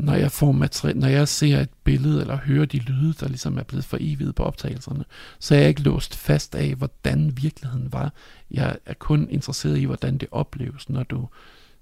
når 0.00 0.14
jeg, 0.14 0.32
får 0.32 0.52
materi- 0.52 0.92
når 0.92 1.08
jeg 1.08 1.28
ser 1.28 1.60
et 1.60 1.68
billede 1.84 2.20
eller 2.20 2.36
hører 2.36 2.66
de 2.66 2.78
lyde, 2.78 3.12
der 3.12 3.28
ligesom 3.28 3.58
er 3.58 3.62
blevet 3.62 3.84
foreviget 3.84 4.34
på 4.34 4.42
optagelserne, 4.42 5.04
så 5.38 5.54
er 5.54 5.58
jeg 5.58 5.68
ikke 5.68 5.82
låst 5.82 6.16
fast 6.16 6.54
af, 6.54 6.74
hvordan 6.74 7.32
virkeligheden 7.36 7.92
var. 7.92 8.12
Jeg 8.50 8.76
er 8.86 8.94
kun 8.94 9.28
interesseret 9.30 9.78
i, 9.78 9.84
hvordan 9.84 10.18
det 10.18 10.28
opleves, 10.30 10.88
når 10.88 11.02
du 11.02 11.28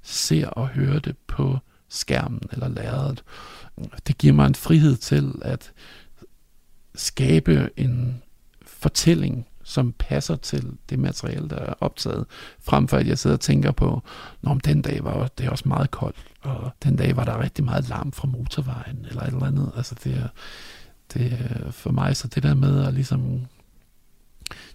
ser 0.02 0.46
og 0.46 0.68
hører 0.68 0.98
det 0.98 1.16
på 1.26 1.58
skærmen 1.88 2.40
eller 2.52 2.68
lærredet. 2.68 3.24
Det 4.06 4.18
giver 4.18 4.34
mig 4.34 4.46
en 4.46 4.54
frihed 4.54 4.96
til 4.96 5.32
at 5.42 5.72
skabe 6.94 7.70
en 7.76 8.22
fortælling, 8.62 9.46
som 9.68 9.92
passer 9.92 10.36
til 10.36 10.72
det 10.90 10.98
materiale, 10.98 11.48
der 11.48 11.56
er 11.56 11.74
optaget, 11.80 12.26
frem 12.60 12.88
for 12.88 12.96
at 12.96 13.06
jeg 13.06 13.18
sidder 13.18 13.36
og 13.36 13.40
tænker 13.40 13.72
på, 13.72 14.02
om 14.42 14.60
den 14.60 14.82
dag 14.82 15.04
var 15.04 15.28
det 15.38 15.48
også 15.48 15.68
meget 15.68 15.90
koldt, 15.90 16.16
og 16.42 16.70
den 16.84 16.96
dag 16.96 17.16
var 17.16 17.24
der 17.24 17.42
rigtig 17.42 17.64
meget 17.64 17.88
larm 17.88 18.12
fra 18.12 18.28
motorvejen, 18.28 19.06
eller 19.08 19.22
et 19.22 19.26
eller 19.26 19.46
andet. 19.46 19.72
Altså 19.76 19.94
det 20.04 20.14
er, 20.16 20.28
det 21.14 21.32
er 21.32 21.70
for 21.70 21.90
mig, 21.90 22.16
så 22.16 22.28
det 22.28 22.42
der 22.42 22.54
med 22.54 22.86
at 22.86 22.94
ligesom 22.94 23.46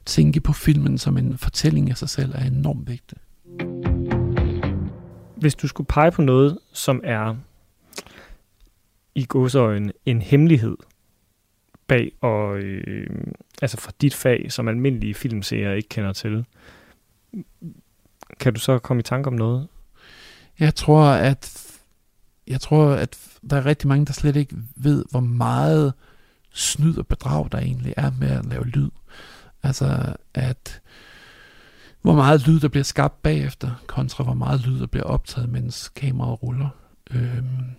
tænke 0.05 0.39
på 0.39 0.53
filmen 0.53 0.97
som 0.97 1.17
en 1.17 1.37
fortælling 1.37 1.89
af 1.89 1.97
sig 1.97 2.09
selv, 2.09 2.31
er 2.35 2.45
enormt 2.45 2.89
vigtigt. 2.89 3.21
Hvis 5.37 5.55
du 5.55 5.67
skulle 5.67 5.87
pege 5.87 6.11
på 6.11 6.21
noget, 6.21 6.59
som 6.73 7.01
er 7.03 7.35
i 9.15 9.25
godsøjen 9.29 9.91
en 10.05 10.21
hemmelighed 10.21 10.77
bag, 11.93 12.11
og 12.21 12.57
øh, 12.57 13.07
altså 13.61 13.77
fra 13.77 13.91
dit 14.01 14.13
fag, 14.13 14.51
som 14.51 14.67
almindelige 14.67 15.13
filmseere 15.13 15.77
ikke 15.77 15.89
kender 15.89 16.13
til, 16.13 16.45
kan 18.39 18.53
du 18.53 18.59
så 18.59 18.79
komme 18.79 18.99
i 18.99 19.03
tanke 19.03 19.27
om 19.27 19.33
noget? 19.33 19.67
Jeg 20.59 20.75
tror, 20.75 21.03
at 21.03 21.69
jeg 22.47 22.61
tror, 22.61 22.91
at 22.91 23.17
der 23.49 23.57
er 23.57 23.65
rigtig 23.65 23.87
mange, 23.87 24.05
der 24.05 24.13
slet 24.13 24.35
ikke 24.35 24.55
ved, 24.75 25.05
hvor 25.11 25.19
meget 25.19 25.93
snyd 26.53 26.97
og 26.97 27.07
bedrag, 27.07 27.47
der 27.51 27.57
egentlig 27.57 27.93
er 27.97 28.11
med 28.19 28.29
at 28.29 28.45
lave 28.45 28.65
lyd. 28.65 28.89
Altså, 29.63 30.15
at 30.33 30.81
hvor 32.01 32.15
meget 32.15 32.47
lyd, 32.47 32.59
der 32.59 32.67
bliver 32.67 32.83
skabt 32.83 33.21
bagefter, 33.21 33.83
kontra 33.87 34.23
hvor 34.23 34.33
meget 34.33 34.67
lyd, 34.67 34.79
der 34.79 34.87
bliver 34.87 35.05
optaget, 35.05 35.49
mens 35.49 35.89
kameraet 35.89 36.43
ruller. 36.43 36.69
Øhm, 37.11 37.75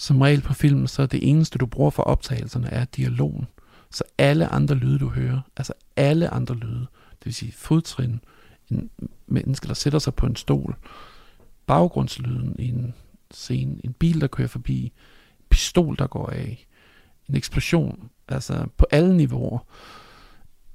som 0.00 0.20
regel 0.20 0.40
på 0.40 0.54
filmen, 0.54 0.88
så 0.88 1.02
er 1.02 1.06
det 1.06 1.28
eneste, 1.28 1.58
du 1.58 1.66
bruger 1.66 1.90
for 1.90 2.02
optagelserne, 2.02 2.68
er 2.68 2.84
dialogen. 2.84 3.46
Så 3.90 4.04
alle 4.18 4.46
andre 4.46 4.74
lyde, 4.74 4.98
du 4.98 5.08
hører, 5.08 5.40
altså 5.56 5.72
alle 5.96 6.28
andre 6.28 6.54
lyde, 6.54 6.86
det 7.10 7.24
vil 7.24 7.34
sige 7.34 7.52
fodtrin, 7.52 8.20
en 8.70 8.90
menneske, 9.26 9.68
der 9.68 9.74
sætter 9.74 9.98
sig 9.98 10.14
på 10.14 10.26
en 10.26 10.36
stol, 10.36 10.76
baggrundslyden 11.66 12.56
i 12.58 12.68
en 12.68 12.94
scene, 13.30 13.76
en 13.84 13.92
bil, 13.92 14.20
der 14.20 14.26
kører 14.26 14.48
forbi, 14.48 14.84
en 14.84 15.44
pistol, 15.48 15.96
der 15.98 16.06
går 16.06 16.30
af, 16.30 16.66
en 17.28 17.36
eksplosion, 17.36 18.10
altså 18.28 18.66
på 18.76 18.86
alle 18.90 19.16
niveauer. 19.16 19.58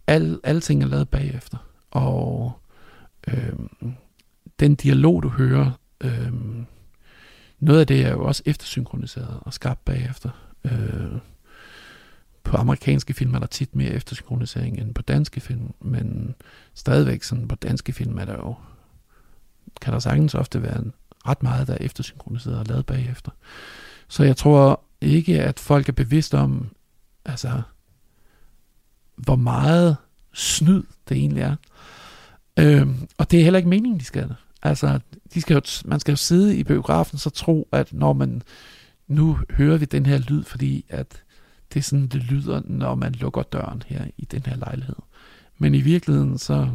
Al, 0.08 0.40
alle 0.44 0.62
ting 0.62 0.84
er 0.84 0.88
lavet 0.88 1.10
bagefter. 1.10 1.58
Og 1.92 2.60
øh, 3.28 3.54
den 4.60 4.76
dialog, 4.76 5.24
du 5.24 5.30
hører, 5.30 5.72
øh, 6.02 6.34
noget 7.60 7.80
af 7.80 7.88
det 7.88 8.02
er 8.02 8.12
jo 8.12 8.26
også 8.26 8.44
eftersynkroniseret 8.46 9.40
og 9.42 9.54
skabt 9.54 9.86
bagefter. 9.86 10.30
Øh, 10.66 11.20
på 12.44 12.58
amerikanske 12.58 13.14
film 13.14 13.34
er 13.34 13.40
der 13.40 13.48
tit 13.48 13.76
mere 13.76 13.90
eftersynkronisering 13.90 14.80
end 14.80 14.94
på 14.94 15.02
danske 15.02 15.42
film, 15.42 15.74
men 15.82 16.36
stadigvæk 16.74 17.24
sådan 17.24 17.48
på 17.48 17.56
danske 17.56 17.94
film 17.94 18.18
er 18.18 18.26
der 18.26 18.34
jo, 18.34 18.56
kan 19.82 19.94
der 19.94 20.00
sagtens 20.00 20.36
ofte 20.36 20.62
være 20.62 20.78
en, 20.78 20.94
ret 21.28 21.44
meget, 21.44 21.68
der 21.68 21.74
er 21.74 21.78
eftersynkroniseret 21.82 22.60
og 22.60 22.66
lavet 22.66 22.86
bagefter. 22.86 23.32
Så 24.08 24.24
jeg 24.24 24.38
tror 24.38 24.82
ikke, 25.02 25.42
at 25.42 25.60
folk 25.60 25.90
er 25.90 25.94
bevidst 25.94 26.34
om, 26.34 26.70
altså, 27.26 27.62
hvor 29.16 29.36
meget 29.36 29.98
snyd 30.34 30.84
det 31.10 31.18
egentlig 31.18 31.42
er. 31.42 31.56
Øhm, 32.60 33.08
og 33.18 33.32
det 33.32 33.40
er 33.40 33.44
heller 33.44 33.58
ikke 33.58 33.70
meningen, 33.70 34.00
de 34.00 34.06
skal 34.06 34.28
det. 34.28 34.36
Altså, 34.66 35.00
de 35.34 35.42
skal 35.42 35.54
jo, 35.54 35.62
man 35.86 36.00
skal 36.00 36.12
jo 36.12 36.16
sidde 36.16 36.58
i 36.58 36.64
biografen 36.64 37.18
så 37.18 37.30
tro, 37.30 37.68
at 37.72 37.94
når 37.94 38.14
man 38.14 38.42
nu 39.08 39.40
hører 39.52 39.78
vi 39.78 39.86
den 39.86 40.06
her 40.06 40.18
lyd, 40.18 40.44
fordi 40.44 40.86
at 40.90 41.24
det 41.74 41.80
er 41.80 41.84
sådan, 41.84 42.08
det 42.08 42.24
lyder, 42.24 42.62
når 42.66 42.96
man 42.96 43.12
lukker 43.12 43.42
døren 43.44 43.84
her 43.88 44.06
i 44.18 44.26
den 44.26 44.44
her 44.46 44.56
lejlighed. 44.56 44.96
Men 45.58 45.76
i 45.76 45.82
virkeligheden 45.82 46.38
så... 46.38 46.70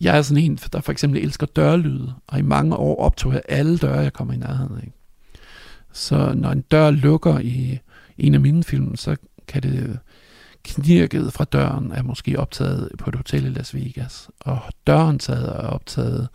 Jeg 0.00 0.18
er 0.18 0.22
sådan 0.22 0.44
en, 0.44 0.56
der 0.56 0.80
for 0.80 0.92
eksempel 0.92 1.22
elsker 1.22 1.46
dørlyde, 1.46 2.14
og 2.26 2.38
i 2.38 2.42
mange 2.42 2.76
år 2.76 2.96
optog 2.96 3.32
jeg 3.32 3.42
alle 3.48 3.78
døre, 3.78 3.98
jeg 3.98 4.12
kommer 4.12 4.34
i 4.34 4.36
nærheden 4.36 4.76
af. 4.76 4.92
Så 5.92 6.34
når 6.34 6.50
en 6.50 6.60
dør 6.60 6.90
lukker 6.90 7.38
i 7.38 7.78
en 8.18 8.34
af 8.34 8.40
mine 8.40 8.64
film, 8.64 8.96
så 8.96 9.16
kan 9.48 9.62
det 9.62 9.98
knirket 10.64 11.32
fra 11.32 11.44
døren 11.44 11.92
er 11.92 12.02
måske 12.02 12.38
optaget 12.38 12.90
på 12.98 13.10
et 13.10 13.16
hotel 13.16 13.44
i 13.46 13.48
Las 13.48 13.74
Vegas, 13.74 14.30
og 14.40 14.60
døren 14.86 15.18
taget 15.18 15.48
er 15.48 15.68
optaget 15.68 16.28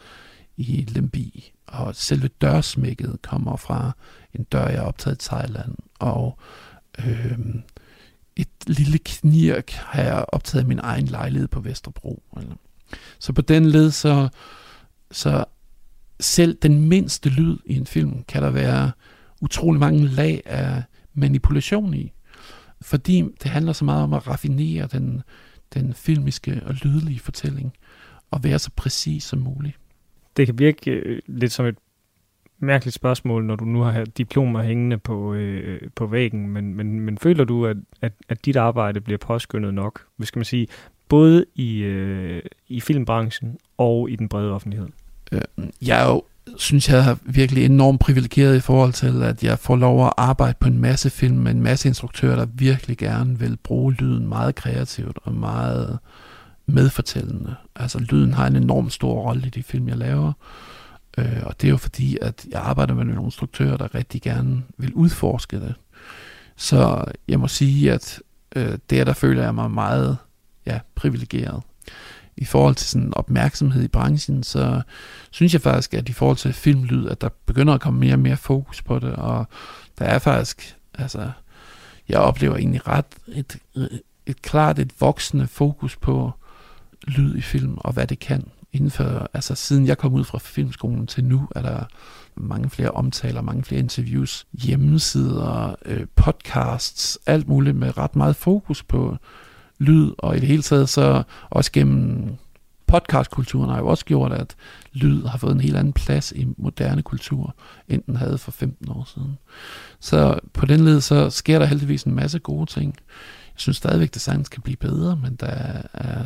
i 0.58 0.86
Lembi, 0.90 1.54
og 1.68 1.96
selve 1.96 2.28
dørsmækket 2.28 3.22
kommer 3.22 3.56
fra 3.56 3.92
en 4.34 4.44
dør, 4.44 4.68
jeg 4.68 4.80
har 4.80 4.88
optaget 4.88 5.26
i 5.26 5.28
Thailand, 5.28 5.76
og 6.00 6.40
øh, 7.00 7.40
et 8.36 8.48
lille 8.68 8.98
knirk 8.98 9.72
har 9.72 10.02
jeg 10.02 10.26
optaget 10.28 10.64
i 10.64 10.68
min 10.68 10.80
egen 10.80 11.06
lejlighed 11.06 11.48
på 11.48 11.60
Vesterbro. 11.60 12.24
Så 13.20 13.34
på 13.34 13.42
den 13.42 13.66
led, 13.66 13.92
så, 13.92 14.30
så 15.12 15.46
selv 16.20 16.58
den 16.62 16.88
mindste 16.90 17.30
lyd 17.30 17.58
i 17.66 17.76
en 17.76 17.88
film, 17.88 18.24
kan 18.24 18.44
der 18.44 18.50
være 18.50 18.92
utrolig 19.42 19.80
mange 19.80 20.08
lag 20.08 20.42
af 20.46 20.84
manipulation 21.14 21.94
i. 21.94 22.12
Fordi 22.84 23.22
det 23.44 23.52
handler 23.52 23.74
så 23.74 23.86
meget 23.86 24.04
om 24.04 24.14
at 24.14 24.28
raffinere 24.28 24.88
den, 24.92 25.22
den 25.74 25.94
filmiske 25.94 26.62
og 26.66 26.74
lydlige 26.74 27.20
fortælling, 27.20 27.74
og 28.32 28.44
være 28.44 28.60
så 28.60 28.70
præcis 28.76 29.24
som 29.24 29.40
muligt. 29.40 29.78
Det 30.38 30.46
kan 30.46 30.60
virke 30.60 30.92
øh, 30.92 31.22
lidt 31.28 31.52
som 31.52 31.66
et 31.66 31.76
mærkeligt 32.60 32.96
spørgsmål, 32.96 33.46
når 33.46 33.56
du 33.56 33.66
nu 33.66 33.82
har 33.82 34.06
diplomer 34.06 34.64
hængende 34.64 34.98
på, 34.98 35.34
øh, 35.34 35.82
på 35.96 36.08
væggen, 36.08 36.50
men, 36.50 36.76
men, 36.76 37.00
men 37.00 37.18
føler 37.18 37.44
du, 37.44 37.66
at, 37.66 37.78
at, 38.02 38.14
at 38.30 38.46
dit 38.46 38.56
arbejde 38.56 39.02
bliver 39.02 39.18
påskyndet 39.18 39.74
nok, 39.74 40.06
hvis 40.18 40.28
skal 40.28 40.40
man 40.40 40.46
sige, 40.46 40.68
både 41.10 41.46
i, 41.56 41.80
øh, 41.80 42.42
i 42.68 42.80
filmbranchen 42.80 43.58
og 43.78 44.12
i 44.12 44.16
den 44.16 44.30
brede 44.30 44.52
offentlighed? 44.52 44.88
Øh, 45.32 45.42
jeg 45.82 46.04
er 46.04 46.10
jo, 46.10 46.24
synes 46.58 46.90
jeg, 46.90 47.10
er 47.10 47.16
virkelig 47.26 47.66
enormt 47.66 48.00
privilegeret 48.00 48.56
i 48.56 48.60
forhold 48.60 48.94
til, 48.94 49.24
at 49.24 49.44
jeg 49.44 49.60
får 49.60 49.76
lov 49.76 50.06
at 50.06 50.14
arbejde 50.18 50.56
på 50.60 50.68
en 50.68 50.78
masse 50.78 51.10
film 51.10 51.38
med 51.38 51.52
en 51.52 51.62
masse 51.62 51.88
instruktører, 51.88 52.36
der 52.36 52.46
virkelig 52.46 52.98
gerne 52.98 53.40
vil 53.40 53.58
bruge 53.64 53.94
lyden 53.94 54.28
meget 54.28 54.56
kreativt 54.56 55.18
og 55.24 55.34
meget 55.34 56.00
medfortællende. 56.66 57.56
Altså 57.76 58.00
lyden 58.00 58.34
har 58.34 58.48
en 58.48 58.56
enorm 58.56 58.90
stor 58.90 59.14
rolle 59.14 59.48
i 59.48 59.50
de 59.50 59.64
film, 59.64 59.88
jeg 59.88 59.98
laver. 59.98 60.34
Øh, 61.18 61.42
og 61.44 61.62
det 61.62 61.68
er 61.68 61.72
jo 61.72 61.78
fordi, 61.78 62.18
at 62.22 62.46
jeg 62.52 62.62
arbejder 62.62 62.94
med 62.94 63.06
nogle 63.06 63.24
instruktører, 63.24 63.78
der 63.78 63.96
rigtig 63.96 64.22
gerne 64.22 64.64
vil 64.78 64.94
udforske 64.94 65.60
det. 65.60 65.76
Så 66.56 67.06
jeg 67.28 67.40
må 67.40 67.48
sige, 67.48 67.92
at 67.92 68.22
øh, 68.56 68.78
der, 68.90 69.04
der 69.04 69.14
føler 69.14 69.44
jeg 69.44 69.56
mig 69.56 69.72
meget 69.72 70.18
ja, 70.66 70.80
privilegeret. 70.96 71.64
I 72.38 72.46
forhold 72.46 72.76
til 72.76 72.88
sådan 72.88 73.14
opmærksomhed 73.16 73.84
i 73.84 73.88
branchen, 73.88 74.44
så 74.44 74.82
synes 75.32 75.54
jeg 75.54 75.62
faktisk, 75.62 75.94
at 75.94 76.10
i 76.10 76.14
forhold 76.14 76.38
til 76.38 76.54
filmlyd, 76.54 77.08
at 77.08 77.22
der 77.22 77.30
begynder 77.46 77.74
at 77.74 77.82
komme 77.82 78.00
mere 78.00 78.14
og 78.14 78.20
mere 78.20 78.38
fokus 78.38 78.82
på 78.82 79.00
det, 79.00 79.16
og 79.16 79.48
der 80.00 80.06
er 80.06 80.20
faktisk, 80.20 80.76
altså, 80.94 81.32
jeg 82.10 82.20
oplever 82.20 82.56
egentlig 82.56 82.88
ret 82.88 83.06
et, 83.28 83.58
et 84.26 84.42
klart 84.42 84.80
et 84.80 84.92
voksende 85.00 85.48
fokus 85.48 85.96
på 85.96 86.32
lyd 87.08 87.36
i 87.36 87.42
film, 87.42 87.78
og 87.78 87.94
hvad 87.94 88.08
det 88.08 88.20
kan 88.20 88.44
inden 88.74 88.92
for, 88.92 89.30
altså 89.34 89.56
siden 89.56 89.88
jeg 89.88 89.98
kom 89.98 90.14
ud 90.14 90.24
fra 90.24 90.38
filmskolen 90.38 91.08
til 91.08 91.26
nu, 91.26 91.48
er 91.56 91.62
der 91.62 91.86
mange 92.36 92.70
flere 92.70 92.92
omtaler, 92.92 93.42
mange 93.42 93.64
flere 93.64 93.80
interviews, 93.80 94.48
hjemmesider, 94.54 95.76
øh, 95.86 96.06
podcasts, 96.16 97.20
alt 97.26 97.48
muligt 97.48 97.76
med 97.76 97.98
ret 97.98 98.16
meget 98.16 98.36
fokus 98.36 98.84
på 98.84 99.18
lyd, 99.80 100.12
og 100.18 100.38
i 100.38 100.40
det 100.40 100.48
hele 100.48 100.62
taget 100.62 100.90
så 100.90 101.24
også 101.50 101.72
gennem 101.72 102.36
podcastkulturen 102.88 103.70
har 103.70 103.78
jo 103.78 103.88
også 103.88 104.06
gjort, 104.06 104.32
at 104.32 104.56
lyd 104.94 105.24
har 105.26 105.38
fået 105.38 105.52
en 105.52 105.62
helt 105.62 105.78
anden 105.78 105.94
plads 105.94 106.32
i 106.36 106.48
moderne 106.58 107.02
kultur, 107.02 107.56
end 107.88 108.04
den 108.06 108.16
havde 108.16 108.38
for 108.38 108.52
15 108.52 108.90
år 108.90 109.10
siden. 109.14 109.38
Så 110.00 110.40
på 110.54 110.66
den 110.66 110.80
led, 110.86 111.02
så 111.02 111.30
sker 111.30 111.60
der 111.60 111.66
heldigvis 111.66 112.04
en 112.04 112.16
masse 112.16 112.40
gode 112.40 112.66
ting. 112.66 112.96
Jeg 113.54 113.60
synes 113.60 113.78
stadigvæk, 113.78 114.08
at 114.08 114.16
design 114.16 114.44
kan 114.44 114.62
blive 114.62 114.76
bedre, 114.76 115.16
men 115.16 115.36
der 115.36 115.48
er, 115.94 116.24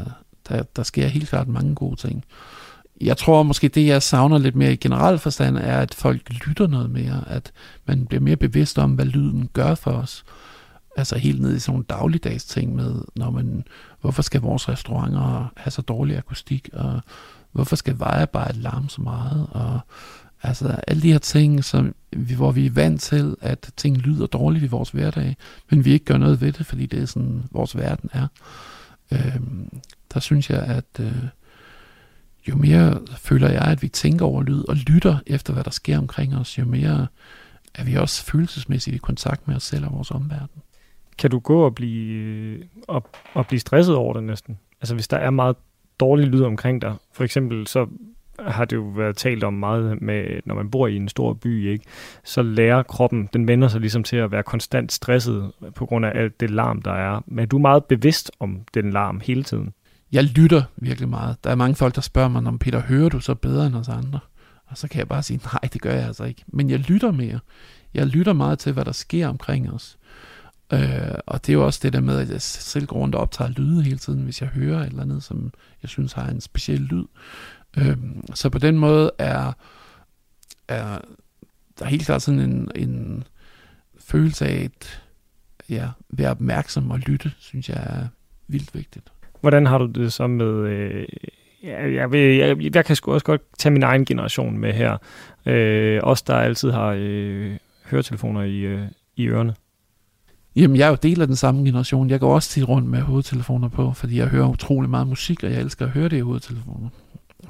der, 0.49 0.63
der 0.63 0.83
sker 0.83 1.07
helt 1.07 1.29
klart 1.29 1.47
mange 1.47 1.75
gode 1.75 1.95
ting. 1.95 2.23
Jeg 3.01 3.17
tror 3.17 3.43
måske, 3.43 3.67
det 3.67 3.87
jeg 3.87 4.03
savner 4.03 4.37
lidt 4.37 4.55
mere 4.55 4.73
i 4.73 4.75
generelt 4.75 5.21
forstand, 5.21 5.57
er, 5.57 5.79
at 5.79 5.93
folk 5.93 6.33
lytter 6.47 6.67
noget 6.67 6.89
mere, 6.89 7.23
at 7.27 7.51
man 7.85 8.05
bliver 8.05 8.21
mere 8.21 8.35
bevidst 8.35 8.79
om, 8.79 8.91
hvad 8.91 9.05
lyden 9.05 9.49
gør 9.53 9.75
for 9.75 9.91
os. 9.91 10.23
Altså 10.97 11.17
helt 11.17 11.41
ned 11.41 11.55
i 11.55 11.59
sådan 11.59 11.71
nogle 11.71 11.85
dagligdags 11.89 12.45
ting 12.45 12.75
med, 12.75 12.95
når 13.15 13.31
man, 13.31 13.63
hvorfor 14.01 14.21
skal 14.21 14.41
vores 14.41 14.69
restauranter 14.69 15.51
have 15.57 15.71
så 15.71 15.81
dårlig 15.81 16.17
akustik, 16.17 16.69
og 16.73 17.01
hvorfor 17.51 17.75
skal 17.75 17.99
vejarbejde 17.99 18.59
larme 18.59 18.89
så 18.89 19.01
meget, 19.01 19.47
og 19.51 19.79
altså 20.43 20.79
alle 20.87 21.01
de 21.01 21.11
her 21.11 21.19
ting, 21.19 21.63
som 21.63 21.95
hvor 22.37 22.51
vi 22.51 22.65
er 22.65 22.71
vant 22.71 23.01
til, 23.01 23.35
at 23.41 23.71
ting 23.77 23.97
lyder 23.97 24.25
dårligt 24.25 24.63
i 24.63 24.67
vores 24.67 24.89
hverdag, 24.89 25.35
men 25.69 25.85
vi 25.85 25.91
ikke 25.91 26.05
gør 26.05 26.17
noget 26.17 26.41
ved 26.41 26.51
det, 26.51 26.65
fordi 26.65 26.85
det 26.85 27.01
er 27.01 27.05
sådan, 27.05 27.43
vores 27.51 27.77
verden 27.77 28.09
er. 28.13 28.27
Øhm, 29.11 29.81
der 30.13 30.19
synes 30.19 30.49
jeg, 30.49 30.59
at 30.59 30.99
øh, 30.99 31.23
jo 32.47 32.55
mere 32.55 32.99
føler 33.17 33.49
jeg, 33.49 33.61
at 33.61 33.81
vi 33.81 33.87
tænker 33.87 34.25
over 34.25 34.43
lyd 34.43 34.63
og 34.67 34.75
lytter 34.75 35.17
efter, 35.25 35.53
hvad 35.53 35.63
der 35.63 35.71
sker 35.71 35.97
omkring 35.97 36.37
os, 36.37 36.57
jo 36.57 36.65
mere 36.65 37.07
er 37.73 37.83
vi 37.83 37.95
også 37.95 38.23
følelsesmæssigt 38.23 38.95
i 38.95 38.99
kontakt 38.99 39.47
med 39.47 39.55
os 39.55 39.63
selv 39.63 39.85
og 39.85 39.93
vores 39.93 40.11
omverden. 40.11 40.61
Kan 41.17 41.31
du 41.31 41.39
gå 41.39 41.61
og 41.61 41.75
blive, 41.75 42.63
og, 42.87 43.09
og 43.33 43.47
blive 43.47 43.59
stresset 43.59 43.95
over 43.95 44.13
det 44.13 44.23
næsten? 44.23 44.59
Altså 44.81 44.93
hvis 44.93 45.07
der 45.07 45.17
er 45.17 45.29
meget 45.29 45.55
dårlig 45.99 46.27
lyd 46.27 46.41
omkring 46.41 46.81
dig, 46.81 46.95
for 47.13 47.23
eksempel 47.23 47.67
så 47.67 47.87
har 48.39 48.65
det 48.65 48.75
jo 48.75 48.81
været 48.81 49.17
talt 49.17 49.43
om 49.43 49.53
meget 49.53 50.01
med, 50.01 50.39
når 50.45 50.55
man 50.55 50.71
bor 50.71 50.87
i 50.87 50.95
en 50.95 51.09
stor 51.09 51.33
by, 51.33 51.71
ikke, 51.71 51.85
så 52.23 52.41
lærer 52.41 52.83
kroppen, 52.83 53.29
den 53.33 53.47
vender 53.47 53.67
sig 53.67 53.81
ligesom 53.81 54.03
til 54.03 54.17
at 54.17 54.31
være 54.31 54.43
konstant 54.43 54.91
stresset 54.91 55.51
på 55.75 55.85
grund 55.85 56.05
af 56.05 56.11
alt 56.15 56.39
det 56.39 56.49
larm, 56.49 56.81
der 56.81 56.91
er. 56.91 57.21
Men 57.25 57.39
er 57.39 57.45
du 57.45 57.57
meget 57.57 57.85
bevidst 57.85 58.31
om 58.39 58.61
den 58.73 58.91
larm 58.91 59.21
hele 59.23 59.43
tiden? 59.43 59.73
Jeg 60.11 60.23
lytter 60.23 60.63
virkelig 60.75 61.09
meget. 61.09 61.43
Der 61.43 61.49
er 61.49 61.55
mange 61.55 61.75
folk, 61.75 61.95
der 61.95 62.01
spørger 62.01 62.29
mig, 62.29 62.47
om 62.47 62.59
Peter, 62.59 62.81
hører 62.81 63.09
du 63.09 63.19
så 63.19 63.35
bedre 63.35 63.67
end 63.67 63.75
os 63.75 63.89
andre? 63.89 64.19
Og 64.65 64.77
så 64.77 64.87
kan 64.87 64.99
jeg 64.99 65.07
bare 65.07 65.23
sige, 65.23 65.39
nej, 65.53 65.69
det 65.73 65.81
gør 65.81 65.93
jeg 65.93 66.07
altså 66.07 66.23
ikke. 66.23 66.43
Men 66.47 66.69
jeg 66.69 66.79
lytter 66.79 67.11
mere. 67.11 67.39
Jeg 67.93 68.05
lytter 68.05 68.33
meget 68.33 68.59
til, 68.59 68.73
hvad 68.73 68.85
der 68.85 68.91
sker 68.91 69.27
omkring 69.27 69.73
os. 69.73 69.97
Øh, 70.73 71.19
og 71.25 71.45
det 71.45 71.49
er 71.49 71.53
jo 71.53 71.65
også 71.65 71.79
det 71.83 71.93
der 71.93 72.01
med, 72.01 72.19
at 72.19 72.29
jeg 72.29 72.41
selv 72.41 72.85
går 72.85 72.99
rundt 72.99 73.15
og 73.15 73.21
optager 73.21 73.51
lyde 73.51 73.83
hele 73.83 73.97
tiden, 73.97 74.23
hvis 74.23 74.41
jeg 74.41 74.49
hører 74.49 74.79
et 74.79 74.87
eller 74.87 75.01
andet, 75.01 75.23
som 75.23 75.51
jeg 75.81 75.89
synes 75.89 76.13
har 76.13 76.27
en 76.27 76.41
speciel 76.41 76.81
lyd. 76.81 77.05
Øh, 77.77 77.97
så 78.33 78.49
på 78.49 78.59
den 78.59 78.77
måde 78.77 79.11
er, 79.17 79.53
er 80.67 80.97
der 81.79 81.85
helt 81.85 82.05
klart 82.05 82.21
sådan 82.21 82.39
en, 82.39 82.71
en 82.75 83.23
følelse 83.99 84.45
af 84.45 84.63
at 84.63 85.01
ja, 85.69 85.89
være 86.09 86.31
opmærksom 86.31 86.91
og 86.91 86.99
lytte, 86.99 87.31
synes 87.39 87.69
jeg 87.69 87.77
er 87.77 88.07
vildt 88.47 88.75
vigtigt. 88.75 89.11
Hvordan 89.41 89.65
har 89.65 89.77
du 89.77 89.85
det 89.85 90.13
så 90.13 90.27
med... 90.27 90.47
Øh, 90.47 91.07
jeg, 91.63 91.93
jeg, 91.93 92.11
vil, 92.11 92.37
jeg, 92.37 92.75
jeg 92.75 92.85
kan 92.85 92.95
sgu 92.95 93.13
også 93.13 93.25
godt 93.25 93.41
tage 93.57 93.73
min 93.73 93.83
egen 93.83 94.05
generation 94.05 94.57
med 94.57 94.73
her. 94.73 94.97
Øh, 95.45 95.99
os, 96.03 96.21
der 96.21 96.35
altid 96.35 96.71
har 96.71 96.95
øh, 96.97 97.57
høretelefoner 97.85 98.41
i, 98.43 98.59
øh, 98.59 98.87
i 99.15 99.27
ørerne. 99.27 99.55
Jamen, 100.57 100.77
jeg 100.77 100.85
er 100.85 100.89
jo 100.89 100.97
del 101.03 101.21
af 101.21 101.27
den 101.27 101.35
samme 101.35 101.65
generation. 101.65 102.09
Jeg 102.09 102.19
går 102.19 102.35
også 102.35 102.49
tit 102.49 102.67
rundt 102.67 102.87
med 102.87 103.01
hovedtelefoner 103.01 103.69
på, 103.69 103.93
fordi 103.93 104.17
jeg 104.17 104.27
hører 104.27 104.47
utrolig 104.47 104.89
meget 104.89 105.07
musik, 105.07 105.43
og 105.43 105.51
jeg 105.51 105.61
elsker 105.61 105.85
at 105.85 105.91
høre 105.91 106.09
det 106.09 106.17
i 106.17 106.19
hovedtelefoner. 106.19 106.89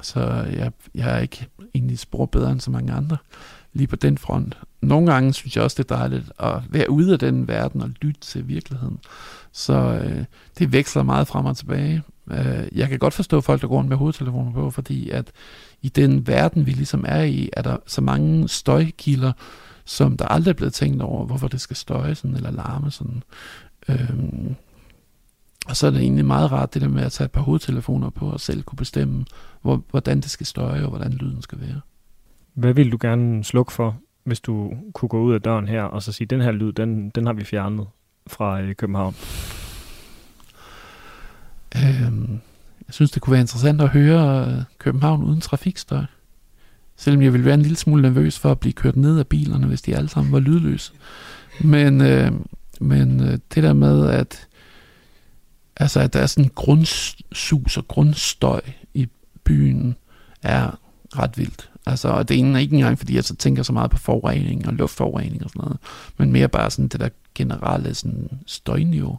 Så 0.02 0.20
jeg, 0.52 0.72
jeg 0.94 1.16
er 1.16 1.18
ikke 1.18 1.46
egentlig 1.74 1.98
spor 1.98 2.26
bedre 2.26 2.52
end 2.52 2.60
så 2.60 2.70
mange 2.70 2.92
andre 2.92 3.16
lige 3.72 3.86
på 3.86 3.96
den 3.96 4.18
front. 4.18 4.58
Nogle 4.80 5.12
gange 5.12 5.32
synes 5.32 5.56
jeg 5.56 5.64
også, 5.64 5.82
det 5.82 5.90
er 5.90 5.96
dejligt 5.96 6.32
at 6.38 6.62
være 6.70 6.90
ude 6.90 7.12
af 7.12 7.18
den 7.18 7.48
verden 7.48 7.82
og 7.82 7.90
lytte 8.02 8.20
til 8.20 8.48
virkeligheden. 8.48 8.98
Så 9.52 10.00
øh, 10.04 10.24
det 10.58 10.72
veksler 10.72 11.02
meget 11.02 11.28
frem 11.28 11.46
og 11.46 11.56
tilbage. 11.56 12.02
Øh, 12.30 12.68
jeg 12.72 12.88
kan 12.88 12.98
godt 12.98 13.14
forstå 13.14 13.40
folk, 13.40 13.60
der 13.60 13.68
går 13.68 13.76
rundt 13.76 13.88
med 13.88 13.96
hovedtelefoner 13.96 14.52
på, 14.52 14.70
fordi 14.70 15.10
at 15.10 15.26
i 15.82 15.88
den 15.88 16.26
verden, 16.26 16.66
vi 16.66 16.70
ligesom 16.70 17.04
er 17.08 17.22
i, 17.22 17.50
er 17.52 17.62
der 17.62 17.76
så 17.86 18.00
mange 18.00 18.48
støjkilder, 18.48 19.32
som 19.88 20.16
der 20.16 20.24
aldrig 20.24 20.50
er 20.50 20.56
blevet 20.56 20.72
tænkt 20.72 21.02
over, 21.02 21.24
hvorfor 21.24 21.48
det 21.48 21.60
skal 21.60 21.76
støje 21.76 22.14
sådan, 22.14 22.36
eller 22.36 22.50
larme 22.50 22.90
sådan. 22.90 23.22
Øhm, 23.88 24.54
og 25.68 25.76
så 25.76 25.86
er 25.86 25.90
det 25.90 26.00
egentlig 26.00 26.24
meget 26.24 26.52
rart, 26.52 26.74
det 26.74 26.82
der 26.82 26.88
med 26.88 27.02
at 27.02 27.12
tage 27.12 27.24
et 27.24 27.32
par 27.32 27.40
hovedtelefoner 27.40 28.10
på 28.10 28.30
og 28.30 28.40
selv 28.40 28.62
kunne 28.62 28.76
bestemme, 28.76 29.24
hvor, 29.62 29.82
hvordan 29.90 30.20
det 30.20 30.30
skal 30.30 30.46
støje 30.46 30.82
og 30.82 30.88
hvordan 30.88 31.12
lyden 31.12 31.42
skal 31.42 31.60
være. 31.60 31.80
Hvad 32.54 32.74
vil 32.74 32.92
du 32.92 32.98
gerne 33.00 33.44
slukke 33.44 33.72
for, 33.72 33.96
hvis 34.24 34.40
du 34.40 34.72
kunne 34.94 35.08
gå 35.08 35.20
ud 35.20 35.34
af 35.34 35.42
døren 35.42 35.68
her 35.68 35.82
og 35.82 36.02
så 36.02 36.12
sige, 36.12 36.26
den 36.26 36.40
her 36.40 36.52
lyd, 36.52 36.72
den, 36.72 37.10
den 37.10 37.26
har 37.26 37.32
vi 37.32 37.44
fjernet 37.44 37.86
fra 38.26 38.60
øh, 38.60 38.74
København? 38.74 39.14
Øhm, 41.76 42.40
jeg 42.86 42.94
synes, 42.94 43.10
det 43.10 43.22
kunne 43.22 43.32
være 43.32 43.40
interessant 43.40 43.80
at 43.80 43.88
høre 43.88 44.46
øh, 44.48 44.62
København 44.78 45.22
uden 45.22 45.40
trafikstøj. 45.40 46.04
Selvom 46.98 47.22
jeg 47.22 47.32
ville 47.32 47.44
være 47.44 47.54
en 47.54 47.62
lille 47.62 47.76
smule 47.76 48.02
nervøs 48.02 48.38
for 48.38 48.50
at 48.50 48.60
blive 48.60 48.72
kørt 48.72 48.96
ned 48.96 49.18
af 49.18 49.26
bilerne, 49.26 49.66
hvis 49.66 49.82
de 49.82 49.96
alle 49.96 50.08
sammen 50.08 50.32
var 50.32 50.38
lydløse. 50.38 50.92
Men, 51.60 52.00
øh, 52.00 52.32
men 52.80 53.20
øh, 53.20 53.38
det 53.54 53.62
der 53.62 53.72
med, 53.72 54.10
at, 54.10 54.46
altså, 55.76 56.00
at 56.00 56.12
der 56.12 56.20
er 56.20 56.26
sådan 56.26 56.44
en 56.44 56.50
grundsus 56.54 57.76
og 57.76 57.88
grundstøj 57.88 58.60
i 58.94 59.08
byen, 59.44 59.96
er 60.42 60.78
ret 61.18 61.38
vildt. 61.38 61.70
Altså, 61.86 62.08
og 62.08 62.28
det 62.28 62.40
er 62.40 62.58
ikke 62.58 62.76
engang, 62.76 62.98
fordi 62.98 63.14
jeg 63.14 63.24
så 63.24 63.36
tænker 63.36 63.62
så 63.62 63.72
meget 63.72 63.90
på 63.90 63.98
forurening 63.98 64.66
og 64.66 64.74
luftforurening 64.74 65.44
og 65.44 65.50
sådan 65.50 65.60
noget, 65.60 65.78
men 66.16 66.32
mere 66.32 66.48
bare 66.48 66.70
sådan 66.70 66.88
det 66.88 67.00
der 67.00 67.08
generelle 67.34 67.94
sådan, 67.94 68.30
støjniveau. 68.46 69.18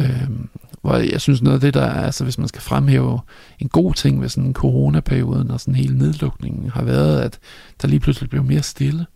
Øhm, 0.00 0.48
hvor 0.82 0.96
jeg 0.96 1.20
synes 1.20 1.42
noget 1.42 1.54
af 1.54 1.60
det, 1.60 1.74
der 1.74 1.82
er, 1.82 2.04
altså 2.04 2.24
hvis 2.24 2.38
man 2.38 2.48
skal 2.48 2.62
fremhæve 2.62 3.20
en 3.58 3.68
god 3.68 3.94
ting 3.94 4.20
ved 4.20 4.28
sådan 4.28 4.52
coronaperioden 4.52 5.50
og 5.50 5.60
sådan 5.60 5.74
hele 5.74 5.98
nedlukningen, 5.98 6.70
har 6.70 6.82
været, 6.82 7.20
at 7.20 7.38
der 7.82 7.88
lige 7.88 8.00
pludselig 8.00 8.30
blev 8.30 8.44
mere 8.44 8.62
stille. 8.62 9.06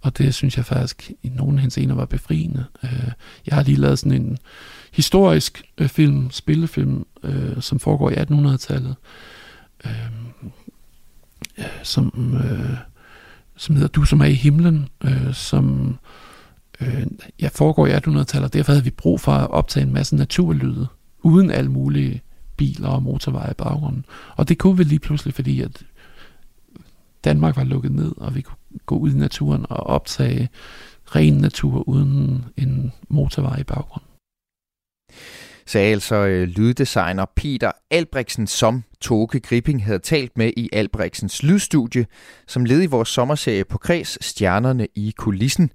Og 0.00 0.18
det 0.18 0.34
synes 0.34 0.56
jeg 0.56 0.64
faktisk 0.64 1.10
i 1.22 1.28
nogen 1.28 1.58
henseender 1.58 1.94
var 1.94 2.04
befriende. 2.04 2.64
Øh, 2.84 3.10
jeg 3.46 3.54
har 3.54 3.62
lige 3.62 3.76
lavet 3.76 3.98
sådan 3.98 4.22
en 4.22 4.38
historisk 4.92 5.62
øh, 5.78 5.88
film, 5.88 6.30
spillefilm, 6.30 7.06
øh, 7.22 7.60
som 7.62 7.80
foregår 7.80 8.10
i 8.10 8.14
1800-tallet, 8.14 8.94
øh, 9.84 10.10
som, 11.82 12.36
øh, 12.44 12.76
som 13.56 13.74
hedder 13.74 13.88
Du 13.88 14.04
som 14.04 14.20
er 14.20 14.24
i 14.24 14.34
himlen, 14.34 14.88
øh, 15.04 15.34
som 15.34 15.88
øh, 15.88 15.94
øh, 16.80 17.06
ja, 17.42 17.48
foregår 17.48 17.86
i 17.86 17.92
1800-tallet. 17.92 18.52
Derfor 18.52 18.72
havde 18.72 18.84
vi 18.84 18.90
brug 18.90 19.20
for 19.20 19.32
at 19.32 19.50
optage 19.50 19.86
en 19.86 19.92
masse 19.92 20.16
naturlyde, 20.16 20.86
uden 21.22 21.50
alle 21.50 21.70
mulige 21.70 22.22
biler 22.56 22.88
og 22.88 23.02
motorveje 23.02 23.50
i 23.50 23.54
baggrunden. 23.54 24.04
Og 24.36 24.48
det 24.48 24.58
kunne 24.58 24.76
vi 24.76 24.84
lige 24.84 24.98
pludselig, 24.98 25.34
fordi 25.34 25.60
at 25.60 25.84
Danmark 27.24 27.56
var 27.56 27.64
lukket 27.64 27.92
ned, 27.92 28.12
og 28.16 28.34
vi 28.34 28.40
kunne 28.40 28.56
gå 28.86 28.98
ud 28.98 29.10
i 29.10 29.16
naturen 29.18 29.66
og 29.70 29.86
optage 29.86 30.48
ren 31.06 31.34
natur 31.34 31.88
uden 31.88 32.44
en 32.56 32.92
motorvej 33.08 33.58
i 33.60 33.64
baggrunden. 33.64 34.08
Sagde 35.66 35.92
altså 35.92 36.14
øh, 36.14 36.48
lyddesigner 36.48 37.24
Peter 37.36 37.72
Albrechtsen, 37.90 38.46
som 38.46 38.84
Toke 39.00 39.40
Gripping 39.40 39.84
havde 39.84 39.98
talt 39.98 40.38
med 40.38 40.52
i 40.56 40.68
Albrechtsens 40.72 41.42
lydstudie, 41.42 42.06
som 42.46 42.64
led 42.64 42.82
i 42.82 42.86
vores 42.86 43.08
sommerserie 43.08 43.64
på 43.64 43.78
Kreds 43.78 44.24
Stjernerne 44.24 44.86
i 44.94 45.14
kulissen, 45.16 45.70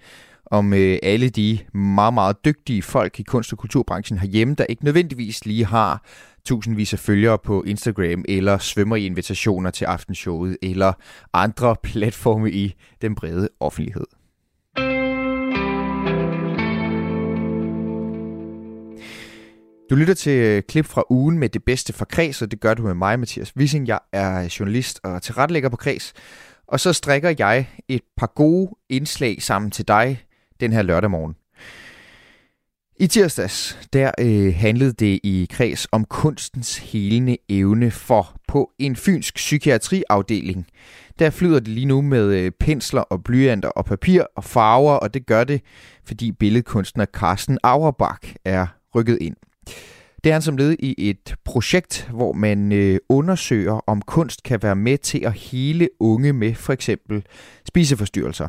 om 0.53 0.73
øh, 0.73 0.97
alle 1.03 1.29
de 1.29 1.59
meget, 1.73 2.13
meget 2.13 2.45
dygtige 2.45 2.81
folk 2.81 3.19
i 3.19 3.23
kunst- 3.23 3.53
og 3.53 3.57
kulturbranchen 3.57 4.19
herhjemme, 4.19 4.55
der 4.55 4.65
ikke 4.69 4.85
nødvendigvis 4.85 5.45
lige 5.45 5.65
har 5.65 6.05
tusindvis 6.45 6.93
af 6.93 6.99
følgere 6.99 7.37
på 7.37 7.63
Instagram, 7.63 8.25
eller 8.27 8.57
svømmer 8.57 8.95
i 8.95 9.05
invitationer 9.05 9.71
til 9.71 9.85
aftenshowet, 9.85 10.57
eller 10.61 10.93
andre 11.33 11.75
platforme 11.83 12.51
i 12.51 12.75
den 13.01 13.15
brede 13.15 13.49
offentlighed. 13.59 14.05
Du 19.89 19.95
lytter 19.95 20.13
til 20.13 20.37
øh, 20.37 20.61
klip 20.61 20.85
fra 20.85 21.03
ugen 21.09 21.39
med 21.39 21.49
det 21.49 21.63
bedste 21.63 21.93
fra 21.93 22.05
Kreds, 22.05 22.41
og 22.41 22.51
det 22.51 22.59
gør 22.59 22.73
du 22.73 22.83
med 22.83 22.93
mig, 22.93 23.19
Mathias 23.19 23.57
Wissing. 23.57 23.87
Jeg 23.87 23.99
er 24.11 24.55
journalist 24.59 24.99
og 25.03 25.21
tilrettelægger 25.21 25.69
på 25.69 25.77
Kreds. 25.77 26.13
Og 26.67 26.79
så 26.79 26.93
strikker 26.93 27.33
jeg 27.39 27.67
et 27.87 28.01
par 28.17 28.31
gode 28.35 28.71
indslag 28.89 29.41
sammen 29.41 29.71
til 29.71 29.87
dig 29.87 30.23
den 30.59 30.73
her 30.73 30.81
lørdag 30.81 31.11
morgen. 31.11 31.35
I 32.95 33.07
tirsdags, 33.07 33.79
der 33.93 34.11
øh, 34.19 34.55
handlede 34.55 34.93
det 34.93 35.19
i 35.23 35.47
kreds 35.51 35.87
om 35.91 36.05
kunstens 36.05 36.77
helende 36.77 37.37
evne 37.49 37.91
for 37.91 38.35
på 38.47 38.71
en 38.79 38.95
fynsk 38.95 39.35
psykiatriafdeling. 39.35 40.67
Der 41.19 41.29
flyder 41.29 41.59
det 41.59 41.67
lige 41.67 41.85
nu 41.85 42.01
med 42.01 42.35
øh, 42.35 42.51
pensler 42.59 43.01
og 43.01 43.23
blyanter 43.23 43.69
og 43.69 43.85
papir 43.85 44.23
og 44.35 44.43
farver, 44.43 44.93
og 44.93 45.13
det 45.13 45.25
gør 45.25 45.43
det, 45.43 45.61
fordi 46.05 46.31
billedkunstner 46.31 47.05
Carsten 47.05 47.57
Auerbach 47.63 48.35
er 48.45 48.67
rykket 48.95 49.17
ind. 49.21 49.35
Det 50.23 50.29
er 50.29 50.33
han 50.33 50.41
som 50.41 50.57
led 50.57 50.75
i 50.79 51.09
et 51.09 51.35
projekt, 51.45 52.09
hvor 52.13 52.33
man 52.33 52.71
øh, 52.71 52.99
undersøger, 53.09 53.79
om 53.87 54.01
kunst 54.01 54.43
kan 54.43 54.63
være 54.63 54.75
med 54.75 54.97
til 54.97 55.25
at 55.25 55.33
hele 55.33 55.89
unge 55.99 56.33
med 56.33 56.55
for 56.55 56.73
eksempel 56.73 57.25
spiseforstyrrelser. 57.67 58.47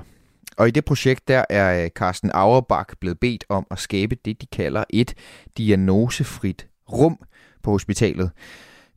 Og 0.56 0.68
i 0.68 0.70
det 0.70 0.84
projekt, 0.84 1.28
der 1.28 1.44
er 1.50 1.84
øh, 1.84 1.90
Carsten 1.90 2.30
Auerbach 2.34 2.96
blevet 3.00 3.20
bedt 3.20 3.44
om 3.48 3.66
at 3.70 3.78
skabe 3.78 4.16
det, 4.24 4.40
de 4.40 4.46
kalder 4.46 4.84
et 4.90 5.14
diagnosefrit 5.58 6.66
rum 6.92 7.18
på 7.62 7.70
hospitalet, 7.70 8.30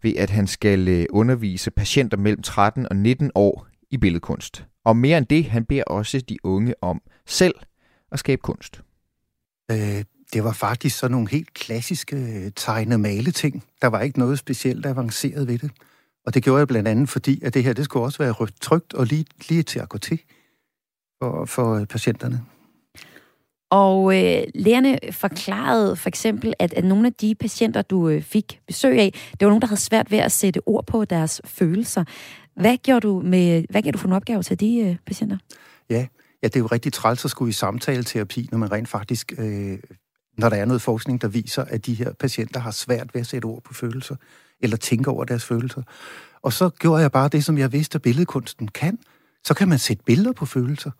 ved 0.01 0.15
at 0.15 0.29
han 0.29 0.47
skal 0.47 0.87
øh, 0.87 1.05
undervise 1.09 1.71
patienter 1.71 2.17
mellem 2.17 2.41
13 2.41 2.89
og 2.89 2.95
19 2.95 3.31
år 3.35 3.67
i 3.91 3.97
billedkunst. 3.97 4.65
Og 4.85 4.97
mere 4.97 5.17
end 5.17 5.25
det, 5.25 5.45
han 5.45 5.65
beder 5.65 5.83
også 5.83 6.21
de 6.21 6.37
unge 6.43 6.73
om 6.81 7.01
selv 7.25 7.55
at 8.11 8.19
skabe 8.19 8.41
kunst. 8.41 8.81
Øh, 9.71 10.03
det 10.33 10.43
var 10.43 10.53
faktisk 10.53 10.97
sådan 10.97 11.11
nogle 11.11 11.29
helt 11.29 11.53
klassiske 11.53 12.15
øh, 12.15 12.51
tegne-male 12.55 13.31
ting. 13.31 13.63
Der 13.81 13.87
var 13.87 14.01
ikke 14.01 14.19
noget 14.19 14.39
specielt 14.39 14.85
avanceret 14.85 15.47
ved 15.47 15.57
det. 15.57 15.71
Og 16.25 16.33
det 16.33 16.43
gjorde 16.43 16.59
jeg 16.59 16.67
blandt 16.67 16.87
andet, 16.87 17.09
fordi 17.09 17.43
at 17.43 17.53
det 17.53 17.63
her 17.63 17.73
det 17.73 17.85
skulle 17.85 18.05
også 18.05 18.17
være 18.17 18.47
trygt 18.61 18.93
og 18.93 19.05
lige, 19.05 19.25
lige 19.49 19.63
til 19.63 19.79
at 19.79 19.89
gå 19.89 19.97
til 19.97 20.19
for, 21.21 21.45
for 21.45 21.85
patienterne. 21.85 22.41
Og 23.69 24.17
øh, 24.17 24.43
lægerne 24.55 24.99
forklarede 25.11 25.95
for 25.95 26.07
eksempel, 26.07 26.53
at, 26.59 26.73
at 26.73 26.85
nogle 26.85 27.07
af 27.07 27.13
de 27.13 27.35
patienter, 27.35 27.81
du 27.81 28.09
øh, 28.09 28.21
fik 28.21 28.61
besøg 28.67 28.99
af, 28.99 29.11
det 29.31 29.45
var 29.45 29.47
nogen, 29.47 29.61
der 29.61 29.67
havde 29.67 29.81
svært 29.81 30.11
ved 30.11 30.17
at 30.17 30.31
sætte 30.31 30.61
ord 30.65 30.85
på 30.85 31.05
deres 31.05 31.41
følelser. 31.45 32.03
Hvad 32.55 32.77
gjorde 32.77 33.07
du, 33.07 33.21
med, 33.25 33.63
hvad 33.69 33.81
gjorde 33.81 33.93
du 33.93 33.97
for 33.97 34.07
en 34.07 34.13
opgave 34.13 34.43
til 34.43 34.59
de 34.59 34.79
øh, 34.79 34.95
patienter? 35.05 35.37
Ja, 35.89 36.07
ja, 36.43 36.47
det 36.47 36.55
er 36.55 36.59
jo 36.59 36.65
rigtig 36.65 36.93
træls 36.93 37.25
at 37.25 37.31
skulle 37.31 37.49
i 37.49 37.53
samtaleterapi, 37.53 38.49
når 38.51 38.57
man 38.57 38.71
rent 38.71 38.89
faktisk, 38.89 39.33
øh, 39.37 39.79
når 40.37 40.49
der 40.49 40.57
er 40.57 40.65
noget 40.65 40.81
forskning, 40.81 41.21
der 41.21 41.27
viser, 41.27 41.63
at 41.63 41.85
de 41.85 41.93
her 41.93 42.13
patienter 42.13 42.59
har 42.59 42.71
svært 42.71 43.13
ved 43.13 43.21
at 43.21 43.27
sætte 43.27 43.45
ord 43.45 43.63
på 43.63 43.73
følelser, 43.73 44.15
eller 44.59 44.77
tænke 44.77 45.11
over 45.11 45.25
deres 45.25 45.45
følelser. 45.45 45.81
Og 46.41 46.53
så 46.53 46.69
gjorde 46.69 47.01
jeg 47.01 47.11
bare 47.11 47.29
det, 47.29 47.45
som 47.45 47.57
jeg 47.57 47.71
vidste, 47.71 47.95
at 47.95 48.01
billedkunsten 48.01 48.67
kan. 48.67 48.99
Så 49.43 49.53
kan 49.53 49.67
man 49.67 49.79
sætte 49.79 50.03
billeder 50.03 50.31
på 50.31 50.45
følelser. 50.45 50.91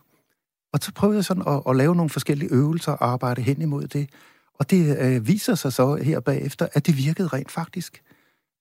Og 0.78 0.84
så 0.84 0.92
prøvede 0.92 1.18
jeg 1.18 1.26
sådan 1.26 1.44
at, 1.48 1.62
at 1.70 1.76
lave 1.76 1.96
nogle 1.96 2.10
forskellige 2.10 2.54
øvelser 2.54 2.92
og 2.92 3.12
arbejde 3.12 3.42
hen 3.42 3.62
imod 3.62 3.88
det. 3.88 4.10
Og 4.54 4.70
det 4.70 4.98
øh, 5.00 5.28
viser 5.28 5.56
sig 5.56 5.74
så 5.74 5.96
her 5.96 6.20
bagefter, 6.20 6.68
at 6.74 6.86
det 6.86 6.98
virkede 6.98 7.28
rent 7.28 7.52
faktisk. 7.52 8.02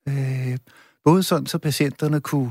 Øh, 0.08 0.58
både 1.04 1.22
sådan, 1.22 1.46
så 1.46 1.58
patienterne 1.58 2.20
kunne... 2.20 2.50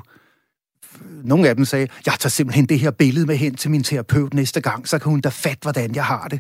Nogle 1.24 1.50
af 1.50 1.56
dem 1.56 1.66
sagde, 1.66 1.88
jeg 2.06 2.14
tager 2.20 2.30
simpelthen 2.30 2.66
det 2.66 2.80
her 2.80 2.92
billede 2.92 3.26
med 3.26 3.36
hen 3.36 3.56
til 3.56 3.72
min 3.72 3.84
terapeut 3.84 4.34
næste 4.34 4.62
gang, 4.62 4.88
så 4.88 5.00
kan 5.00 5.10
hun 5.10 5.22
da 5.22 5.30
fatte, 5.30 5.62
hvordan 5.62 5.96
jeg 5.96 6.06
har 6.06 6.28
det. 6.28 6.40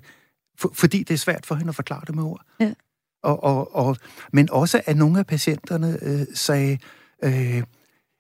For, 0.57 0.71
fordi 0.73 1.03
det 1.03 1.13
er 1.13 1.17
svært 1.17 1.45
for 1.45 1.55
hende 1.55 1.69
at 1.69 1.75
forklare 1.75 2.01
det 2.07 2.15
med 2.15 2.23
ord. 2.23 2.41
Ja. 2.59 2.73
Og, 3.23 3.43
og, 3.43 3.75
og, 3.75 3.97
men 4.33 4.49
også, 4.51 4.81
at 4.85 4.97
nogle 4.97 5.19
af 5.19 5.25
patienterne 5.25 5.97
øh, 6.01 6.25
sagde, 6.33 6.77
øh, 7.23 7.63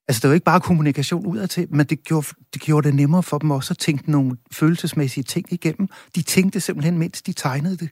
Altså, 0.07 0.21
det 0.21 0.29
var 0.29 0.33
ikke 0.33 0.43
bare 0.43 0.61
kommunikation 0.61 1.25
udadtil, 1.25 1.67
men 1.69 1.85
det 1.85 2.03
gjorde, 2.03 2.27
det 2.53 2.61
gjorde 2.61 2.87
det 2.87 2.95
nemmere 2.95 3.23
for 3.23 3.37
dem 3.37 3.51
også 3.51 3.73
at 3.73 3.77
tænke 3.77 4.11
nogle 4.11 4.37
følelsesmæssige 4.51 5.23
ting 5.23 5.53
igennem. 5.53 5.87
De 6.15 6.21
tænkte 6.21 6.59
simpelthen, 6.59 6.97
mens 6.97 7.21
de 7.21 7.33
tegnede 7.33 7.77
det. 7.77 7.89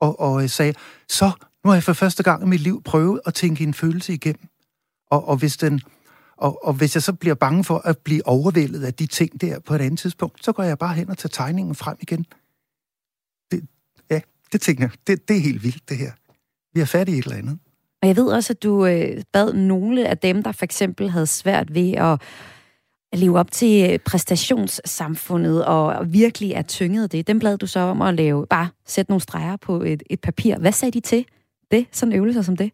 Og, 0.00 0.20
og 0.20 0.42
øh, 0.42 0.48
sagde, 0.48 0.74
så 1.08 1.30
nu 1.64 1.70
har 1.70 1.74
jeg 1.74 1.82
for 1.82 1.92
første 1.92 2.22
gang 2.22 2.42
i 2.42 2.46
mit 2.46 2.60
liv 2.60 2.82
prøvet 2.82 3.20
at 3.26 3.34
tænke 3.34 3.64
en 3.64 3.74
følelse 3.74 4.14
igennem. 4.14 4.48
Og, 5.10 5.28
og, 5.28 5.36
hvis, 5.36 5.56
den, 5.56 5.80
og, 6.36 6.66
og 6.66 6.72
hvis 6.72 6.94
jeg 6.94 7.02
så 7.02 7.12
bliver 7.12 7.34
bange 7.34 7.64
for 7.64 7.78
at 7.78 7.98
blive 7.98 8.26
overvældet 8.26 8.84
af 8.84 8.94
de 8.94 9.06
ting 9.06 9.40
der 9.40 9.58
på 9.58 9.74
et 9.74 9.80
andet 9.80 9.98
tidspunkt, 9.98 10.44
så 10.44 10.52
går 10.52 10.62
jeg 10.62 10.78
bare 10.78 10.94
hen 10.94 11.10
og 11.10 11.18
tager 11.18 11.30
tegningen 11.30 11.74
frem 11.74 11.96
igen. 12.00 12.26
Det, 13.50 13.68
ja, 14.10 14.20
det 14.52 14.60
tænker 14.60 14.84
jeg. 14.84 14.90
Det, 15.06 15.28
det 15.28 15.36
er 15.36 15.40
helt 15.40 15.62
vildt, 15.62 15.88
det 15.88 15.96
her. 15.96 16.12
Vi 16.74 16.80
er 16.80 16.84
fat 16.84 17.08
i 17.08 17.18
et 17.18 17.24
eller 17.24 17.36
andet. 17.36 17.58
Og 18.02 18.08
jeg 18.08 18.16
ved 18.16 18.26
også, 18.26 18.52
at 18.52 18.62
du 18.62 18.86
øh, 18.86 19.22
bad 19.32 19.52
nogle 19.52 20.08
af 20.08 20.18
dem, 20.18 20.42
der 20.42 20.52
for 20.52 20.64
eksempel 20.64 21.10
havde 21.10 21.26
svært 21.26 21.74
ved 21.74 21.92
at 21.92 22.22
at 23.12 23.18
leve 23.18 23.38
op 23.38 23.50
til 23.50 23.90
øh, 23.90 23.98
præstationssamfundet 23.98 25.64
og 25.64 26.12
virkelig 26.12 26.52
er 26.52 26.62
tynget 26.62 27.12
det. 27.12 27.26
Dem 27.26 27.40
bad 27.40 27.58
du 27.58 27.66
så 27.66 27.80
om 27.80 28.02
at 28.02 28.14
lave, 28.14 28.46
bare 28.46 28.68
sætte 28.86 29.10
nogle 29.10 29.22
streger 29.22 29.56
på 29.56 29.82
et, 29.82 30.02
et 30.10 30.20
papir. 30.20 30.58
Hvad 30.58 30.72
sagde 30.72 30.92
de 30.92 31.00
til 31.00 31.24
det, 31.70 31.86
sådan 31.92 32.12
øvelser 32.12 32.42
som 32.42 32.56
det? 32.56 32.72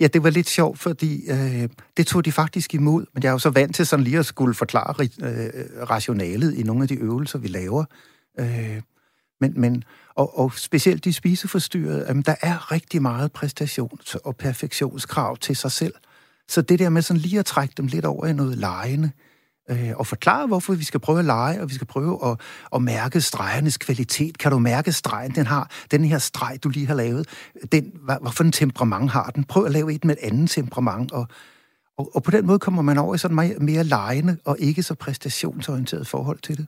Ja, 0.00 0.06
det 0.06 0.22
var 0.22 0.30
lidt 0.30 0.48
sjovt, 0.48 0.78
fordi 0.78 1.30
øh, 1.30 1.68
det 1.96 2.06
tog 2.06 2.24
de 2.24 2.32
faktisk 2.32 2.74
imod. 2.74 3.06
Men 3.14 3.22
jeg 3.22 3.28
er 3.28 3.32
jo 3.32 3.38
så 3.38 3.50
vant 3.50 3.74
til 3.74 3.86
sådan 3.86 4.04
lige 4.04 4.18
at 4.18 4.26
skulle 4.26 4.54
forklare 4.54 4.94
øh, 5.02 5.88
rationalet 5.90 6.54
i 6.54 6.62
nogle 6.62 6.82
af 6.82 6.88
de 6.88 6.94
øvelser, 6.94 7.38
vi 7.38 7.48
laver. 7.48 7.84
Øh, 8.40 8.80
men, 9.40 9.60
men 9.60 9.84
og, 10.16 10.38
og 10.38 10.52
specielt 10.54 11.04
de 11.04 11.12
spiseforstyrrede, 11.12 12.04
jamen, 12.08 12.22
der 12.22 12.34
er 12.42 12.72
rigtig 12.72 13.02
meget 13.02 13.30
præstations- 13.38 14.16
og 14.24 14.36
perfektionskrav 14.36 15.36
til 15.36 15.56
sig 15.56 15.72
selv. 15.72 15.94
Så 16.48 16.62
det 16.62 16.78
der 16.78 16.88
med 16.88 17.02
sådan 17.02 17.20
lige 17.20 17.38
at 17.38 17.46
trække 17.46 17.74
dem 17.76 17.86
lidt 17.86 18.04
over 18.04 18.26
i 18.26 18.32
noget 18.32 18.58
lejende, 18.58 19.10
øh, 19.70 19.90
og 19.96 20.06
forklare, 20.06 20.46
hvorfor 20.46 20.74
vi 20.74 20.84
skal 20.84 21.00
prøve 21.00 21.18
at 21.18 21.24
lege, 21.24 21.60
og 21.60 21.68
vi 21.70 21.74
skal 21.74 21.86
prøve 21.86 22.30
at, 22.30 22.40
at 22.74 22.82
mærke 22.82 23.20
stregernes 23.20 23.78
kvalitet. 23.78 24.38
Kan 24.38 24.52
du 24.52 24.58
mærke 24.58 24.92
stregen, 24.92 25.34
den 25.34 25.46
har, 25.46 25.70
den 25.90 26.04
her 26.04 26.18
streg, 26.18 26.58
du 26.64 26.68
lige 26.68 26.86
har 26.86 26.94
lavet, 26.94 27.28
den, 27.72 27.92
hvad, 28.04 28.16
hvorfor 28.20 28.44
en 28.44 28.52
temperament 28.52 29.10
har 29.10 29.30
den? 29.34 29.44
Prøv 29.44 29.64
at 29.64 29.72
lave 29.72 29.94
et 29.94 30.04
med 30.04 30.16
et 30.16 30.32
andet 30.32 30.50
temperament, 30.50 31.12
og, 31.12 31.26
og, 31.98 32.10
og 32.14 32.22
på 32.22 32.30
den 32.30 32.46
måde 32.46 32.58
kommer 32.58 32.82
man 32.82 32.98
over 32.98 33.14
i 33.14 33.18
sådan 33.18 33.34
meget 33.34 33.62
mere 33.62 33.84
lejende 33.84 34.36
og 34.44 34.56
ikke 34.58 34.82
så 34.82 34.94
præstationsorienteret 34.94 36.06
forhold 36.06 36.38
til 36.38 36.56
det. 36.56 36.66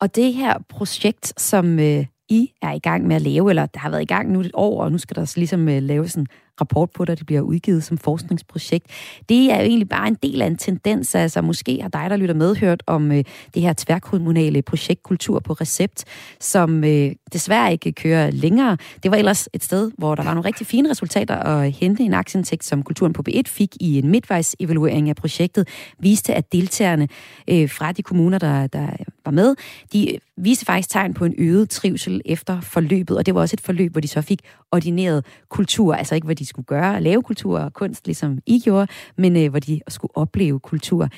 Og 0.00 0.14
det 0.14 0.34
her 0.34 0.58
projekt, 0.68 1.40
som 1.40 1.78
øh, 1.78 2.06
i 2.28 2.52
er 2.62 2.72
i 2.72 2.78
gang 2.78 3.06
med 3.06 3.16
at 3.16 3.22
lave, 3.22 3.50
eller 3.50 3.66
der 3.66 3.80
har 3.80 3.90
været 3.90 4.02
i 4.02 4.04
gang 4.04 4.32
nu 4.32 4.40
et 4.40 4.50
år, 4.54 4.82
og 4.82 4.92
nu 4.92 4.98
skal 4.98 5.16
der 5.16 5.32
ligesom 5.36 5.68
øh, 5.68 5.82
laves 5.82 6.14
en 6.14 6.26
rapport 6.60 6.90
på 6.90 7.04
det, 7.04 7.18
det 7.18 7.26
bliver 7.26 7.40
udgivet 7.40 7.84
som 7.84 7.98
forskningsprojekt. 7.98 8.86
Det 9.28 9.52
er 9.52 9.56
jo 9.56 9.62
egentlig 9.62 9.88
bare 9.88 10.08
en 10.08 10.16
del 10.22 10.42
af 10.42 10.46
en 10.46 10.56
tendens, 10.56 11.14
altså 11.14 11.42
måske 11.42 11.82
har 11.82 11.88
dig, 11.88 12.10
der 12.10 12.16
lytter 12.16 12.34
med, 12.34 12.56
hørt 12.56 12.82
om 12.86 13.12
øh, 13.12 13.24
det 13.54 13.62
her 13.62 13.74
tværkommunale 13.76 14.62
projekt 14.62 15.02
Kultur 15.02 15.38
på 15.38 15.52
Recept, 15.52 16.04
som 16.40 16.84
øh, 16.84 17.12
desværre 17.32 17.72
ikke 17.72 17.92
kører 17.92 18.30
længere. 18.30 18.76
Det 19.02 19.10
var 19.10 19.16
ellers 19.16 19.48
et 19.52 19.64
sted, 19.64 19.90
hvor 19.98 20.14
der 20.14 20.22
var 20.22 20.34
nogle 20.34 20.48
rigtig 20.48 20.66
fine 20.66 20.90
resultater 20.90 21.34
at 21.34 21.72
hente 21.72 22.02
en 22.02 22.14
aktieindtægt, 22.14 22.64
som 22.64 22.82
Kulturen 22.82 23.12
på 23.12 23.22
B1 23.28 23.42
fik 23.46 23.76
i 23.80 23.98
en 23.98 24.08
midtvejsevaluering 24.08 25.08
af 25.08 25.16
projektet, 25.16 25.68
viste, 25.98 26.34
at 26.34 26.52
deltagerne 26.52 27.08
øh, 27.50 27.70
fra 27.70 27.92
de 27.92 28.02
kommuner, 28.02 28.38
der, 28.38 28.66
der 28.66 28.88
var 29.28 29.32
med, 29.32 29.54
de 29.92 30.18
viste 30.36 30.64
faktisk 30.64 30.88
tegn 30.88 31.14
på 31.14 31.24
en 31.24 31.34
øget 31.38 31.70
trivsel 31.70 32.20
efter 32.24 32.60
forløbet, 32.60 33.16
og 33.18 33.26
det 33.26 33.34
var 33.34 33.40
også 33.40 33.54
et 33.54 33.60
forløb, 33.60 33.92
hvor 33.92 34.00
de 34.00 34.08
så 34.08 34.22
fik 34.22 34.40
ordineret 34.72 35.24
kultur, 35.48 35.94
altså 35.94 36.14
ikke 36.14 36.24
hvad 36.24 36.36
de 36.36 36.46
skulle 36.46 36.66
gøre, 36.66 37.00
lave 37.00 37.22
kultur 37.22 37.58
og 37.58 37.72
kunst, 37.72 38.06
ligesom 38.06 38.38
I 38.46 38.60
gjorde, 38.60 38.86
men 39.16 39.36
øh, 39.36 39.50
hvor 39.50 39.58
de 39.58 39.80
skulle 39.88 40.16
opleve 40.16 40.60
kultur. 40.60 41.08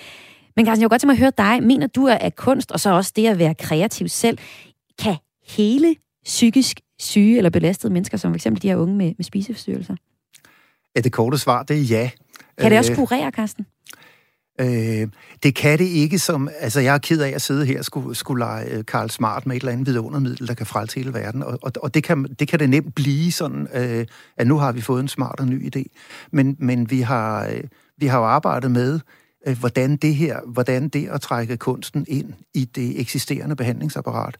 Men 0.56 0.66
Carsten, 0.66 0.80
jeg 0.80 0.84
vil 0.84 0.90
godt 0.90 1.00
tænke 1.00 1.08
mig 1.08 1.14
at 1.14 1.18
høre 1.18 1.32
dig. 1.38 1.66
Mener 1.66 1.86
du, 1.86 2.06
at 2.06 2.36
kunst, 2.36 2.72
og 2.72 2.80
så 2.80 2.90
også 2.90 3.12
det 3.16 3.26
at 3.26 3.38
være 3.38 3.54
kreativ 3.54 4.08
selv, 4.08 4.38
kan 4.98 5.16
hele 5.48 5.96
psykisk 6.24 6.80
syge 6.98 7.36
eller 7.36 7.50
belastede 7.50 7.92
mennesker, 7.92 8.18
som 8.18 8.34
f.eks. 8.34 8.46
de 8.62 8.68
her 8.68 8.76
unge 8.76 8.96
med, 8.96 9.12
med 9.18 9.24
spiseforstyrrelser? 9.24 9.96
Ja, 10.96 11.00
det 11.00 11.12
korte 11.12 11.38
svar, 11.38 11.62
det 11.62 11.76
er 11.76 11.80
ja. 11.80 12.10
Kan 12.58 12.70
det 12.70 12.78
også 12.78 12.92
øh, 12.92 12.98
kurere, 12.98 13.30
Carsten? 13.30 13.66
Øh, 14.60 15.08
det 15.42 15.54
kan 15.54 15.78
det 15.78 15.84
ikke 15.84 16.18
som... 16.18 16.48
Altså, 16.58 16.80
jeg 16.80 16.94
er 16.94 16.98
ked 16.98 17.20
af 17.20 17.30
at 17.34 17.42
sidde 17.42 17.66
her 17.66 17.78
og 17.78 17.84
skulle, 17.84 18.14
skulle 18.14 18.44
lege 18.44 18.70
øh, 18.70 18.84
Karl 18.84 19.10
Smart 19.10 19.46
med 19.46 19.56
et 19.56 19.60
eller 19.60 19.72
andet 19.72 19.86
vidundermiddel, 19.86 20.48
der 20.48 20.54
kan 20.54 20.66
frelse 20.66 20.96
hele 20.96 21.14
verden. 21.14 21.42
Og, 21.42 21.58
og, 21.62 21.72
og 21.82 21.94
det, 21.94 22.04
kan, 22.04 22.24
det 22.38 22.48
kan 22.48 22.58
det 22.58 22.70
nemt 22.70 22.94
blive 22.94 23.32
sådan, 23.32 23.68
øh, 23.74 24.06
at 24.36 24.46
nu 24.46 24.58
har 24.58 24.72
vi 24.72 24.80
fået 24.80 25.00
en 25.00 25.08
smart 25.08 25.40
og 25.40 25.46
ny 25.46 25.76
idé. 25.76 25.82
Men, 26.30 26.56
men 26.58 26.90
vi, 26.90 27.00
har, 27.00 27.46
øh, 27.46 27.62
vi 27.98 28.06
har 28.06 28.18
jo 28.18 28.24
arbejdet 28.24 28.70
med, 28.70 29.00
øh, 29.46 29.58
hvordan 29.58 29.96
det 29.96 30.14
her, 30.14 30.40
hvordan 30.46 30.88
det 30.88 31.08
at 31.08 31.20
trække 31.20 31.56
kunsten 31.56 32.04
ind 32.08 32.32
i 32.54 32.64
det 32.64 33.00
eksisterende 33.00 33.56
behandlingsapparat, 33.56 34.36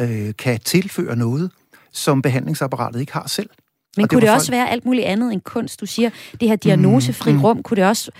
øh, 0.00 0.32
kan 0.38 0.60
tilføre 0.60 1.16
noget, 1.16 1.50
som 1.92 2.22
behandlingsapparatet 2.22 3.00
ikke 3.00 3.12
har 3.12 3.26
selv. 3.26 3.50
Men 3.96 4.02
og 4.02 4.08
kunne 4.08 4.20
det, 4.20 4.26
det 4.26 4.34
også 4.34 4.46
folk... 4.46 4.56
være 4.56 4.70
alt 4.70 4.84
muligt 4.84 5.06
andet 5.06 5.32
end 5.32 5.40
kunst? 5.40 5.80
Du 5.80 5.86
siger, 5.86 6.10
det 6.40 6.48
her 6.48 6.56
diagnosefri 6.56 7.32
mm, 7.32 7.38
mm. 7.38 7.44
rum, 7.44 7.62
kunne 7.62 7.76
det 7.76 7.84
også 7.84 8.10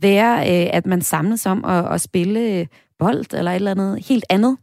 være, 0.00 0.38
øh, 0.38 0.70
at 0.72 0.86
man 0.86 1.02
samles 1.02 1.46
om 1.46 1.64
at, 1.64 1.94
at 1.94 2.00
spille 2.00 2.68
bold 2.98 3.34
eller 3.34 3.50
et 3.50 3.54
eller 3.54 3.70
andet 3.70 4.04
helt 4.06 4.24
andet? 4.28 4.56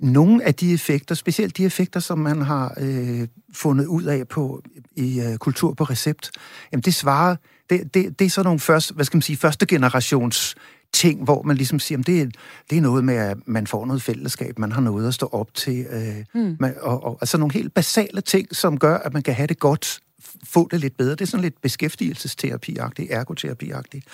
Nogle 0.00 0.44
af 0.44 0.54
de 0.54 0.72
effekter, 0.72 1.14
specielt 1.14 1.56
de 1.56 1.64
effekter, 1.64 2.00
som 2.00 2.18
man 2.18 2.42
har 2.42 2.74
øh, 2.80 3.28
fundet 3.54 3.86
ud 3.86 4.02
af 4.02 4.28
på 4.28 4.62
i 4.96 5.20
øh, 5.20 5.36
kultur 5.38 5.74
på 5.74 5.84
recept, 5.84 6.30
jamen 6.72 6.82
det 6.82 6.94
svarer, 6.94 7.36
det, 7.70 7.94
det, 7.94 8.18
det 8.18 8.24
er 8.24 8.30
sådan 8.30 8.46
nogle 8.46 8.60
første, 8.60 8.94
hvad 8.94 9.04
skal 9.04 9.16
man 9.16 9.22
sige, 9.22 9.36
første 9.36 9.66
generations 9.66 10.54
ting, 10.92 11.24
hvor 11.24 11.42
man 11.42 11.56
ligesom 11.56 11.78
siger, 11.78 11.98
at 11.98 12.06
det, 12.06 12.36
det 12.70 12.78
er 12.78 12.82
noget 12.82 13.04
med, 13.04 13.14
at 13.14 13.36
man 13.46 13.66
får 13.66 13.86
noget 13.86 14.02
fællesskab, 14.02 14.58
man 14.58 14.72
har 14.72 14.80
noget 14.80 15.08
at 15.08 15.14
stå 15.14 15.28
op 15.32 15.54
til, 15.54 15.86
øh, 15.90 16.42
mm. 16.42 16.56
man, 16.60 16.74
og, 16.80 17.04
og 17.04 17.18
altså 17.20 17.38
nogle 17.38 17.52
helt 17.54 17.74
basale 17.74 18.20
ting, 18.20 18.56
som 18.56 18.78
gør, 18.78 18.96
at 18.96 19.12
man 19.12 19.22
kan 19.22 19.34
have 19.34 19.46
det 19.46 19.58
godt 19.58 20.00
få 20.44 20.68
det 20.70 20.80
lidt 20.80 20.96
bedre. 20.96 21.10
Det 21.10 21.20
er 21.20 21.26
sådan 21.26 21.42
lidt 21.42 21.60
beskæftigelsesterapi-agtigt, 21.62 23.12
ergoterapi-agtigt. 23.12 24.04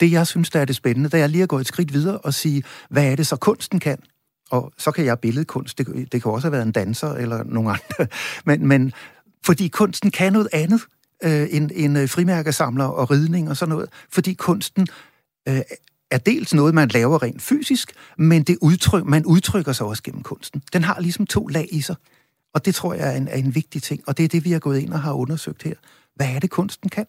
Det, 0.00 0.12
jeg 0.12 0.26
synes, 0.26 0.50
der 0.50 0.60
er 0.60 0.64
det 0.64 0.76
spændende, 0.76 1.08
det 1.08 1.20
er 1.20 1.26
lige 1.26 1.42
at 1.42 1.48
gå 1.48 1.58
et 1.58 1.66
skridt 1.66 1.92
videre 1.92 2.18
og 2.18 2.34
sige, 2.34 2.62
hvad 2.90 3.04
er 3.04 3.16
det 3.16 3.26
så 3.26 3.36
kunsten 3.36 3.80
kan? 3.80 3.98
Og 4.50 4.72
så 4.78 4.90
kan 4.90 5.04
jeg 5.04 5.18
billedkunst. 5.18 5.78
Det, 5.78 6.12
det 6.12 6.22
kan 6.22 6.32
også 6.32 6.46
have 6.46 6.52
været 6.52 6.66
en 6.66 6.72
danser 6.72 7.14
eller 7.14 7.42
nogen 7.44 7.68
andre. 7.68 8.06
Men, 8.46 8.66
men 8.66 8.92
fordi 9.46 9.68
kunsten 9.68 10.10
kan 10.10 10.32
noget 10.32 10.48
andet 10.52 10.80
øh, 11.24 11.46
end, 11.50 11.70
end 11.74 11.98
øh, 11.98 12.08
frimærkesamler 12.08 12.84
og 12.84 13.10
ridning 13.10 13.50
og 13.50 13.56
sådan 13.56 13.70
noget. 13.70 13.88
Fordi 14.10 14.34
kunsten 14.34 14.86
øh, 15.48 15.60
er 16.10 16.18
dels 16.18 16.54
noget, 16.54 16.74
man 16.74 16.88
laver 16.88 17.22
rent 17.22 17.42
fysisk, 17.42 17.92
men 18.18 18.42
det 18.42 18.58
udtryk, 18.60 19.04
man 19.04 19.26
udtrykker 19.26 19.72
sig 19.72 19.86
også 19.86 20.02
gennem 20.02 20.22
kunsten. 20.22 20.62
Den 20.72 20.84
har 20.84 21.00
ligesom 21.00 21.26
to 21.26 21.46
lag 21.46 21.68
i 21.70 21.80
sig. 21.80 21.96
Og 22.54 22.64
det 22.64 22.74
tror 22.74 22.94
jeg 22.94 23.12
er 23.12 23.16
en, 23.16 23.28
er 23.28 23.36
en 23.36 23.54
vigtig 23.54 23.82
ting, 23.82 24.08
og 24.08 24.16
det 24.16 24.24
er 24.24 24.28
det, 24.28 24.44
vi 24.44 24.52
har 24.52 24.58
gået 24.58 24.78
ind 24.78 24.92
og 24.92 25.00
har 25.00 25.12
undersøgt 25.12 25.62
her. 25.62 25.74
Hvad 26.14 26.34
er 26.34 26.38
det, 26.38 26.50
kunsten 26.50 26.90
kan? 26.90 27.06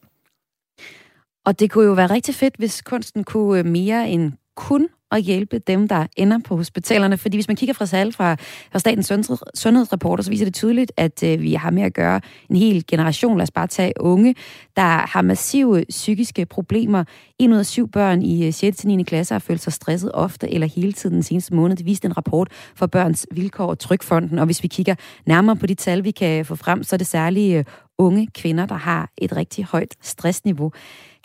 Og 1.46 1.60
det 1.60 1.72
kunne 1.72 1.86
jo 1.86 1.94
være 1.94 2.10
rigtig 2.10 2.36
fedt, 2.36 2.56
hvis 2.58 2.82
kunsten 2.82 3.24
kunne 3.24 3.60
øh, 3.60 3.66
mere 3.66 4.10
end 4.10 4.34
kun 4.56 4.88
at 5.14 5.22
hjælpe 5.22 5.60
dem, 5.60 5.88
der 5.88 6.06
ender 6.18 6.40
på 6.46 6.56
hospitalerne. 6.56 7.18
Fordi 7.18 7.38
hvis 7.38 7.48
man 7.48 7.58
kigger 7.58 7.74
fra 7.74 7.86
salg 7.86 8.14
fra, 8.14 8.36
fra 8.72 8.80
Statens 8.80 9.12
Sundhedsrapporter, 9.56 10.24
så 10.24 10.30
viser 10.30 10.46
det 10.46 10.54
tydeligt, 10.54 10.92
at 10.98 11.24
øh, 11.24 11.42
vi 11.42 11.54
har 11.54 11.72
med 11.72 11.84
at 11.84 11.94
gøre 11.94 12.22
en 12.50 12.56
hel 12.56 12.84
generation, 12.88 13.38
lad 13.38 13.44
os 13.44 13.52
bare 13.52 13.68
tage 13.68 13.94
unge, 14.00 14.36
der 14.76 15.08
har 15.08 15.22
massive 15.22 15.86
psykiske 15.90 16.46
problemer. 16.46 17.04
En 17.40 17.54
ud 17.54 17.58
af 17.58 17.66
syv 17.66 17.92
børn 17.92 18.22
i 18.22 18.48
øh, 18.48 18.54
6. 18.54 18.78
Til 18.78 18.88
9. 18.88 19.04
klasse 19.04 19.34
har 19.34 19.40
følt 19.40 19.62
sig 19.62 19.74
stresset 19.74 20.12
ofte 20.14 20.54
eller 20.54 20.68
hele 20.68 20.94
tiden 20.94 21.14
den 21.14 21.24
seneste 21.24 21.56
måned. 21.56 21.78
Det 21.78 21.86
viste 21.86 22.06
en 22.06 22.18
rapport 22.18 22.48
for 22.76 22.86
Børns 22.86 23.28
Vilkår 23.32 23.66
og 23.66 23.80
Trykfonden. 23.80 24.40
Og 24.40 24.46
hvis 24.46 24.64
vi 24.64 24.68
kigger 24.68 24.96
nærmere 25.26 25.56
på 25.56 25.68
de 25.68 25.76
tal, 25.76 26.04
vi 26.04 26.12
kan 26.12 26.46
få 26.46 26.56
frem, 26.56 26.84
så 26.84 26.96
er 26.96 26.98
det 26.98 27.08
særlige 27.08 27.58
øh, 27.58 27.66
unge 27.98 28.28
kvinder, 28.28 28.66
der 28.66 28.76
har 28.76 29.10
et 29.18 29.36
rigtig 29.36 29.66
højt 29.66 29.96
stressniveau. 30.02 30.72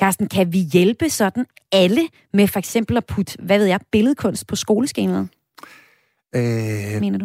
Carsten, 0.01 0.29
kan 0.29 0.53
vi 0.53 0.59
hjælpe 0.59 1.11
sådan 1.11 1.47
alle 1.73 2.09
med 2.33 2.49
for 2.49 2.59
eksempel 2.59 2.97
at 2.97 3.07
putte, 3.07 3.37
hvad 3.43 3.59
ved 3.59 3.67
jeg, 3.67 3.81
billedkunst 3.93 4.47
på 4.47 4.57
skoleskemaet? 4.57 5.29
Øh, 6.35 7.01
mener 7.01 7.19
du? 7.19 7.25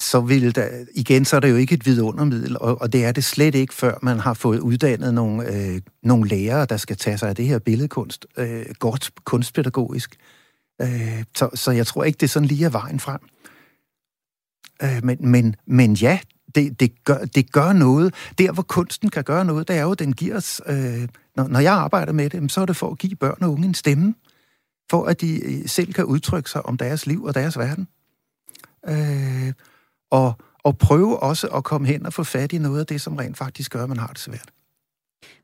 så 0.00 0.20
vil 0.20 0.54
der, 0.54 0.84
igen, 0.94 1.24
så 1.24 1.36
er 1.36 1.40
det 1.40 1.50
jo 1.50 1.56
ikke 1.56 1.74
et 1.74 1.86
vidundermiddel, 1.86 2.58
og, 2.60 2.80
og 2.80 2.92
det 2.92 3.04
er 3.04 3.12
det 3.12 3.24
slet 3.24 3.54
ikke, 3.54 3.74
før 3.74 3.98
man 4.02 4.20
har 4.20 4.34
fået 4.34 4.60
uddannet 4.60 5.14
nogle, 5.14 5.54
øh, 5.54 5.80
nogle 6.02 6.28
lærere, 6.28 6.66
der 6.66 6.76
skal 6.76 6.96
tage 6.96 7.18
sig 7.18 7.28
af 7.28 7.36
det 7.36 7.46
her 7.46 7.58
billedkunst, 7.58 8.26
øh, 8.36 8.66
godt 8.78 9.10
kunstpædagogisk. 9.24 10.16
Øh, 10.82 11.24
så, 11.36 11.50
så 11.54 11.70
jeg 11.70 11.86
tror 11.86 12.04
ikke, 12.04 12.16
det 12.16 12.26
er 12.26 12.28
sådan 12.28 12.48
lige 12.48 12.64
er 12.64 12.70
vejen 12.70 13.00
frem. 13.00 13.20
Øh, 14.82 15.04
men, 15.04 15.18
men, 15.20 15.56
men 15.66 15.94
ja, 15.94 16.18
det, 16.56 16.80
det, 16.80 17.04
gør, 17.04 17.18
det 17.18 17.52
gør 17.52 17.72
noget. 17.72 18.14
Der, 18.38 18.52
hvor 18.52 18.62
kunsten 18.62 19.10
kan 19.10 19.24
gøre 19.24 19.44
noget, 19.44 19.68
det 19.68 19.76
er 19.76 19.82
jo, 19.82 19.94
den 19.94 20.12
giver 20.12 20.36
os... 20.36 20.62
Øh, 20.66 21.08
når, 21.36 21.48
når 21.48 21.60
jeg 21.60 21.72
arbejder 21.72 22.12
med 22.12 22.30
det, 22.30 22.52
så 22.52 22.60
er 22.60 22.66
det 22.66 22.76
for 22.76 22.90
at 22.90 22.98
give 22.98 23.16
børn 23.16 23.42
og 23.42 23.52
unge 23.52 23.66
en 23.66 23.74
stemme, 23.74 24.14
for 24.90 25.04
at 25.04 25.20
de 25.20 25.44
øh, 25.44 25.68
selv 25.68 25.92
kan 25.92 26.04
udtrykke 26.04 26.50
sig 26.50 26.66
om 26.66 26.76
deres 26.76 27.06
liv 27.06 27.24
og 27.24 27.34
deres 27.34 27.58
verden. 27.58 27.88
Øh, 28.88 29.52
og, 30.10 30.32
og 30.64 30.78
prøve 30.78 31.22
også 31.22 31.46
at 31.46 31.64
komme 31.64 31.86
hen 31.86 32.06
og 32.06 32.12
få 32.12 32.24
fat 32.24 32.52
i 32.52 32.58
noget 32.58 32.80
af 32.80 32.86
det, 32.86 33.00
som 33.00 33.16
rent 33.16 33.36
faktisk 33.36 33.72
gør, 33.72 33.82
at 33.82 33.88
man 33.88 33.98
har 33.98 34.06
det 34.06 34.18
svært. 34.18 34.50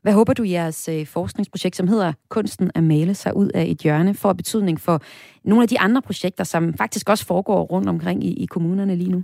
Hvad 0.01 0.13
håber 0.13 0.33
du, 0.33 0.43
jeres 0.43 0.87
øh, 0.87 1.07
forskningsprojekt, 1.07 1.75
som 1.75 1.87
hedder 1.87 2.13
Kunsten 2.29 2.71
at 2.75 2.83
male 2.83 3.15
sig 3.15 3.35
ud 3.35 3.49
af 3.49 3.65
et 3.65 3.77
hjørne, 3.77 4.13
får 4.13 4.33
betydning 4.33 4.81
for 4.81 5.01
nogle 5.43 5.63
af 5.63 5.67
de 5.67 5.79
andre 5.79 6.01
projekter, 6.01 6.43
som 6.43 6.73
faktisk 6.73 7.09
også 7.09 7.25
foregår 7.25 7.63
rundt 7.63 7.89
omkring 7.89 8.23
i, 8.23 8.33
i 8.33 8.45
kommunerne 8.45 8.95
lige 8.95 9.11
nu? 9.11 9.23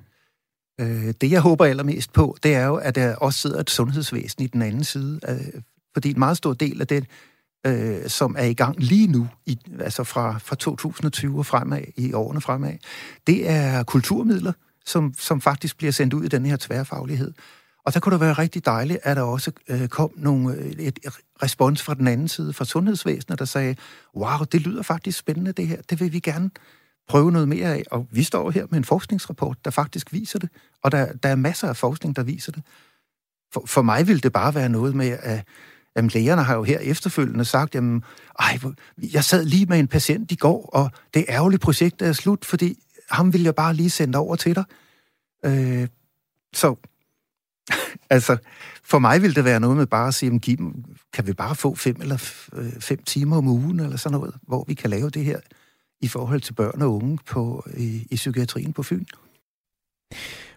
Øh, 0.80 1.14
det, 1.22 1.32
jeg 1.32 1.42
håber 1.42 1.66
allermest 1.66 2.14
på, 2.14 2.38
det 2.44 2.56
er 2.56 2.66
jo, 2.66 2.76
at 2.76 2.96
der 2.96 3.16
også 3.16 3.40
sidder 3.40 3.60
et 3.60 3.70
sundhedsvæsen 3.70 4.44
i 4.44 4.48
den 4.48 4.62
anden 4.62 4.84
side. 4.84 5.20
Øh, 5.30 5.62
fordi 5.94 6.10
en 6.10 6.20
meget 6.20 6.38
stor 6.38 6.54
del 6.54 6.82
af 6.82 6.88
det, 6.88 7.06
øh, 7.68 8.08
som 8.08 8.36
er 8.38 8.46
i 8.46 8.54
gang 8.54 8.76
lige 8.80 9.08
nu, 9.08 9.28
i, 9.46 9.60
altså 9.80 10.04
fra, 10.04 10.38
fra 10.38 10.56
2020 10.56 11.40
og 11.40 11.46
fremad, 11.46 11.82
i 11.98 12.14
årene 12.14 12.42
fremad, 12.42 12.74
det 13.28 13.50
er 13.50 13.84
kulturmidler, 13.84 14.54
som, 14.86 15.14
som 15.18 15.42
faktisk 15.42 15.78
bliver 15.78 15.92
sendt 15.92 16.14
ud 16.14 16.24
i 16.24 16.28
den 16.28 16.46
her 16.46 16.58
tværfaglighed. 16.58 17.34
Og 17.86 17.94
der 17.94 18.00
kunne 18.00 18.14
det 18.14 18.22
være 18.22 18.34
rigtig 18.34 18.66
dejligt, 18.66 19.00
at 19.04 19.18
der 19.18 19.24
også 19.24 19.52
øh, 19.70 19.88
kom 19.88 20.12
nogle, 20.16 20.58
et, 20.58 21.00
et 21.04 21.14
respons 21.44 21.82
fra 21.82 21.94
den 21.94 22.08
anden 22.08 22.28
side, 22.28 22.54
fra 22.54 22.66
sundhedsvæsenet, 22.66 23.40
der 23.40 23.46
sagde, 23.46 23.76
wow, 24.16 24.40
det 24.52 24.62
lyder 24.62 24.82
faktisk 24.82 25.20
spændende 25.20 25.52
det 25.52 25.68
her, 25.68 25.82
det 25.90 26.00
vil 26.00 26.14
vi 26.14 26.20
gerne 26.20 26.50
prøve 27.10 27.32
noget 27.32 27.48
mere 27.48 27.68
af. 27.68 27.84
Og 27.92 28.08
vi 28.12 28.24
står 28.24 28.52
her 28.52 28.66
med 28.70 28.78
en 28.78 28.86
forskningsrapport, 28.86 29.58
der 29.66 29.72
faktisk 29.72 30.14
viser 30.14 30.40
det, 30.40 30.50
og 30.84 30.92
der, 30.92 31.14
der 31.14 31.30
er 31.30 31.36
masser 31.36 31.68
af 31.70 31.78
forskning, 31.78 32.16
der 32.16 32.24
viser 32.24 32.52
det. 32.52 32.64
For, 33.54 33.64
for 33.66 33.82
mig 33.82 34.08
vil 34.08 34.24
det 34.24 34.34
bare 34.34 34.56
være 34.56 34.70
noget 34.70 34.96
med, 34.96 35.18
at 35.22 35.46
jamen, 35.96 36.12
lægerne 36.14 36.44
har 36.44 36.56
jo 36.56 36.64
her 36.64 36.80
efterfølgende 36.80 37.46
sagt, 37.46 37.76
jamen, 37.76 38.04
ej, 38.40 38.60
jeg 39.14 39.24
sad 39.24 39.46
lige 39.46 39.66
med 39.66 39.80
en 39.80 39.88
patient 39.88 40.32
i 40.32 40.36
går, 40.36 40.70
og 40.74 40.92
det 41.14 41.26
ærgerlige 41.30 41.60
projekt 41.60 42.02
er 42.02 42.14
slut, 42.14 42.46
fordi 42.46 42.84
ham 43.12 43.34
vil 43.34 43.44
jeg 43.44 43.56
bare 43.56 43.74
lige 43.74 43.90
sende 43.90 44.18
over 44.18 44.36
til 44.36 44.56
dig. 44.56 44.64
Øh, 45.46 45.88
så, 46.54 46.76
altså, 48.10 48.38
for 48.84 49.00
mig 49.00 49.22
vil 49.22 49.36
det 49.36 49.44
være 49.44 49.60
noget 49.60 49.78
med 49.78 49.86
bare 49.86 50.08
at 50.08 50.14
sige, 50.14 50.42
jamen, 50.48 50.86
kan 51.14 51.28
vi 51.28 51.34
bare 51.34 51.56
få 51.56 51.76
fem 51.76 52.02
eller 52.02 52.34
øh, 52.54 52.80
fem 52.80 53.04
timer 53.04 53.38
om 53.38 53.48
ugen, 53.48 53.80
eller 53.80 53.98
sådan 53.98 54.20
noget, 54.20 54.36
hvor 54.42 54.66
vi 54.68 54.74
kan 54.74 54.90
lave 54.90 55.10
det 55.10 55.26
her 55.26 55.40
i 56.02 56.08
forhold 56.08 56.42
til 56.42 56.54
børn 56.54 56.82
og 56.82 56.96
unge 56.96 57.18
på, 57.28 57.66
i, 57.78 58.08
i 58.12 58.16
psykiatrien 58.16 58.74
på 58.74 58.84
Fyn. 58.84 59.06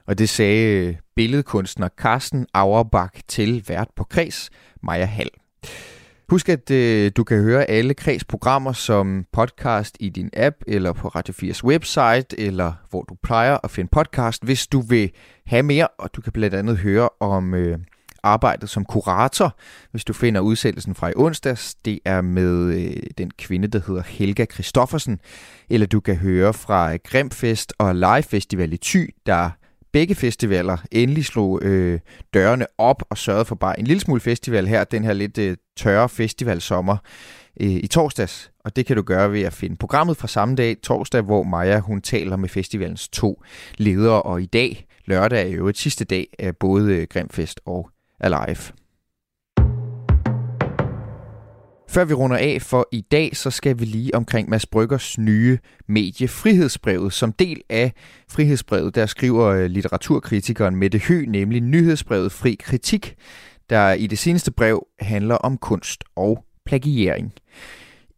Og 0.07 0.19
det 0.19 0.29
sagde 0.29 0.97
billedkunstner 1.17 1.89
Carsten 1.89 2.47
Auerbach 2.55 3.21
til 3.29 3.65
vært 3.69 3.89
på 3.97 4.05
Kreds, 4.05 4.51
Maja 4.83 5.05
Hall. 5.05 5.31
Husk, 6.29 6.49
at 6.49 6.71
øh, 6.71 7.13
du 7.17 7.25
kan 7.25 7.43
høre 7.43 7.65
alle 7.65 7.95
Kreds 7.95 8.25
programmer 8.25 8.73
som 8.73 9.25
podcast 9.33 9.97
i 10.01 10.09
din 10.09 10.31
app, 10.37 10.57
eller 10.67 10.93
på 10.93 11.09
Radio 11.09 11.35
4's 11.35 11.65
website, 11.65 12.41
eller 12.41 12.73
hvor 12.91 13.03
du 13.03 13.15
plejer 13.23 13.59
at 13.65 13.71
finde 13.71 13.89
podcast, 13.93 14.45
hvis 14.45 14.67
du 14.67 14.81
vil 14.81 15.11
have 15.47 15.63
mere, 15.63 15.89
og 15.99 16.11
du 16.17 16.21
kan 16.21 16.33
blandt 16.33 16.55
andet 16.55 16.79
høre 16.79 17.09
om 17.21 17.55
øh, 17.55 17.79
arbejdet 18.23 18.71
som 18.71 18.85
kurator, 18.85 19.57
hvis 19.91 20.05
du 20.05 20.13
finder 20.13 20.41
udsættelsen 20.41 20.95
fra 20.95 21.09
i 21.09 21.13
onsdags. 21.17 21.75
Det 21.75 21.99
er 22.05 22.21
med 22.21 22.75
øh, 22.75 22.97
den 23.19 23.31
kvinde, 23.39 23.69
der 23.69 23.81
hedder 23.87 24.03
Helga 24.03 24.45
Christoffersen. 24.53 25.21
Eller 25.71 25.87
du 25.87 26.01
kan 26.01 26.17
høre 26.17 26.53
fra 26.53 26.97
Grimfest 26.97 27.73
og 27.79 27.95
Live 27.95 28.23
Festival 28.23 28.73
i 28.73 28.77
Thy, 28.77 29.15
der 29.27 29.51
begge 29.93 30.15
festivaler 30.15 30.77
endelig 30.91 31.25
slog 31.25 31.63
øh, 31.63 32.01
dørene 32.35 32.67
op 32.79 33.03
og 33.11 33.19
sørgede 33.19 33.45
for 33.45 33.55
bare 33.55 33.81
en 33.81 33.87
lille 33.87 34.01
smule 34.01 34.21
festival 34.21 34.67
her, 34.67 34.85
den 34.85 35.05
her 35.05 35.13
lidt 35.13 35.39
øh, 35.39 35.57
tørre 35.77 36.09
festivalsommer 36.09 36.97
øh, 37.61 37.71
i 37.71 37.87
torsdags. 37.87 38.51
Og 38.65 38.77
det 38.77 38.87
kan 38.87 38.97
du 38.97 39.03
gøre 39.03 39.33
ved 39.33 39.43
at 39.43 39.53
finde 39.53 39.77
programmet 39.77 40.17
fra 40.17 40.29
samme 40.29 40.55
dag, 40.55 40.77
torsdag, 40.83 41.23
hvor 41.23 41.43
Maja 41.43 41.79
hun 41.79 42.01
taler 42.03 42.37
med 42.37 42.49
festivalens 42.49 43.09
to 43.09 43.43
ledere. 43.79 44.23
Og 44.23 44.43
i 44.43 44.47
dag, 44.47 44.87
lørdag, 45.05 45.53
er 45.53 45.57
jo 45.57 45.69
et 45.69 45.79
sidste 45.79 46.05
dag 46.05 46.27
af 46.39 46.57
både 46.57 46.97
øh, 46.97 47.07
Grimfest 47.11 47.61
og 47.67 47.91
Alive. 48.23 48.73
Før 51.89 52.05
vi 52.05 52.15
runder 52.15 52.37
af 52.37 52.63
for 52.63 52.89
i 52.93 53.01
dag, 53.01 53.37
så 53.37 53.51
skal 53.51 53.81
vi 53.81 53.85
lige 53.85 54.15
omkring 54.15 54.51
Mads 54.51 54.67
Bryggers 54.67 55.19
nye 55.19 55.59
medie 55.89 56.29
Frihedsbrevet. 56.29 57.13
Som 57.13 57.33
del 57.33 57.63
af 57.71 57.93
Frihedsbrevet, 58.31 58.95
der 58.95 59.07
skriver 59.07 59.47
øh, 59.47 59.65
litteraturkritikeren 59.65 60.77
Mette 60.77 60.99
Hø 60.99 61.25
nemlig 61.29 61.61
nyhedsbrevet 61.61 62.33
Fri 62.33 62.57
Kritik, 62.61 63.15
der 63.71 63.93
i 63.93 64.07
det 64.07 64.19
seneste 64.19 64.51
brev 64.51 64.87
handler 65.01 65.35
om 65.35 65.59
kunst 65.59 66.05
og 66.17 66.45
plagiering. 66.67 67.33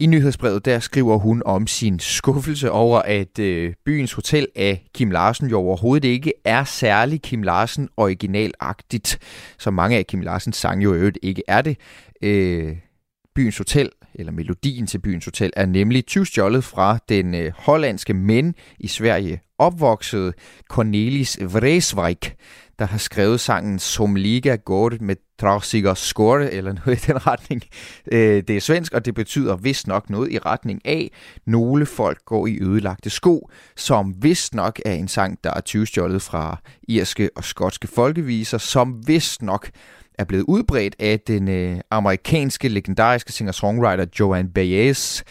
I 0.05 0.07
nyhedsbrevet 0.07 0.65
der 0.65 0.79
skriver 0.79 1.19
hun 1.19 1.43
om 1.47 1.67
sin 1.67 1.99
skuffelse 1.99 2.71
over, 2.71 2.99
at 2.99 3.39
øh, 3.39 3.75
byens 3.85 4.13
hotel 4.13 4.47
af 4.57 4.87
Kim 4.95 5.11
Larsen 5.11 5.49
jo 5.49 5.59
overhovedet 5.59 6.09
ikke 6.09 6.33
er 6.45 6.65
særlig 6.65 7.23
Kim 7.23 7.43
Larsen 7.43 7.89
originalagtigt, 7.97 9.19
som 9.59 9.75
mange 9.75 9.97
af 9.97 10.07
Kim 10.07 10.21
Larsens 10.21 10.57
sange 10.57 10.85
jo 10.85 10.95
øvrigt 10.95 11.19
ikke 11.23 11.43
er 11.49 11.63
det. 11.63 11.77
Øh, 12.23 12.77
byens 13.35 13.59
hotel, 13.59 13.91
eller 14.15 14.33
melodien 14.33 14.87
til 14.87 14.99
byens 14.99 15.25
hotel, 15.25 15.51
er 15.57 15.67
nemlig 15.67 16.07
tyvstjålet 16.07 16.65
fra 16.65 16.99
den 17.09 17.35
øh, 17.35 17.53
hollandske 17.57 18.15
mænd 18.15 18.55
i 18.79 18.89
Sverige 18.89 19.41
opvoksede 19.59 20.33
Cornelis 20.69 21.39
Vreeswijk, 21.41 22.37
der 22.79 22.85
har 22.85 22.99
skrevet 22.99 23.41
sangen 23.41 23.79
Som 23.79 24.15
Liga 24.15 24.57
går 24.57 24.93
med 25.01 25.17
Trausiger 25.41 25.95
Score, 25.95 26.53
eller 26.53 26.73
noget 26.73 27.03
i 27.03 27.07
den 27.07 27.27
retning. 27.27 27.63
Øh, 28.13 28.43
det 28.49 28.57
er 28.57 28.61
svensk, 28.61 28.93
og 28.93 29.05
det 29.05 29.15
betyder 29.15 29.57
vist 29.57 29.87
nok 29.87 30.11
noget 30.11 30.33
i 30.33 30.39
retning 30.39 30.81
af, 30.85 31.11
nogle 31.47 31.87
folk 31.87 32.25
går 32.25 32.47
i 32.47 32.59
ødelagte 32.61 33.11
sko, 33.11 33.51
som 33.77 34.15
vist 34.23 34.55
nok 34.55 34.81
er 34.85 34.93
en 34.93 35.09
sang, 35.09 35.39
der 35.45 35.55
er 35.55 35.61
tyvstjålet 35.61 36.23
fra 36.23 36.61
irske 36.89 37.31
og 37.37 37.45
skotske 37.45 37.89
folkeviser, 37.89 38.59
som 38.59 39.03
vist 39.07 39.43
nok 39.43 39.71
er 40.19 40.25
blevet 40.25 40.45
udbredt 40.49 40.97
af 40.99 41.21
den 41.21 41.49
øh, 41.49 41.81
amerikanske 41.91 42.69
legendariske 42.69 43.33
singer-songwriter 43.33 44.07
Joan 44.21 44.49
Baez, 44.49 45.23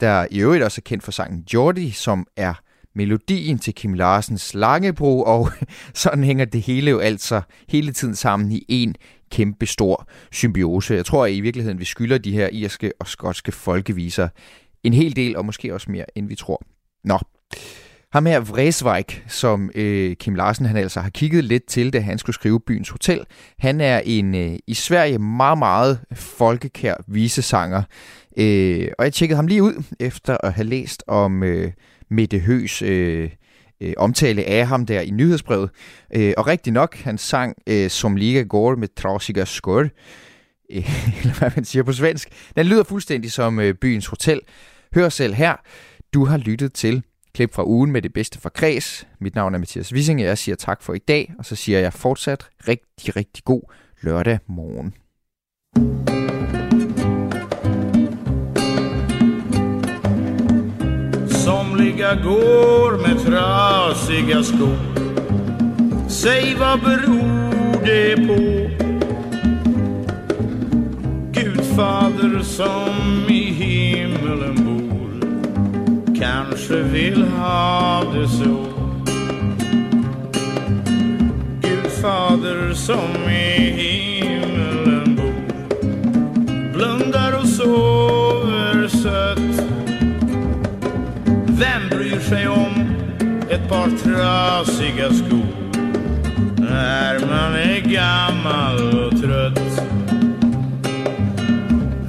der 0.00 0.26
i 0.30 0.40
øvrigt 0.40 0.64
også 0.64 0.80
er 0.80 0.88
kendt 0.88 1.04
for 1.04 1.12
sangen 1.12 1.44
Jordi, 1.54 1.90
som 1.90 2.26
er 2.36 2.54
melodien 2.94 3.58
til 3.58 3.74
Kim 3.74 3.94
Larsens 3.94 4.54
Langebro, 4.54 5.22
og 5.22 5.50
sådan 5.94 6.24
hænger 6.24 6.44
det 6.44 6.62
hele 6.62 6.90
jo 6.90 6.98
altså 6.98 7.40
hele 7.68 7.92
tiden 7.92 8.14
sammen 8.14 8.52
i 8.52 8.64
en 8.68 8.94
kæmpe 9.30 9.66
stor 9.66 10.08
symbiose. 10.32 10.94
Jeg 10.94 11.04
tror 11.04 11.26
at 11.26 11.32
i 11.32 11.40
virkeligheden, 11.40 11.78
vi 11.78 11.84
skylder 11.84 12.18
de 12.18 12.32
her 12.32 12.48
irske 12.52 12.92
og 13.00 13.06
skotske 13.06 13.52
folkeviser 13.52 14.28
en 14.84 14.94
hel 14.94 15.16
del, 15.16 15.36
og 15.36 15.44
måske 15.44 15.74
også 15.74 15.90
mere, 15.90 16.04
end 16.14 16.28
vi 16.28 16.34
tror. 16.34 16.62
Nå, 17.04 17.18
ham 18.12 18.26
her 18.26 18.40
Vresvejk, 18.40 19.24
som 19.28 19.70
øh, 19.74 20.16
Kim 20.16 20.34
Larsen 20.34 20.66
han 20.66 20.76
altså 20.76 21.00
har 21.00 21.10
kigget 21.10 21.44
lidt 21.44 21.66
til, 21.66 21.92
da 21.92 22.00
han 22.00 22.18
skulle 22.18 22.34
skrive 22.34 22.60
Byens 22.60 22.88
Hotel. 22.88 23.24
Han 23.58 23.80
er 23.80 24.00
en 24.04 24.34
øh, 24.34 24.58
i 24.66 24.74
Sverige 24.74 25.18
meget, 25.18 25.58
meget 25.58 26.00
folkekær 26.14 26.94
visesanger. 27.08 27.82
Øh, 28.36 28.88
og 28.98 29.04
jeg 29.04 29.12
tjekkede 29.12 29.36
ham 29.36 29.46
lige 29.46 29.62
ud, 29.62 29.82
efter 30.00 30.36
at 30.42 30.52
have 30.52 30.66
læst 30.66 31.04
om 31.06 31.42
øh, 31.42 31.72
Mette 32.12 32.38
Høs 32.38 32.82
øh, 32.82 33.30
øh, 33.80 33.92
omtale 33.96 34.44
af 34.44 34.66
ham 34.66 34.86
der 34.86 35.00
i 35.00 35.10
nyhedsbrevet. 35.10 35.70
Øh, 36.14 36.34
og 36.36 36.46
rigtig 36.46 36.72
nok, 36.72 36.96
han 36.96 37.18
sang 37.18 37.54
øh, 37.66 37.90
Som 37.90 38.16
Liga 38.16 38.42
går 38.42 38.76
med 38.76 38.88
Trausiger 38.96 39.44
Skål, 39.44 39.84
øh, 40.72 41.20
eller 41.20 41.38
hvad 41.38 41.50
man 41.56 41.64
siger 41.64 41.82
på 41.82 41.92
svensk. 41.92 42.28
Den 42.56 42.66
lyder 42.66 42.84
fuldstændig 42.84 43.32
som 43.32 43.60
øh, 43.60 43.74
Byens 43.74 44.06
Hotel. 44.06 44.40
Hør 44.94 45.08
selv 45.08 45.34
her. 45.34 45.56
Du 46.14 46.24
har 46.24 46.36
lyttet 46.36 46.72
til 46.72 47.02
klip 47.34 47.54
fra 47.54 47.64
ugen 47.66 47.92
med 47.92 48.02
det 48.02 48.12
bedste 48.12 48.40
fra 48.40 48.48
Kreds. 48.48 49.06
Mit 49.20 49.34
navn 49.34 49.54
er 49.54 49.58
Mathias 49.58 49.92
Wissing, 49.92 50.20
jeg 50.20 50.38
siger 50.38 50.56
tak 50.56 50.82
for 50.82 50.94
i 50.94 50.98
dag, 50.98 51.32
og 51.38 51.44
så 51.44 51.56
siger 51.56 51.78
jeg 51.78 51.92
fortsat 51.92 52.48
rigtig, 52.68 53.16
rigtig 53.16 53.44
god 53.44 53.62
lørdag 54.02 54.38
morgen. 54.46 54.94
Somliga 61.92 62.14
går 62.14 62.96
med 62.96 63.22
trasiga 63.22 64.42
skor. 64.42 64.76
Säg 66.08 66.56
vad 66.58 66.80
beror 66.80 67.84
det 67.84 68.16
på? 68.16 68.68
Gudfader 71.32 72.42
som 72.42 73.26
i 73.28 73.44
himmelen 73.44 74.54
bor. 74.54 75.20
Kanske 76.20 76.82
vill 76.82 77.24
ha 77.24 78.02
det 78.14 78.28
så. 78.28 78.66
Gudfader 81.60 82.74
som 82.74 83.30
i 83.30 83.70
himmelen 83.70 85.16
bor. 85.16 85.34
Blundar 86.72 87.40
och 87.40 87.48
sover 87.48 88.88
sött 88.88 89.51
vem 91.62 91.88
bryr 91.88 92.20
sig 92.20 92.48
om 92.48 92.72
ett 93.50 93.68
par 93.68 93.88
trasiga 94.04 95.12
skor 95.12 95.46
när 96.56 97.20
man 97.20 97.54
är 97.54 97.80
gammal 97.80 99.04
och 99.04 99.20
trött? 99.20 99.82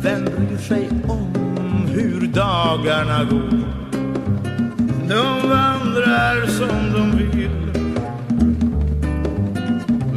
Vem 0.02 0.26
bryr 0.26 0.58
sig 0.58 0.90
om 1.08 1.88
hur 1.94 2.28
dagarna 2.28 3.24
går? 3.24 3.64
De 5.10 5.50
vandrar 5.50 6.48
som 6.48 6.94
de 6.94 7.18
vill 7.18 7.50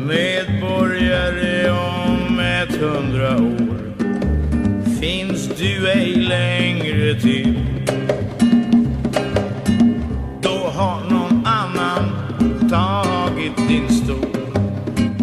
Medborgare 0.06 1.70
om 1.70 2.38
ett 2.38 2.76
hundra 2.76 3.36
år 3.36 3.94
finns 5.00 5.48
du 5.58 5.88
ej 5.88 6.14
längre 6.14 7.20
till 7.20 7.75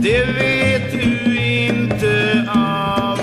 det 0.04 0.26
vet 0.26 0.92
du 0.92 1.38
inte 1.38 2.46
av. 2.56 3.20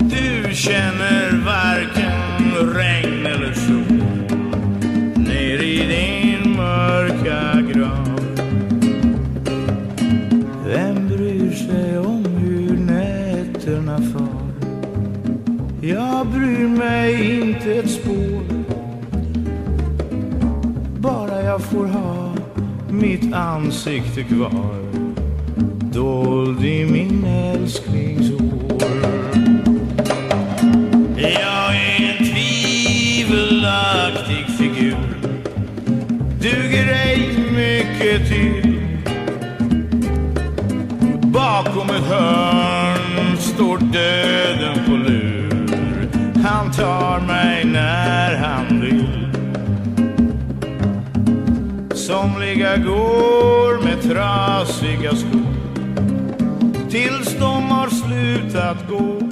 Du 0.00 0.54
känner 0.54 1.44
varken 1.46 2.74
regn 2.74 3.26
eller 3.26 3.52
sol 3.52 4.04
ner 5.16 5.62
i 5.62 5.78
din 5.86 6.56
mörka 6.56 7.60
grav. 7.72 8.20
Vem 10.66 11.08
bryr 11.08 11.52
sig 11.52 11.98
om 11.98 12.24
hur 12.24 12.76
nätterna 12.76 13.98
far? 13.98 14.52
Jag 15.80 16.26
bryr 16.26 16.68
mig 16.68 17.40
inte 17.40 17.74
ett 17.74 17.90
spår. 17.90 18.42
Bara 20.98 21.42
jag 21.42 21.62
får 21.62 21.86
ha 21.86 22.34
mitt 22.90 23.34
ansikte 23.34 24.22
kvar 24.22 24.83
det 26.64 26.82
er 26.82 26.86
min 26.86 27.24
älsklingshår 27.24 28.40
Jag 31.16 31.76
är 31.76 32.10
en 32.10 32.16
tvivelaktig 32.24 34.46
figur. 34.58 34.96
Duger 36.40 36.88
ej 37.06 37.20
mycket 37.50 38.28
till 38.28 38.80
Bakom 41.22 41.90
ett 41.90 42.04
hörn 42.04 43.36
står 43.38 43.78
döden 43.78 44.84
på 44.86 44.92
lur. 44.92 45.68
Han 46.44 46.72
tar 46.72 47.20
mig 47.20 47.64
när 47.64 48.36
han 48.36 48.80
vill 48.80 49.28
Somliga 51.94 52.76
går 52.76 53.84
med 53.84 54.02
trasiga 54.02 55.16
skor 55.16 55.33
tills 56.94 57.38
de 57.38 57.62
har 57.70 57.88
slutat 57.88 58.88
gå. 58.88 59.23